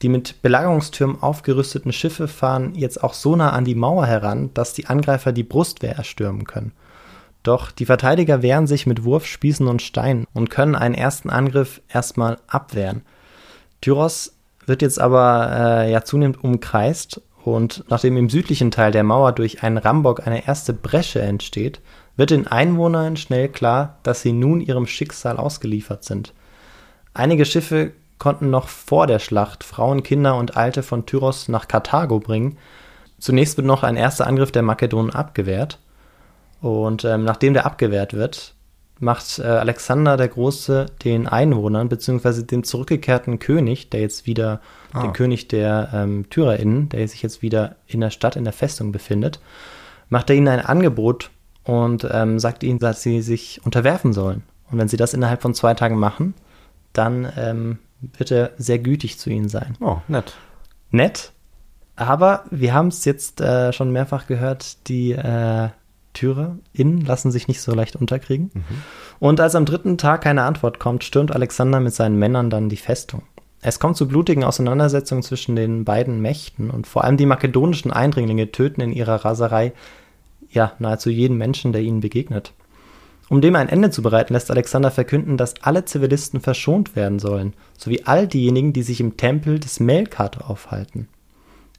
Die 0.02 0.10
mit 0.10 0.42
Belagerungstürmen 0.42 1.22
aufgerüsteten 1.22 1.92
Schiffe 1.92 2.28
fahren 2.28 2.74
jetzt 2.74 3.02
auch 3.02 3.14
so 3.14 3.36
nah 3.36 3.50
an 3.50 3.64
die 3.64 3.74
Mauer 3.74 4.04
heran, 4.04 4.50
dass 4.52 4.74
die 4.74 4.86
Angreifer 4.86 5.32
die 5.32 5.42
Brustwehr 5.42 5.96
erstürmen 5.96 6.44
können. 6.44 6.72
Doch 7.42 7.70
die 7.70 7.86
Verteidiger 7.86 8.42
wehren 8.42 8.66
sich 8.66 8.86
mit 8.86 9.04
Wurfspießen 9.04 9.66
und 9.66 9.80
Steinen 9.80 10.26
und 10.34 10.50
können 10.50 10.74
einen 10.74 10.94
ersten 10.94 11.30
Angriff 11.30 11.80
erstmal 11.88 12.38
abwehren. 12.48 13.02
Tyros 13.80 14.35
wird 14.66 14.82
jetzt 14.82 15.00
aber 15.00 15.50
äh, 15.84 15.92
ja 15.92 16.02
zunehmend 16.02 16.42
umkreist 16.42 17.22
und 17.46 17.84
nachdem 17.88 18.16
im 18.16 18.28
südlichen 18.28 18.72
Teil 18.72 18.90
der 18.90 19.04
Mauer 19.04 19.30
durch 19.30 19.62
einen 19.62 19.78
Rambock 19.78 20.26
eine 20.26 20.48
erste 20.48 20.72
Bresche 20.72 21.22
entsteht, 21.22 21.80
wird 22.16 22.30
den 22.30 22.48
Einwohnern 22.48 23.16
schnell 23.16 23.48
klar, 23.48 23.98
dass 24.02 24.22
sie 24.22 24.32
nun 24.32 24.60
ihrem 24.60 24.88
Schicksal 24.88 25.36
ausgeliefert 25.36 26.02
sind. 26.02 26.32
Einige 27.14 27.44
Schiffe 27.44 27.92
konnten 28.18 28.50
noch 28.50 28.66
vor 28.66 29.06
der 29.06 29.20
Schlacht 29.20 29.62
Frauen, 29.62 30.02
Kinder 30.02 30.36
und 30.36 30.56
Alte 30.56 30.82
von 30.82 31.06
Tyros 31.06 31.46
nach 31.46 31.68
Karthago 31.68 32.18
bringen. 32.18 32.58
Zunächst 33.20 33.56
wird 33.56 33.66
noch 33.68 33.84
ein 33.84 33.96
erster 33.96 34.26
Angriff 34.26 34.50
der 34.50 34.62
Makedonen 34.62 35.14
abgewehrt. 35.14 35.78
Und 36.60 37.04
ähm, 37.04 37.22
nachdem 37.22 37.54
der 37.54 37.64
abgewehrt 37.64 38.14
wird, 38.14 38.55
macht 38.98 39.38
äh, 39.38 39.42
Alexander 39.42 40.16
der 40.16 40.28
Große 40.28 40.86
den 41.04 41.26
Einwohnern, 41.26 41.88
beziehungsweise 41.88 42.44
dem 42.44 42.64
zurückgekehrten 42.64 43.38
König, 43.38 43.90
der 43.90 44.00
jetzt 44.00 44.26
wieder, 44.26 44.60
ah. 44.92 45.02
den 45.02 45.12
König 45.12 45.48
der 45.48 45.90
ähm, 45.92 46.28
TyrerInnen, 46.30 46.88
der 46.88 47.06
sich 47.08 47.22
jetzt 47.22 47.42
wieder 47.42 47.76
in 47.86 48.00
der 48.00 48.10
Stadt, 48.10 48.36
in 48.36 48.44
der 48.44 48.52
Festung 48.52 48.92
befindet, 48.92 49.40
macht 50.08 50.30
er 50.30 50.36
ihnen 50.36 50.48
ein 50.48 50.64
Angebot 50.64 51.30
und 51.64 52.06
ähm, 52.10 52.38
sagt 52.38 52.62
ihnen, 52.62 52.78
dass 52.78 53.02
sie 53.02 53.20
sich 53.22 53.60
unterwerfen 53.64 54.12
sollen. 54.12 54.42
Und 54.70 54.78
wenn 54.78 54.88
sie 54.88 54.96
das 54.96 55.14
innerhalb 55.14 55.42
von 55.42 55.54
zwei 55.54 55.74
Tagen 55.74 55.98
machen, 55.98 56.34
dann 56.92 57.30
ähm, 57.36 57.78
wird 58.00 58.30
er 58.30 58.52
sehr 58.56 58.78
gütig 58.78 59.18
zu 59.18 59.30
ihnen 59.30 59.48
sein. 59.48 59.76
Oh, 59.80 59.98
nett. 60.08 60.34
Nett, 60.90 61.32
aber 61.96 62.44
wir 62.50 62.74
haben 62.74 62.88
es 62.88 63.04
jetzt 63.06 63.40
äh, 63.40 63.72
schon 63.72 63.90
mehrfach 63.90 64.26
gehört, 64.26 64.88
die 64.88 65.12
äh, 65.12 65.70
TyrerInnen 66.16 67.04
lassen 67.04 67.30
sich 67.30 67.46
nicht 67.46 67.60
so 67.60 67.74
leicht 67.74 67.96
unterkriegen. 67.96 68.50
Mhm. 68.52 68.62
Und 69.18 69.40
als 69.40 69.54
am 69.54 69.64
dritten 69.64 69.98
Tag 69.98 70.22
keine 70.22 70.42
Antwort 70.42 70.78
kommt, 70.78 71.04
stürmt 71.04 71.32
Alexander 71.32 71.80
mit 71.80 71.94
seinen 71.94 72.18
Männern 72.18 72.50
dann 72.50 72.68
die 72.68 72.76
Festung. 72.76 73.22
Es 73.62 73.78
kommt 73.80 73.96
zu 73.96 74.06
blutigen 74.06 74.44
Auseinandersetzungen 74.44 75.22
zwischen 75.22 75.56
den 75.56 75.84
beiden 75.84 76.20
Mächten 76.20 76.70
und 76.70 76.86
vor 76.86 77.04
allem 77.04 77.16
die 77.16 77.26
makedonischen 77.26 77.92
Eindringlinge 77.92 78.52
töten 78.52 78.80
in 78.80 78.92
ihrer 78.92 79.24
Raserei 79.24 79.72
ja 80.50 80.72
nahezu 80.78 81.10
jeden 81.10 81.36
Menschen, 81.36 81.72
der 81.72 81.82
ihnen 81.82 82.00
begegnet. 82.00 82.52
Um 83.28 83.40
dem 83.40 83.56
ein 83.56 83.68
Ende 83.68 83.90
zu 83.90 84.02
bereiten, 84.02 84.34
lässt 84.34 84.50
Alexander 84.50 84.90
verkünden, 84.90 85.36
dass 85.36 85.60
alle 85.62 85.84
Zivilisten 85.84 86.40
verschont 86.40 86.94
werden 86.94 87.18
sollen, 87.18 87.54
sowie 87.76 88.02
all 88.04 88.28
diejenigen, 88.28 88.72
die 88.72 88.84
sich 88.84 89.00
im 89.00 89.16
Tempel 89.16 89.58
des 89.58 89.80
Melkart 89.80 90.48
aufhalten. 90.48 91.08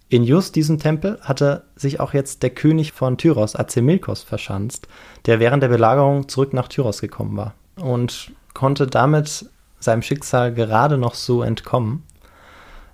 In 0.09 0.23
just 0.23 0.55
diesem 0.55 0.79
Tempel 0.79 1.19
hatte 1.21 1.63
sich 1.75 1.99
auch 1.99 2.13
jetzt 2.13 2.41
der 2.41 2.51
König 2.51 2.93
von 2.93 3.17
Tyros, 3.17 3.55
Azemilkos, 3.55 4.23
verschanzt, 4.23 4.87
der 5.25 5.39
während 5.39 5.63
der 5.63 5.67
Belagerung 5.67 6.29
zurück 6.29 6.53
nach 6.53 6.69
Tyros 6.69 7.01
gekommen 7.01 7.35
war 7.35 7.55
und 7.75 8.31
konnte 8.53 8.87
damit 8.87 9.49
seinem 9.79 10.01
Schicksal 10.01 10.53
gerade 10.53 10.97
noch 10.97 11.13
so 11.13 11.43
entkommen. 11.43 12.03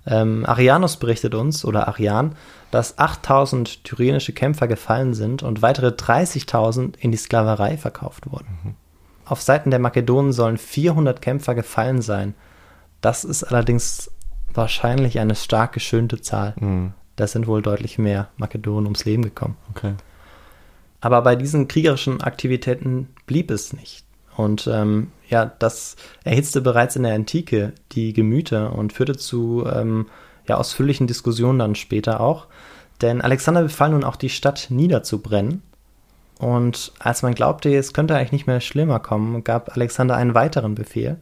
Ähm, 0.06 0.44
Arianus 0.46 0.98
berichtet 0.98 1.34
uns, 1.36 1.64
oder 1.64 1.88
Arian, 1.88 2.36
dass 2.72 2.98
8000 2.98 3.84
tyrenische 3.84 4.34
Kämpfer 4.34 4.68
gefallen 4.68 5.14
sind 5.14 5.44
und 5.44 5.62
weitere 5.62 5.90
30.000 5.90 6.98
in 6.98 7.12
die 7.12 7.18
Sklaverei 7.18 7.78
verkauft 7.78 8.30
wurden. 8.30 8.48
Mhm. 8.64 8.76
Auf 9.26 9.42
Seiten 9.42 9.70
der 9.70 9.80
Makedonen 9.80 10.34
sollen 10.34 10.58
400 10.58 11.22
Kämpfer 11.22 11.56
gefallen 11.56 12.02
sein. 12.02 12.34
Das 13.00 13.24
ist 13.24 13.44
allerdings 13.44 14.12
wahrscheinlich 14.54 15.20
eine 15.20 15.36
stark 15.36 15.72
geschönte 15.74 16.20
Zahl. 16.20 16.56
Mhm. 16.60 16.94
Da 17.16 17.28
sind 17.28 17.48
wohl 17.48 17.62
deutlich 17.62 17.98
mehr 17.98 18.30
Makedonen 18.38 18.86
ums 18.86 19.06
Leben 19.06 19.24
gekommen. 19.24 19.58
Okay. 19.72 19.94
Aber 21.02 21.22
bei 21.22 21.36
diesen 21.36 21.68
kriegerischen 21.68 22.22
Aktivitäten 22.22 23.10
blieb 23.26 23.52
es 23.52 23.74
nicht. 23.74 24.06
Und 24.36 24.68
ähm, 24.72 25.12
ja, 25.30 25.46
das 25.46 25.96
erhitzte 26.24 26.62
bereits 26.62 26.96
in 26.96 27.04
der 27.04 27.14
Antike 27.14 27.74
die 27.92 28.14
Gemüter 28.14 28.74
und 28.74 28.94
führte 28.94 29.16
zu 29.16 29.66
ähm, 29.72 30.08
ja, 30.48 30.58
ausführlichen 30.58 31.08
Diskussionen 31.08 31.60
dann 31.60 31.76
später 31.76 32.20
auch. 32.20 32.48
Denn 33.02 33.22
Alexander 33.22 33.64
befahl 33.64 33.90
nun 33.90 34.04
auch 34.04 34.16
die 34.16 34.30
Stadt 34.30 34.68
niederzubrennen. 34.70 35.62
Und 36.40 36.94
als 37.00 37.22
man 37.22 37.36
glaubte, 37.36 37.74
es 37.76 37.94
könnte 37.94 38.16
eigentlich 38.16 38.32
nicht 38.32 38.48
mehr 38.48 38.62
schlimmer 38.62 39.00
kommen, 39.00 39.44
gab 39.44 39.76
Alexander 39.76 40.16
einen 40.16 40.34
weiteren 40.34 40.76
Befehl. 40.76 41.18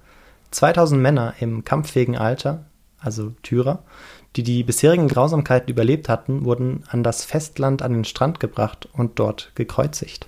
2000 0.51 1.01
Männer 1.01 1.33
im 1.39 1.63
kampffähigen 1.65 2.17
Alter, 2.17 2.65
also 2.99 3.31
Tyrer, 3.43 3.83
die 4.35 4.43
die 4.43 4.63
bisherigen 4.63 5.07
Grausamkeiten 5.07 5.69
überlebt 5.69 6.07
hatten, 6.09 6.45
wurden 6.45 6.83
an 6.87 7.03
das 7.03 7.25
Festland 7.25 7.81
an 7.81 7.93
den 7.93 8.05
Strand 8.05 8.39
gebracht 8.39 8.87
und 8.93 9.19
dort 9.19 9.51
gekreuzigt. 9.55 10.27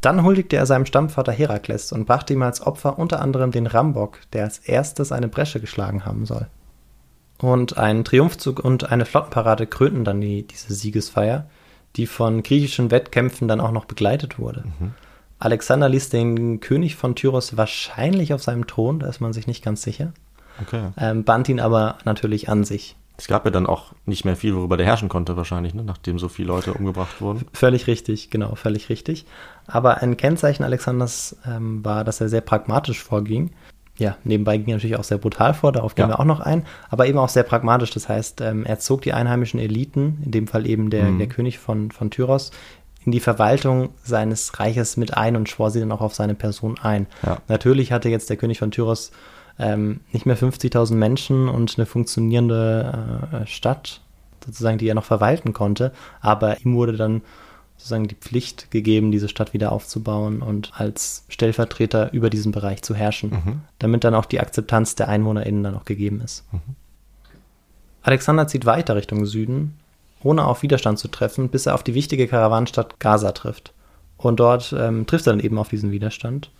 Dann 0.00 0.22
huldigte 0.24 0.56
er 0.56 0.66
seinem 0.66 0.86
Stammvater 0.86 1.32
Herakles 1.32 1.92
und 1.92 2.06
brachte 2.06 2.32
ihm 2.32 2.42
als 2.42 2.66
Opfer 2.66 2.98
unter 2.98 3.20
anderem 3.20 3.50
den 3.50 3.66
Rambock, 3.66 4.20
der 4.32 4.44
als 4.44 4.58
erstes 4.58 5.12
eine 5.12 5.28
Bresche 5.28 5.60
geschlagen 5.60 6.06
haben 6.06 6.24
soll. 6.24 6.46
Und 7.38 7.76
ein 7.76 8.04
Triumphzug 8.04 8.60
und 8.60 8.90
eine 8.90 9.04
Flottenparade 9.04 9.66
krönten 9.66 10.04
dann 10.04 10.20
die, 10.20 10.46
diese 10.46 10.74
Siegesfeier, 10.74 11.46
die 11.96 12.06
von 12.06 12.42
griechischen 12.42 12.90
Wettkämpfen 12.90 13.48
dann 13.48 13.60
auch 13.60 13.72
noch 13.72 13.84
begleitet 13.84 14.38
wurde. 14.38 14.64
Mhm. 14.78 14.94
Alexander 15.38 15.88
ließ 15.88 16.10
den 16.10 16.60
König 16.60 16.96
von 16.96 17.14
Tyros 17.14 17.56
wahrscheinlich 17.56 18.34
auf 18.34 18.42
seinem 18.42 18.66
Thron, 18.66 19.00
da 19.00 19.08
ist 19.08 19.20
man 19.20 19.32
sich 19.32 19.46
nicht 19.46 19.64
ganz 19.64 19.82
sicher, 19.82 20.12
okay. 20.62 20.88
ähm, 20.98 21.24
band 21.24 21.48
ihn 21.48 21.60
aber 21.60 21.98
natürlich 22.04 22.48
an 22.48 22.64
sich. 22.64 22.96
Es 23.20 23.28
gab 23.28 23.44
ja 23.44 23.50
dann 23.50 23.66
auch 23.66 23.92
nicht 24.06 24.24
mehr 24.24 24.34
viel, 24.34 24.54
worüber 24.56 24.78
der 24.78 24.86
herrschen 24.86 25.10
konnte, 25.10 25.36
wahrscheinlich, 25.36 25.74
ne? 25.74 25.84
nachdem 25.84 26.18
so 26.18 26.28
viele 26.28 26.48
Leute 26.48 26.72
umgebracht 26.72 27.20
wurden. 27.20 27.44
Völlig 27.52 27.86
richtig, 27.86 28.30
genau, 28.30 28.54
völlig 28.54 28.88
richtig. 28.88 29.26
Aber 29.66 29.98
ein 29.98 30.16
Kennzeichen 30.16 30.64
Alexanders 30.64 31.36
ähm, 31.46 31.84
war, 31.84 32.02
dass 32.04 32.22
er 32.22 32.30
sehr 32.30 32.40
pragmatisch 32.40 33.02
vorging. 33.02 33.50
Ja, 33.98 34.16
nebenbei 34.24 34.56
ging 34.56 34.68
er 34.68 34.76
natürlich 34.76 34.96
auch 34.96 35.04
sehr 35.04 35.18
brutal 35.18 35.52
vor, 35.52 35.72
darauf 35.72 35.94
gehen 35.94 36.04
ja. 36.04 36.12
wir 36.12 36.20
auch 36.20 36.24
noch 36.24 36.40
ein, 36.40 36.64
aber 36.88 37.06
eben 37.06 37.18
auch 37.18 37.28
sehr 37.28 37.42
pragmatisch. 37.42 37.90
Das 37.90 38.08
heißt, 38.08 38.40
ähm, 38.40 38.64
er 38.64 38.78
zog 38.78 39.02
die 39.02 39.12
einheimischen 39.12 39.60
Eliten, 39.60 40.22
in 40.24 40.30
dem 40.30 40.46
Fall 40.46 40.66
eben 40.66 40.88
der, 40.88 41.04
mhm. 41.04 41.18
der 41.18 41.28
König 41.28 41.58
von, 41.58 41.90
von 41.90 42.10
Tyros, 42.10 42.52
in 43.04 43.12
die 43.12 43.20
Verwaltung 43.20 43.90
seines 44.02 44.58
Reiches 44.58 44.96
mit 44.96 45.14
ein 45.16 45.36
und 45.36 45.50
schwor 45.50 45.70
sie 45.70 45.80
dann 45.80 45.92
auch 45.92 46.00
auf 46.00 46.14
seine 46.14 46.34
Person 46.34 46.78
ein. 46.82 47.06
Ja. 47.22 47.36
Natürlich 47.48 47.92
hatte 47.92 48.08
jetzt 48.08 48.30
der 48.30 48.38
König 48.38 48.58
von 48.58 48.70
Tyros 48.70 49.12
ähm, 49.60 50.00
nicht 50.12 50.26
mehr 50.26 50.36
50.000 50.36 50.94
Menschen 50.94 51.48
und 51.48 51.74
eine 51.76 51.86
funktionierende 51.86 53.28
äh, 53.32 53.46
Stadt, 53.46 54.00
sozusagen, 54.44 54.78
die 54.78 54.88
er 54.88 54.94
noch 54.94 55.04
verwalten 55.04 55.52
konnte, 55.52 55.92
aber 56.20 56.60
ihm 56.60 56.74
wurde 56.74 56.96
dann 56.96 57.22
sozusagen 57.76 58.08
die 58.08 58.14
Pflicht 58.14 58.70
gegeben, 58.70 59.10
diese 59.10 59.28
Stadt 59.28 59.54
wieder 59.54 59.72
aufzubauen 59.72 60.42
und 60.42 60.72
als 60.74 61.24
Stellvertreter 61.28 62.12
über 62.12 62.28
diesen 62.28 62.52
Bereich 62.52 62.82
zu 62.82 62.94
herrschen, 62.94 63.30
mhm. 63.30 63.60
damit 63.78 64.04
dann 64.04 64.14
auch 64.14 64.26
die 64.26 64.40
Akzeptanz 64.40 64.96
der 64.96 65.08
EinwohnerInnen 65.08 65.62
dann 65.62 65.76
auch 65.76 65.86
gegeben 65.86 66.20
ist. 66.20 66.44
Mhm. 66.52 66.60
Alexander 68.02 68.46
zieht 68.46 68.66
weiter 68.66 68.96
Richtung 68.96 69.24
Süden, 69.24 69.78
ohne 70.22 70.44
auf 70.44 70.62
Widerstand 70.62 70.98
zu 70.98 71.08
treffen, 71.08 71.48
bis 71.48 71.66
er 71.66 71.74
auf 71.74 71.82
die 71.82 71.94
wichtige 71.94 72.28
Karawanenstadt 72.28 73.00
Gaza 73.00 73.32
trifft. 73.32 73.72
Und 74.18 74.40
dort 74.40 74.74
ähm, 74.78 75.06
trifft 75.06 75.26
er 75.26 75.32
dann 75.32 75.40
eben 75.40 75.58
auf 75.58 75.68
diesen 75.68 75.90
Widerstand. 75.90 76.50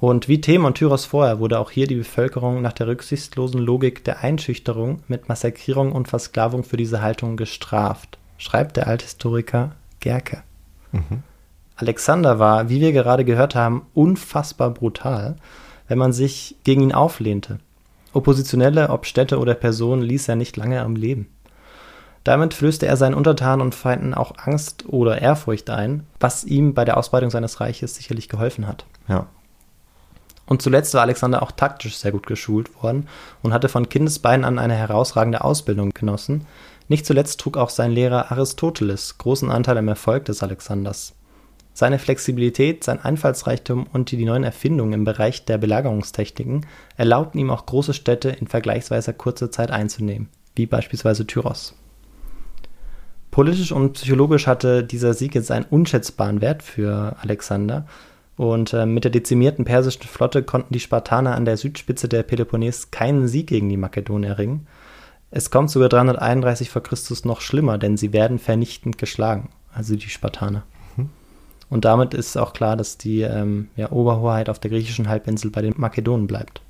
Und 0.00 0.28
wie 0.28 0.40
Them 0.40 0.64
und 0.64 0.76
Tyros 0.76 1.04
vorher 1.04 1.40
wurde 1.40 1.58
auch 1.58 1.70
hier 1.72 1.88
die 1.88 1.96
Bevölkerung 1.96 2.62
nach 2.62 2.72
der 2.72 2.86
rücksichtslosen 2.86 3.60
Logik 3.60 4.04
der 4.04 4.20
Einschüchterung 4.20 5.02
mit 5.08 5.28
Massakrierung 5.28 5.90
und 5.90 6.06
Versklavung 6.06 6.62
für 6.62 6.76
diese 6.76 7.02
Haltung 7.02 7.36
gestraft, 7.36 8.18
schreibt 8.36 8.76
der 8.76 8.86
Althistoriker 8.86 9.72
Gerke. 9.98 10.42
Mhm. 10.92 11.24
Alexander 11.76 12.38
war, 12.38 12.68
wie 12.68 12.80
wir 12.80 12.92
gerade 12.92 13.24
gehört 13.24 13.54
haben, 13.54 13.86
unfassbar 13.94 14.70
brutal, 14.70 15.36
wenn 15.88 15.98
man 15.98 16.12
sich 16.12 16.56
gegen 16.64 16.82
ihn 16.82 16.92
auflehnte. 16.92 17.58
Oppositionelle, 18.12 18.90
ob 18.90 19.06
Städte 19.06 19.38
oder 19.38 19.54
Personen, 19.54 20.02
ließ 20.02 20.28
er 20.28 20.36
nicht 20.36 20.56
lange 20.56 20.80
am 20.80 20.96
Leben. 20.96 21.28
Damit 22.24 22.54
flößte 22.54 22.86
er 22.86 22.96
seinen 22.96 23.14
Untertanen 23.14 23.62
und 23.62 23.74
Feinden 23.74 24.12
auch 24.12 24.32
Angst 24.38 24.84
oder 24.88 25.20
Ehrfurcht 25.22 25.70
ein, 25.70 26.04
was 26.20 26.44
ihm 26.44 26.74
bei 26.74 26.84
der 26.84 26.96
Ausbreitung 26.96 27.30
seines 27.30 27.60
Reiches 27.60 27.94
sicherlich 27.94 28.28
geholfen 28.28 28.66
hat. 28.66 28.84
Ja. 29.08 29.26
Und 30.48 30.62
zuletzt 30.62 30.94
war 30.94 31.02
Alexander 31.02 31.42
auch 31.42 31.52
taktisch 31.52 31.96
sehr 31.96 32.10
gut 32.10 32.26
geschult 32.26 32.82
worden 32.82 33.06
und 33.42 33.52
hatte 33.52 33.68
von 33.68 33.88
Kindesbeinen 33.88 34.46
an 34.46 34.58
eine 34.58 34.74
herausragende 34.74 35.44
Ausbildung 35.44 35.90
genossen. 35.90 36.46
Nicht 36.88 37.04
zuletzt 37.04 37.38
trug 37.38 37.58
auch 37.58 37.68
sein 37.68 37.92
Lehrer 37.92 38.32
Aristoteles 38.32 39.18
großen 39.18 39.50
Anteil 39.50 39.76
am 39.76 39.88
Erfolg 39.88 40.24
des 40.24 40.42
Alexanders. 40.42 41.14
Seine 41.74 41.98
Flexibilität, 41.98 42.82
sein 42.82 42.98
Einfallsreichtum 42.98 43.86
und 43.92 44.10
die 44.10 44.24
neuen 44.24 44.42
Erfindungen 44.42 44.94
im 44.94 45.04
Bereich 45.04 45.44
der 45.44 45.58
Belagerungstechniken 45.58 46.66
erlaubten 46.96 47.38
ihm 47.38 47.50
auch 47.50 47.66
große 47.66 47.92
Städte 47.92 48.30
in 48.30 48.48
vergleichsweise 48.48 49.12
kurzer 49.12 49.50
Zeit 49.50 49.70
einzunehmen, 49.70 50.28
wie 50.56 50.66
beispielsweise 50.66 51.26
Tyros. 51.26 51.74
Politisch 53.30 53.70
und 53.70 53.92
psychologisch 53.92 54.46
hatte 54.46 54.82
dieser 54.82 55.14
Sieg 55.14 55.34
jetzt 55.34 55.50
einen 55.50 55.66
unschätzbaren 55.66 56.40
Wert 56.40 56.62
für 56.62 57.14
Alexander, 57.20 57.86
und 58.38 58.72
äh, 58.72 58.86
mit 58.86 59.02
der 59.02 59.10
dezimierten 59.10 59.64
persischen 59.64 60.04
Flotte 60.04 60.44
konnten 60.44 60.72
die 60.72 60.80
Spartaner 60.80 61.34
an 61.34 61.44
der 61.44 61.56
Südspitze 61.56 62.08
der 62.08 62.22
Peloponnes 62.22 62.92
keinen 62.92 63.26
Sieg 63.26 63.48
gegen 63.48 63.68
die 63.68 63.76
Makedonen 63.76 64.30
erringen. 64.30 64.68
Es 65.32 65.50
kommt 65.50 65.70
sogar 65.70 65.88
331 65.88 66.70
vor 66.70 66.82
Christus 66.82 67.24
noch 67.24 67.40
schlimmer, 67.40 67.78
denn 67.78 67.96
sie 67.96 68.12
werden 68.12 68.38
vernichtend 68.38 68.96
geschlagen, 68.96 69.50
also 69.74 69.96
die 69.96 70.08
Spartaner. 70.08 70.62
Mhm. 70.96 71.10
Und 71.68 71.84
damit 71.84 72.14
ist 72.14 72.38
auch 72.38 72.52
klar, 72.52 72.76
dass 72.76 72.96
die 72.96 73.22
ähm, 73.22 73.70
ja, 73.74 73.90
Oberhoheit 73.90 74.48
auf 74.48 74.60
der 74.60 74.70
griechischen 74.70 75.08
Halbinsel 75.08 75.50
bei 75.50 75.60
den 75.60 75.74
Makedonen 75.76 76.28
bleibt. 76.28 76.62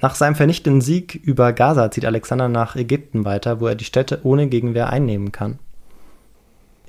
Nach 0.00 0.14
seinem 0.14 0.34
vernichtenden 0.34 0.80
Sieg 0.80 1.14
über 1.14 1.52
Gaza 1.52 1.90
zieht 1.90 2.06
Alexander 2.06 2.48
nach 2.48 2.74
Ägypten 2.74 3.26
weiter, 3.26 3.60
wo 3.60 3.66
er 3.66 3.74
die 3.74 3.84
Städte 3.84 4.20
ohne 4.22 4.48
Gegenwehr 4.48 4.88
einnehmen 4.88 5.30
kann. 5.30 5.58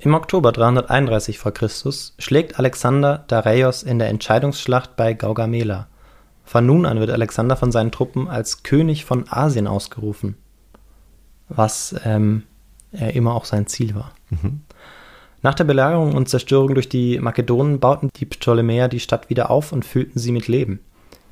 Im 0.04 0.12
Oktober 0.12 0.52
331 0.52 1.38
v. 1.38 1.50
Chr. 1.50 1.70
schlägt 2.18 2.58
Alexander 2.58 3.24
Dareios 3.26 3.82
in 3.82 3.98
der 3.98 4.10
Entscheidungsschlacht 4.10 4.96
bei 4.96 5.14
Gaugamela. 5.14 5.88
Von 6.44 6.66
nun 6.66 6.84
an 6.84 7.00
wird 7.00 7.08
Alexander 7.08 7.56
von 7.56 7.72
seinen 7.72 7.90
Truppen 7.90 8.28
als 8.28 8.62
König 8.62 9.06
von 9.06 9.24
Asien 9.30 9.66
ausgerufen, 9.66 10.36
was 11.48 11.96
ähm, 12.04 12.42
er 12.92 13.14
immer 13.14 13.34
auch 13.34 13.46
sein 13.46 13.66
Ziel 13.66 13.94
war. 13.94 14.12
Mhm. 14.28 14.60
Nach 15.40 15.54
der 15.54 15.64
Belagerung 15.64 16.12
und 16.14 16.28
Zerstörung 16.28 16.74
durch 16.74 16.90
die 16.90 17.18
Makedonen 17.18 17.80
bauten 17.80 18.10
die 18.14 18.26
Ptolemäer 18.26 18.88
die 18.88 19.00
Stadt 19.00 19.30
wieder 19.30 19.50
auf 19.50 19.72
und 19.72 19.86
füllten 19.86 20.18
sie 20.18 20.32
mit 20.32 20.48
Leben. 20.48 20.80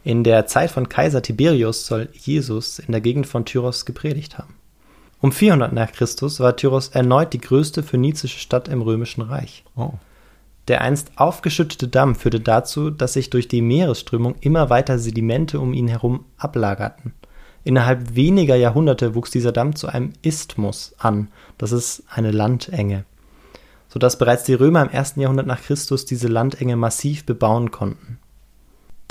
In 0.02 0.24
der 0.24 0.46
Zeit 0.46 0.70
von 0.70 0.88
Kaiser 0.88 1.20
Tiberius 1.20 1.84
soll 1.86 2.08
Jesus 2.14 2.78
in 2.78 2.92
der 2.92 3.02
Gegend 3.02 3.26
von 3.26 3.44
Tyros 3.44 3.84
gepredigt 3.84 4.38
haben. 4.38 4.54
Um 5.22 5.30
400 5.30 5.72
nach 5.72 5.92
Christus 5.92 6.40
war 6.40 6.56
Tyros 6.56 6.88
erneut 6.88 7.32
die 7.32 7.40
größte 7.40 7.84
phönizische 7.84 8.40
Stadt 8.40 8.66
im 8.66 8.82
Römischen 8.82 9.22
Reich. 9.22 9.62
Oh. 9.76 9.92
Der 10.66 10.80
einst 10.80 11.12
aufgeschüttete 11.14 11.86
Damm 11.86 12.16
führte 12.16 12.40
dazu, 12.40 12.90
dass 12.90 13.12
sich 13.12 13.30
durch 13.30 13.46
die 13.46 13.62
Meeresströmung 13.62 14.34
immer 14.40 14.68
weiter 14.68 14.98
Sedimente 14.98 15.60
um 15.60 15.74
ihn 15.74 15.86
herum 15.86 16.24
ablagerten. 16.38 17.14
Innerhalb 17.62 18.16
weniger 18.16 18.56
Jahrhunderte 18.56 19.14
wuchs 19.14 19.30
dieser 19.30 19.52
Damm 19.52 19.76
zu 19.76 19.86
einem 19.86 20.12
Isthmus 20.22 20.92
an, 20.98 21.28
das 21.56 21.70
ist 21.70 22.02
eine 22.10 22.32
Landenge, 22.32 23.04
sodass 23.88 24.18
bereits 24.18 24.42
die 24.42 24.54
Römer 24.54 24.82
im 24.82 24.90
ersten 24.90 25.20
Jahrhundert 25.20 25.46
nach 25.46 25.62
Christus 25.62 26.04
diese 26.04 26.26
Landenge 26.26 26.74
massiv 26.74 27.24
bebauen 27.24 27.70
konnten. 27.70 28.18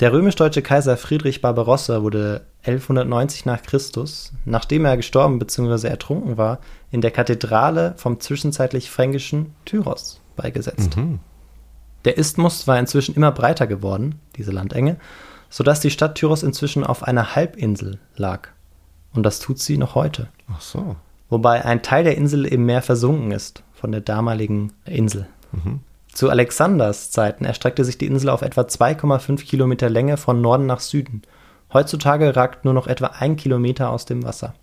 Der 0.02 0.12
römisch-deutsche 0.12 0.62
Kaiser 0.62 0.96
Friedrich 0.96 1.42
Barbarossa 1.42 2.02
wurde 2.02 2.44
1190 2.64 3.46
nach 3.46 3.62
Christus, 3.62 4.32
nachdem 4.44 4.84
er 4.84 4.96
gestorben 4.96 5.38
bzw. 5.38 5.86
ertrunken 5.86 6.36
war, 6.36 6.58
in 6.90 7.02
der 7.02 7.12
Kathedrale 7.12 7.94
vom 7.96 8.18
zwischenzeitlich 8.18 8.90
fränkischen 8.90 9.54
Tyros 9.64 10.20
beigesetzt. 10.34 10.96
Mhm. 10.96 11.20
Der 12.04 12.18
Isthmus 12.18 12.66
war 12.66 12.80
inzwischen 12.80 13.14
immer 13.14 13.30
breiter 13.30 13.68
geworden, 13.68 14.18
diese 14.34 14.50
Landenge, 14.50 14.96
sodass 15.48 15.78
die 15.78 15.90
Stadt 15.90 16.16
Tyros 16.16 16.42
inzwischen 16.42 16.82
auf 16.82 17.04
einer 17.04 17.36
Halbinsel 17.36 18.00
lag. 18.16 18.48
Und 19.14 19.22
das 19.22 19.38
tut 19.38 19.60
sie 19.60 19.78
noch 19.78 19.94
heute. 19.94 20.26
Ach 20.52 20.60
so. 20.60 20.96
Wobei 21.28 21.64
ein 21.64 21.80
Teil 21.80 22.02
der 22.02 22.16
Insel 22.16 22.44
im 22.44 22.66
Meer 22.66 22.82
versunken 22.82 23.30
ist, 23.30 23.62
von 23.72 23.92
der 23.92 24.00
damaligen 24.00 24.72
Insel. 24.84 25.28
Zu 26.12 26.28
Alexanders 26.28 27.10
Zeiten 27.10 27.44
erstreckte 27.44 27.84
sich 27.84 27.98
die 27.98 28.06
Insel 28.06 28.28
auf 28.28 28.42
etwa 28.42 28.62
2,5 28.62 29.44
Kilometer 29.44 29.88
Länge 29.88 30.16
von 30.16 30.40
Norden 30.40 30.66
nach 30.66 30.80
Süden. 30.80 31.22
Heutzutage 31.72 32.36
ragt 32.36 32.64
nur 32.64 32.74
noch 32.74 32.86
etwa 32.86 33.06
ein 33.18 33.36
Kilometer 33.36 33.90
aus 33.90 34.04
dem 34.04 34.22
Wasser. 34.22 34.54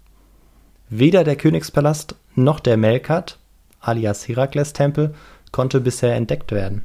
Weder 0.89 1.23
der 1.23 1.35
Königspalast 1.35 2.15
noch 2.35 2.59
der 2.59 2.77
Melkat, 2.77 3.39
alias 3.79 4.27
Herakles-Tempel, 4.27 5.15
konnte 5.51 5.81
bisher 5.81 6.15
entdeckt 6.15 6.51
werden 6.51 6.83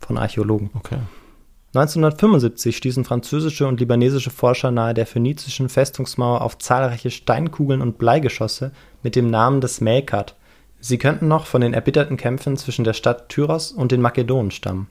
von 0.00 0.18
Archäologen. 0.18 0.70
Okay. 0.74 0.98
1975 1.74 2.76
stießen 2.76 3.04
französische 3.04 3.66
und 3.66 3.80
libanesische 3.80 4.30
Forscher 4.30 4.70
nahe 4.70 4.94
der 4.94 5.06
phönizischen 5.06 5.68
Festungsmauer 5.68 6.42
auf 6.42 6.58
zahlreiche 6.58 7.10
Steinkugeln 7.10 7.80
und 7.80 7.98
Bleigeschosse 7.98 8.70
mit 9.02 9.16
dem 9.16 9.28
Namen 9.28 9.60
des 9.60 9.80
Melkat. 9.80 10.36
Sie 10.86 10.98
könnten 10.98 11.28
noch 11.28 11.46
von 11.46 11.62
den 11.62 11.72
erbitterten 11.72 12.18
Kämpfen 12.18 12.58
zwischen 12.58 12.84
der 12.84 12.92
Stadt 12.92 13.30
Tyros 13.30 13.72
und 13.72 13.90
den 13.90 14.02
Makedonen 14.02 14.50
stammen. 14.50 14.88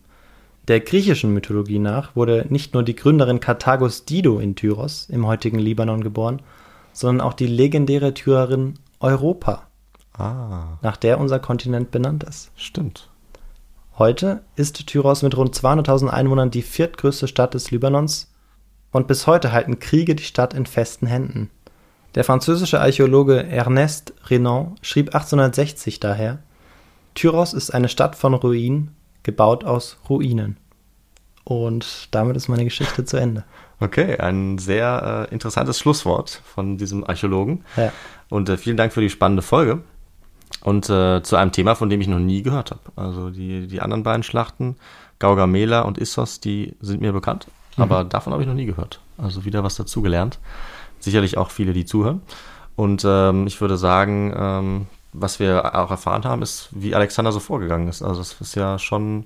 Der 0.68 0.80
griechischen 0.80 1.36
Mythologie 1.36 1.78
nach 1.78 2.16
wurde 2.16 2.48
nicht 2.50 2.74
nur 2.74 2.82
die 2.82 2.96
Gründerin 2.96 3.39
Karthagos 3.39 4.04
Dido 4.04 4.39
in 4.39 4.56
Tyros 4.56 5.08
im 5.12 5.28
heutigen 5.28 5.60
Libanon 5.60 6.04
geboren, 6.04 6.41
sondern 6.94 7.22
auch 7.22 7.34
die 7.34 7.46
legendäre 7.46 8.16
Tyrerin 8.16 8.74
Europa, 9.00 9.68
Ah, 10.18 10.80
nach 10.82 10.98
der 10.98 11.20
unser 11.20 11.38
Kontinent 11.38 11.91
benannt 11.91 12.24
ist. 12.24 12.50
stimmt. 12.56 13.12
Heute 13.96 14.41
ist 14.56 14.88
Tyros 14.88 15.22
mit 15.22 15.38
rund 15.38 15.56
200.000 15.56 16.08
Einwohnern 16.08 16.50
die 16.50 16.64
viertgrößte 16.64 17.28
Stadt 17.28 17.54
des 17.54 17.70
Libanons 17.70 18.34
und 18.91 19.08
bis 19.08 19.28
heute 19.28 19.52
halten 19.52 19.78
Kriege 19.78 20.16
die 20.16 20.24
Stadt 20.24 20.56
in 20.56 20.66
festen 20.66 21.06
Händen. 21.06 21.52
Der 22.16 22.24
französische 22.24 22.80
Archäologe 22.80 23.43
Ernest 23.47 24.14
Renan 24.30 24.76
schrieb 24.82 25.07
1860 25.07 25.99
daher, 25.99 26.39
Tyros 27.16 27.53
ist 27.53 27.72
eine 27.72 27.89
Stadt 27.89 28.16
von 28.16 28.34
Ruinen, 28.34 28.95
gebaut 29.24 29.64
aus 29.64 29.97
Ruinen. 30.09 30.57
Und 31.43 32.07
damit 32.11 32.38
ist 32.38 32.47
meine 32.47 32.64
Geschichte 32.64 33.03
zu 33.05 33.18
Ende. 33.18 33.43
Okay, 33.80 34.18
ein 34.18 34.59
sehr 34.59 35.28
äh, 35.30 35.34
interessantes 35.34 35.80
Schlusswort 35.80 36.41
von 36.45 36.78
diesem 36.78 37.03
Archäologen. 37.03 37.66
Ja. 37.76 37.91
Und 38.30 38.47
äh, 38.47 38.57
vielen 38.57 38.78
Dank 38.78 38.93
für 38.93 39.01
die 39.01 39.09
spannende 39.09 39.41
Folge. 39.41 39.82
Und 40.61 40.89
äh, 40.89 41.22
zu 41.24 41.36
einem 41.36 41.51
Thema, 41.51 41.76
von 41.76 41.89
dem 41.89 41.99
ich 41.99 42.07
noch 42.07 42.20
nie 42.20 42.43
gehört 42.43 42.72
habe. 42.72 42.82
Also 42.95 43.30
die, 43.30 43.68
die 43.68 43.82
anderen 43.82 44.03
beiden 44.03 44.24
Schlachten, 44.24 44.78
Gaugamela 45.20 45.82
und 45.82 45.97
Issos, 45.97 46.39
die 46.39 46.76
sind 46.80 47.01
mir 47.01 47.11
bekannt. 47.11 47.47
Aber 47.76 48.03
davon 48.03 48.32
habe 48.32 48.43
ich 48.43 48.47
noch 48.47 48.55
nie 48.55 48.66
gehört. 48.66 48.99
Also 49.18 49.45
wieder 49.45 49.64
was 49.64 49.76
dazugelernt. 49.76 50.39
Sicherlich 51.04 51.38
auch 51.38 51.51
viele, 51.51 51.74
die 51.74 51.86
zuhören. 51.86 52.22
Und 52.76 53.04
ähm, 53.06 53.45
ich 53.45 53.60
würde 53.60 53.78
sagen, 53.78 54.34
ähm, 54.36 54.88
was 55.12 55.39
wir 55.39 55.76
auch 55.76 55.91
erfahren 55.91 56.24
haben, 56.24 56.41
ist, 56.41 56.70
wie 56.72 56.95
Alexander 56.95 57.32
so 57.32 57.39
vorgegangen 57.39 57.88
ist. 57.88 58.01
Also 58.01 58.20
das 58.22 58.39
ist 58.39 58.56
ja 58.56 58.80
schon 58.80 59.26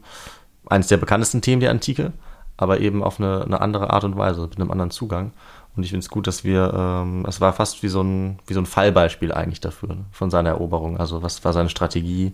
eines 0.68 0.88
der 0.88 0.98
bekanntesten 0.98 1.42
Themen 1.42 1.62
der 1.62 1.72
Antike, 1.72 2.12
aber 2.58 2.80
eben 2.80 3.04
auf 3.04 3.20
eine, 3.20 3.44
eine 3.44 3.62
andere 3.62 3.92
Art 3.92 4.04
und 4.04 4.18
Weise, 4.18 4.42
mit 4.42 4.60
einem 4.60 4.72
anderen 4.72 4.92
Zugang. 4.92 5.32
Und 5.76 5.84
ich 5.84 5.92
finde 5.92 6.04
es 6.04 6.10
gut, 6.10 6.26
dass 6.26 6.44
wir, 6.44 6.74
ähm, 6.76 7.24
es 7.28 7.40
war 7.40 7.54
fast 7.54 7.84
wie 7.84 7.88
so, 7.88 8.02
ein, 8.02 8.40
wie 8.48 8.56
so 8.56 8.60
ein 8.60 8.66
Fallbeispiel 8.66 9.32
eigentlich 9.32 9.62
dafür, 9.62 9.90
ne, 9.90 10.06
von 10.12 10.32
seiner 10.32 10.50
Eroberung. 10.50 10.98
Also 10.98 11.22
was 11.22 11.46
war 11.46 11.54
seine 11.54 11.70
Strategie, 11.70 12.34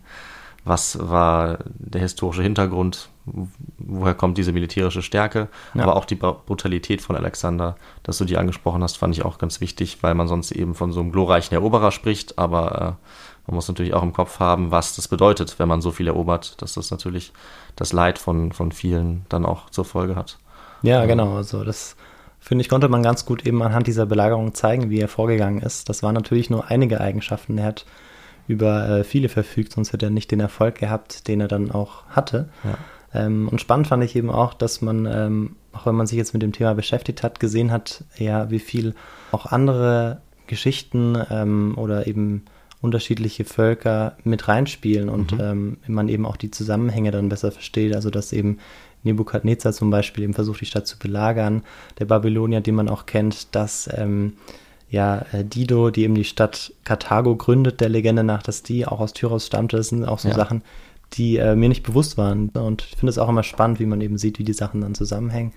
was 0.66 0.97
war 0.99 1.59
der 1.76 2.01
historische 2.01 2.41
Hintergrund, 2.43 3.09
woher 3.78 4.14
kommt 4.14 4.38
diese 4.38 4.51
militärische 4.53 5.01
Stärke, 5.01 5.47
Ja. 5.74 5.84
aber 5.84 5.95
auch 5.95 6.05
die 6.05 6.16
Brutalität 6.16 7.01
von 7.01 7.16
Alexander, 7.16 7.76
dass 8.03 8.18
du 8.18 8.26
die 8.26 8.38
angesprochen 8.38 8.84
hast, 8.84 8.97
fand 8.97 9.16
ich 9.16 9.26
auch 9.26 9.38
ganz 9.38 9.61
wichtig, 9.61 9.99
weil 10.01 10.14
man 10.14 10.28
sonst 10.28 10.51
eben 10.51 10.76
von 10.76 10.91
so 10.91 10.99
einem 10.99 11.11
glorreichen 11.11 11.53
Eroberer 11.53 11.91
spricht, 11.91 12.38
aber 12.38 12.97
äh, 12.99 13.07
man 13.47 13.55
muss 13.55 13.68
natürlich 13.68 13.93
auch 13.93 14.03
im 14.03 14.14
Kopf 14.14 14.39
haben, 14.39 14.72
was 14.72 14.95
das 14.95 15.07
bedeutet, 15.09 15.59
wenn 15.59 15.68
man 15.68 15.82
so 15.82 15.91
viel 15.91 16.07
erobert, 16.07 16.61
dass 16.61 16.74
das 16.74 16.91
natürlich 16.91 17.34
das 17.76 17.91
Leid 17.91 18.18
von, 18.20 18.53
von 18.53 18.72
vielen 18.72 19.26
dann 19.30 19.45
auch 19.45 19.70
zur 19.70 19.84
Folge 19.86 20.16
hat. 20.16 20.38
Ja, 20.82 21.05
genau. 21.05 21.36
Also 21.36 21.64
das 21.64 21.95
finde 22.39 22.61
ich, 22.61 22.70
konnte 22.70 22.88
man 22.89 23.03
ganz 23.03 23.26
gut 23.26 23.45
eben 23.45 23.61
anhand 23.64 23.88
dieser 23.88 24.05
Belagerung 24.05 24.53
zeigen, 24.53 24.89
wie 24.89 24.99
er 24.99 25.07
vorgegangen 25.07 25.61
ist. 25.61 25.89
Das 25.89 26.03
waren 26.03 26.14
natürlich 26.14 26.49
nur 26.49 26.68
einige 26.70 27.01
Eigenschaften. 27.01 27.57
Er 27.57 27.66
hat 27.66 27.86
über 28.48 28.89
äh, 28.89 29.04
viele 29.04 29.30
verfügt, 29.30 29.74
sonst 29.74 29.94
hätte 29.94 30.08
er 30.08 30.12
nicht 30.12 30.32
den 30.32 30.39
Erfolg 30.39 30.76
gehabt, 30.76 31.28
den 31.28 31.41
er 31.41 31.48
dann 31.48 31.72
auch 31.72 32.06
hatte. 32.08 32.50
Ja. 32.64 32.78
Ähm, 33.14 33.48
und 33.48 33.62
spannend 33.62 33.88
fand 33.88 34.04
ich 34.04 34.16
eben 34.16 34.30
auch, 34.30 34.54
dass 34.54 34.82
man, 34.82 35.06
ähm, 35.06 35.56
auch 35.72 35.86
wenn 35.86 35.96
man 35.96 36.08
sich 36.08 36.18
jetzt 36.18 36.34
mit 36.34 36.41
dem 36.41 36.52
Thema 36.52 36.74
beschäftigt 36.74 37.24
hat, 37.24 37.39
gesehen 37.39 37.72
hat, 37.72 38.04
ja, 38.18 38.50
wie 38.50 38.60
viel 38.60 38.96
auch 39.32 39.46
andere 39.46 40.22
Geschichten 40.48 41.18
ähm, 41.30 41.74
oder 41.78 42.08
eben 42.08 42.44
unterschiedliche 42.82 43.46
Völker 43.46 44.18
mit 44.26 44.48
reinspielen 44.50 45.08
und 45.08 45.34
ähm, 45.39 45.78
man 45.88 46.10
eben 46.10 46.26
auch 46.26 46.36
die 46.36 46.52
Zusammenhänge 46.52 47.12
dann 47.12 47.30
besser 47.30 47.52
versteht. 47.52 47.96
Also 47.96 48.10
dass 48.10 48.34
eben 48.34 48.58
Nebukadnezar 49.04 49.72
zum 49.72 49.89
Beispiel 49.89 50.26
eben 50.26 50.34
versucht, 50.34 50.62
die 50.62 50.66
Stadt 50.66 50.86
zu 50.86 51.00
belagern, 51.00 51.64
der 52.00 52.06
Babylonier, 52.06 52.60
den 52.60 52.76
man 52.76 52.89
auch 52.89 53.06
kennt, 53.06 53.56
dass 53.56 53.89
ähm, 53.96 54.34
ja, 54.94 55.26
äh, 55.32 55.44
Dido, 55.44 55.89
die 55.89 56.04
eben 56.04 56.14
die 56.14 56.24
Stadt 56.24 56.72
Karthago 56.84 57.36
gründet, 57.36 57.82
der 57.82 57.89
Legende 57.89 58.24
nach, 58.24 58.44
dass 58.44 58.62
die 58.62 58.86
auch 58.86 59.00
aus 59.00 59.12
Tyros 59.14 59.48
stammte. 59.48 59.76
Das 59.76 59.88
sind 59.89 60.06
auch 60.06 60.20
so 60.20 60.30
Ja. 60.30 60.36
Sachen, 60.36 60.62
die 61.14 61.38
äh, 61.38 61.56
mir 61.56 61.68
nicht 61.68 61.82
bewusst 61.82 62.16
waren. 62.16 62.50
Und 62.50 62.84
ich 62.84 62.98
finde 62.98 63.10
es 63.10 63.18
auch 63.18 63.28
immer 63.28 63.41
spannend, 63.41 63.80
wie 63.80 63.88
man 63.88 64.02
eben 64.02 64.20
sieht, 64.20 64.38
wie 64.38 64.44
die 64.44 64.54
Sachen 64.54 64.82
dann 64.82 64.94
zusammenhängen. 64.94 65.52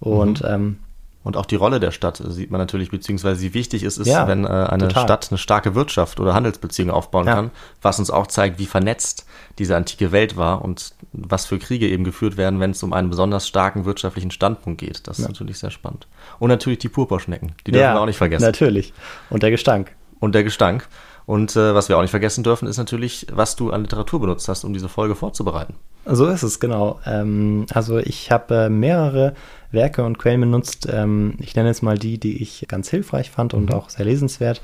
Und 0.00 0.44
ähm, 0.46 0.80
Und 1.24 1.38
auch 1.38 1.46
die 1.46 1.56
Rolle 1.56 1.80
der 1.80 1.90
Stadt 1.90 2.22
sieht 2.28 2.50
man 2.50 2.60
natürlich, 2.60 2.90
beziehungsweise 2.90 3.40
wie 3.40 3.54
wichtig 3.54 3.82
es 3.82 3.96
ist, 3.98 4.06
Ja, 4.06 4.28
wenn 4.28 4.44
äh, 4.44 4.48
eine 4.48 4.88
total. 4.88 5.04
Stadt 5.04 5.28
eine 5.30 5.38
starke 5.38 5.74
Wirtschaft 5.74 6.20
oder 6.20 6.34
Handelsbeziehungen 6.34 6.94
aufbauen 6.94 7.26
Ja. 7.26 7.34
kann, 7.34 7.50
was 7.80 7.98
uns 7.98 8.10
auch 8.10 8.26
zeigt, 8.26 8.58
wie 8.58 8.66
vernetzt 8.66 9.26
diese 9.58 9.74
antike 9.74 10.12
Welt 10.12 10.36
war 10.36 10.62
und 10.62 10.92
was 11.12 11.46
für 11.46 11.58
Kriege 11.58 11.88
eben 11.88 12.04
geführt 12.04 12.36
werden, 12.36 12.60
wenn 12.60 12.72
es 12.72 12.82
um 12.82 12.92
einen 12.92 13.08
besonders 13.08 13.48
starken 13.48 13.86
wirtschaftlichen 13.86 14.30
Standpunkt 14.30 14.78
geht. 14.80 15.08
Das 15.08 15.18
ist 15.18 15.26
natürlich 15.26 15.58
sehr 15.58 15.70
spannend. 15.70 16.06
Und 16.38 16.50
natürlich 16.50 16.80
die 16.80 16.88
Purpurschnecken, 16.90 17.52
die 17.66 17.72
dürfen 17.72 17.94
wir 17.94 18.00
auch 18.00 18.06
nicht 18.06 18.18
vergessen. 18.18 18.44
Natürlich. 18.44 18.92
Und 19.30 19.42
der 19.42 19.50
Gestank. 19.50 19.92
Und 20.20 20.34
der 20.34 20.44
Gestank. 20.44 20.86
Und 21.26 21.56
äh, 21.56 21.74
was 21.74 21.88
wir 21.88 21.96
auch 21.96 22.02
nicht 22.02 22.10
vergessen 22.10 22.44
dürfen, 22.44 22.68
ist 22.68 22.76
natürlich, 22.76 23.26
was 23.32 23.56
du 23.56 23.70
an 23.70 23.80
Literatur 23.80 24.20
benutzt 24.20 24.46
hast, 24.48 24.62
um 24.62 24.74
diese 24.74 24.90
Folge 24.90 25.14
vorzubereiten. 25.14 25.74
So 26.04 26.26
ist 26.26 26.42
es, 26.42 26.60
genau. 26.60 27.00
Ähm, 27.06 27.64
also 27.72 27.96
ich 27.98 28.30
habe 28.30 28.54
äh, 28.64 28.68
mehrere 28.68 29.32
Werke 29.74 30.04
und 30.04 30.18
Quellen 30.18 30.40
benutzt. 30.40 30.88
Ähm, 30.90 31.34
ich 31.40 31.54
nenne 31.54 31.68
jetzt 31.68 31.82
mal 31.82 31.98
die, 31.98 32.18
die 32.18 32.42
ich 32.42 32.66
ganz 32.68 32.88
hilfreich 32.88 33.30
fand 33.30 33.54
und 33.54 33.72
auch 33.72 33.90
sehr 33.90 34.06
lesenswert. 34.06 34.62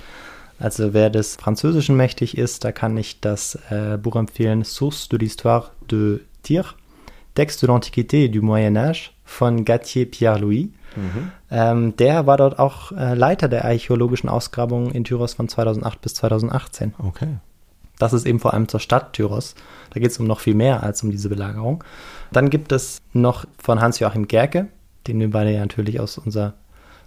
Also 0.58 0.92
wer 0.92 1.10
des 1.10 1.36
Französischen 1.36 1.96
mächtig 1.96 2.36
ist, 2.36 2.64
da 2.64 2.72
kann 2.72 2.96
ich 2.96 3.20
das 3.20 3.58
äh, 3.70 3.96
Buch 3.96 4.16
empfehlen, 4.16 4.62
Source 4.64 5.08
de 5.08 5.18
l'histoire 5.18 5.70
de 5.90 6.20
Tyr, 6.42 6.64
Texte 7.34 7.66
de 7.66 7.72
l'Antiquité 7.72 8.24
et 8.24 8.28
du 8.28 8.42
Moyen 8.42 8.76
Âge 8.76 9.12
von 9.24 9.64
Gattier 9.64 10.10
Pierre-Louis. 10.10 10.70
Ähm, 11.50 11.96
der 11.96 12.26
war 12.26 12.36
dort 12.36 12.58
auch 12.58 12.92
äh, 12.92 13.14
Leiter 13.14 13.48
der 13.48 13.64
archäologischen 13.64 14.28
Ausgrabungen 14.28 14.90
in 14.90 15.04
Tyros 15.04 15.34
von 15.34 15.48
2008 15.48 16.00
bis 16.00 16.14
2018. 16.14 16.94
Okay. 16.98 17.36
Das 17.98 18.12
ist 18.12 18.26
eben 18.26 18.40
vor 18.40 18.54
allem 18.54 18.66
zur 18.66 18.80
Stadt 18.80 19.12
Tyros. 19.12 19.54
Da 19.90 20.00
geht 20.00 20.10
es 20.10 20.18
um 20.18 20.26
noch 20.26 20.40
viel 20.40 20.54
mehr 20.54 20.82
als 20.82 21.02
um 21.02 21.10
diese 21.10 21.28
Belagerung. 21.28 21.84
Dann 22.32 22.50
gibt 22.50 22.72
es 22.72 23.00
noch 23.12 23.44
von 23.58 23.80
Hans-Joachim 23.80 24.26
Gerke, 24.26 24.68
den 25.10 25.20
wir 25.20 25.30
beide 25.30 25.52
ja 25.52 25.60
natürlich 25.60 26.00
aus 26.00 26.18
unserer 26.18 26.54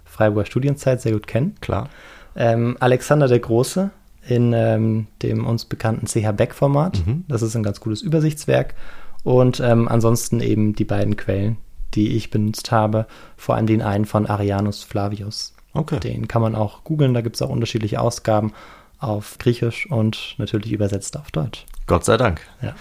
Freiburger 0.04 0.46
Studienzeit 0.46 1.00
sehr 1.00 1.12
gut 1.12 1.26
kennen. 1.26 1.56
Klar. 1.60 1.88
Ähm, 2.36 2.76
Alexander 2.80 3.28
der 3.28 3.40
Große 3.40 3.90
in 4.26 4.52
ähm, 4.52 5.06
dem 5.22 5.46
uns 5.46 5.64
bekannten 5.64 6.06
CH 6.06 6.32
Beck-Format. 6.32 7.02
Das 7.28 7.42
ist 7.42 7.56
ein 7.56 7.62
ganz 7.62 7.80
gutes 7.80 8.02
Übersichtswerk. 8.02 8.74
Und 9.22 9.60
ähm, 9.60 9.88
ansonsten 9.88 10.40
eben 10.40 10.74
die 10.74 10.84
beiden 10.84 11.16
Quellen, 11.16 11.56
die 11.94 12.16
ich 12.16 12.30
benutzt 12.30 12.70
habe, 12.70 13.06
vor 13.36 13.54
allem 13.54 13.66
den 13.66 13.82
einen 13.82 14.04
von 14.04 14.26
Arianus 14.26 14.82
Flavius. 14.82 15.54
Okay. 15.72 15.98
Den 15.98 16.28
kann 16.28 16.42
man 16.42 16.54
auch 16.54 16.84
googeln, 16.84 17.14
da 17.14 17.20
gibt 17.20 17.36
es 17.36 17.42
auch 17.42 17.50
unterschiedliche 17.50 18.00
Ausgaben 18.00 18.52
auf 18.98 19.38
Griechisch 19.38 19.90
und 19.90 20.34
natürlich 20.38 20.72
übersetzt 20.72 21.16
auf 21.18 21.30
Deutsch. 21.30 21.66
Gott 21.86 22.04
sei 22.04 22.16
Dank. 22.16 22.40
Ja. 22.62 22.74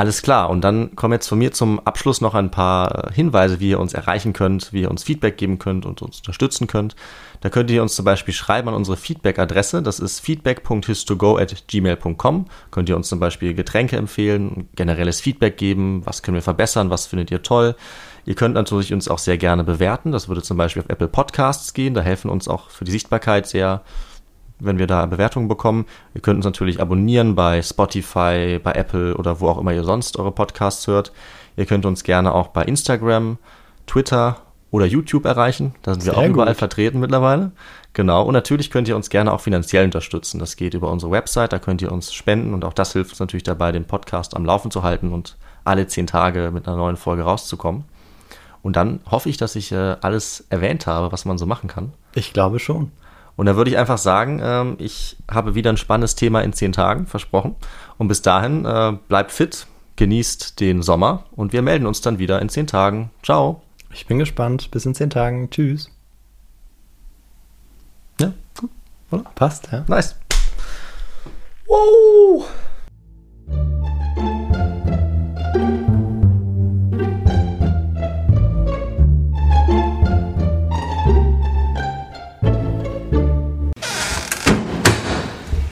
Alles 0.00 0.22
klar. 0.22 0.48
Und 0.48 0.62
dann 0.62 0.96
kommen 0.96 1.12
jetzt 1.12 1.28
von 1.28 1.38
mir 1.38 1.52
zum 1.52 1.78
Abschluss 1.80 2.22
noch 2.22 2.34
ein 2.34 2.50
paar 2.50 3.10
äh, 3.10 3.12
Hinweise, 3.12 3.60
wie 3.60 3.68
ihr 3.68 3.78
uns 3.78 3.92
erreichen 3.92 4.32
könnt, 4.32 4.72
wie 4.72 4.80
ihr 4.80 4.90
uns 4.90 5.02
Feedback 5.02 5.36
geben 5.36 5.58
könnt 5.58 5.84
und 5.84 6.00
uns 6.00 6.20
unterstützen 6.20 6.66
könnt. 6.66 6.96
Da 7.42 7.50
könnt 7.50 7.70
ihr 7.70 7.82
uns 7.82 7.96
zum 7.96 8.06
Beispiel 8.06 8.32
schreiben 8.32 8.68
an 8.68 8.74
unsere 8.74 8.96
Feedback-Adresse. 8.96 9.82
Das 9.82 10.00
ist 10.00 10.20
feedback.histogo.gmail.com. 10.20 12.46
Könnt 12.70 12.88
ihr 12.88 12.96
uns 12.96 13.10
zum 13.10 13.20
Beispiel 13.20 13.52
Getränke 13.52 13.98
empfehlen, 13.98 14.70
generelles 14.74 15.20
Feedback 15.20 15.58
geben. 15.58 16.00
Was 16.06 16.22
können 16.22 16.36
wir 16.36 16.40
verbessern? 16.40 16.88
Was 16.88 17.04
findet 17.04 17.30
ihr 17.30 17.42
toll? 17.42 17.76
Ihr 18.24 18.36
könnt 18.36 18.54
natürlich 18.54 18.94
uns 18.94 19.06
auch 19.06 19.18
sehr 19.18 19.36
gerne 19.36 19.64
bewerten. 19.64 20.12
Das 20.12 20.28
würde 20.28 20.40
zum 20.40 20.56
Beispiel 20.56 20.82
auf 20.82 20.88
Apple 20.88 21.08
Podcasts 21.08 21.74
gehen. 21.74 21.92
Da 21.92 22.00
helfen 22.00 22.30
uns 22.30 22.48
auch 22.48 22.70
für 22.70 22.86
die 22.86 22.92
Sichtbarkeit 22.92 23.46
sehr 23.46 23.82
wenn 24.60 24.78
wir 24.78 24.86
da 24.86 25.06
Bewertungen 25.06 25.48
bekommen. 25.48 25.86
Ihr 26.14 26.20
könnt 26.20 26.36
uns 26.36 26.44
natürlich 26.44 26.80
abonnieren 26.80 27.34
bei 27.34 27.62
Spotify, 27.62 28.60
bei 28.62 28.72
Apple 28.72 29.16
oder 29.16 29.40
wo 29.40 29.48
auch 29.48 29.58
immer 29.58 29.72
ihr 29.72 29.84
sonst 29.84 30.18
eure 30.18 30.32
Podcasts 30.32 30.86
hört. 30.86 31.12
Ihr 31.56 31.66
könnt 31.66 31.86
uns 31.86 32.04
gerne 32.04 32.32
auch 32.32 32.48
bei 32.48 32.62
Instagram, 32.64 33.38
Twitter 33.86 34.36
oder 34.70 34.86
YouTube 34.86 35.24
erreichen. 35.24 35.74
Da 35.82 35.94
sind 35.94 36.04
wir 36.06 36.12
Sehr 36.12 36.22
auch 36.22 36.28
überall 36.28 36.48
gut. 36.52 36.58
vertreten 36.58 37.00
mittlerweile. 37.00 37.50
Genau. 37.92 38.22
Und 38.24 38.34
natürlich 38.34 38.70
könnt 38.70 38.86
ihr 38.88 38.94
uns 38.94 39.10
gerne 39.10 39.32
auch 39.32 39.40
finanziell 39.40 39.84
unterstützen. 39.84 40.38
Das 40.38 40.56
geht 40.56 40.74
über 40.74 40.90
unsere 40.90 41.10
Website. 41.10 41.52
Da 41.52 41.58
könnt 41.58 41.82
ihr 41.82 41.90
uns 41.90 42.12
spenden. 42.12 42.54
Und 42.54 42.64
auch 42.64 42.72
das 42.72 42.92
hilft 42.92 43.10
uns 43.10 43.20
natürlich 43.20 43.42
dabei, 43.42 43.72
den 43.72 43.84
Podcast 43.84 44.36
am 44.36 44.44
Laufen 44.44 44.70
zu 44.70 44.82
halten 44.82 45.12
und 45.12 45.36
alle 45.64 45.86
zehn 45.88 46.06
Tage 46.06 46.50
mit 46.52 46.68
einer 46.68 46.76
neuen 46.76 46.96
Folge 46.96 47.22
rauszukommen. 47.22 47.84
Und 48.62 48.76
dann 48.76 49.00
hoffe 49.10 49.28
ich, 49.28 49.38
dass 49.38 49.56
ich 49.56 49.72
äh, 49.72 49.96
alles 50.00 50.46
erwähnt 50.50 50.86
habe, 50.86 51.12
was 51.12 51.24
man 51.24 51.38
so 51.38 51.46
machen 51.46 51.68
kann. 51.68 51.92
Ich 52.14 52.32
glaube 52.32 52.58
schon. 52.58 52.92
Und 53.40 53.46
da 53.46 53.56
würde 53.56 53.70
ich 53.70 53.78
einfach 53.78 53.96
sagen, 53.96 54.38
ähm, 54.44 54.76
ich 54.76 55.16
habe 55.30 55.54
wieder 55.54 55.70
ein 55.70 55.78
spannendes 55.78 56.14
Thema 56.14 56.42
in 56.42 56.52
zehn 56.52 56.72
Tagen, 56.72 57.06
versprochen. 57.06 57.56
Und 57.96 58.06
bis 58.06 58.20
dahin, 58.20 58.66
äh, 58.66 58.98
bleibt 59.08 59.32
fit, 59.32 59.66
genießt 59.96 60.60
den 60.60 60.82
Sommer 60.82 61.24
und 61.30 61.54
wir 61.54 61.62
melden 61.62 61.86
uns 61.86 62.02
dann 62.02 62.18
wieder 62.18 62.42
in 62.42 62.50
zehn 62.50 62.66
Tagen. 62.66 63.10
Ciao. 63.22 63.62
Ich 63.94 64.06
bin 64.06 64.18
gespannt. 64.18 64.70
Bis 64.70 64.84
in 64.84 64.94
zehn 64.94 65.08
Tagen. 65.08 65.48
Tschüss. 65.48 65.90
Ja, 68.20 68.34
gut. 68.60 68.70
Oder? 69.10 69.24
Passt, 69.34 69.70
ja. 69.72 69.86
Nice. 69.88 70.16
Wow. 71.66 72.46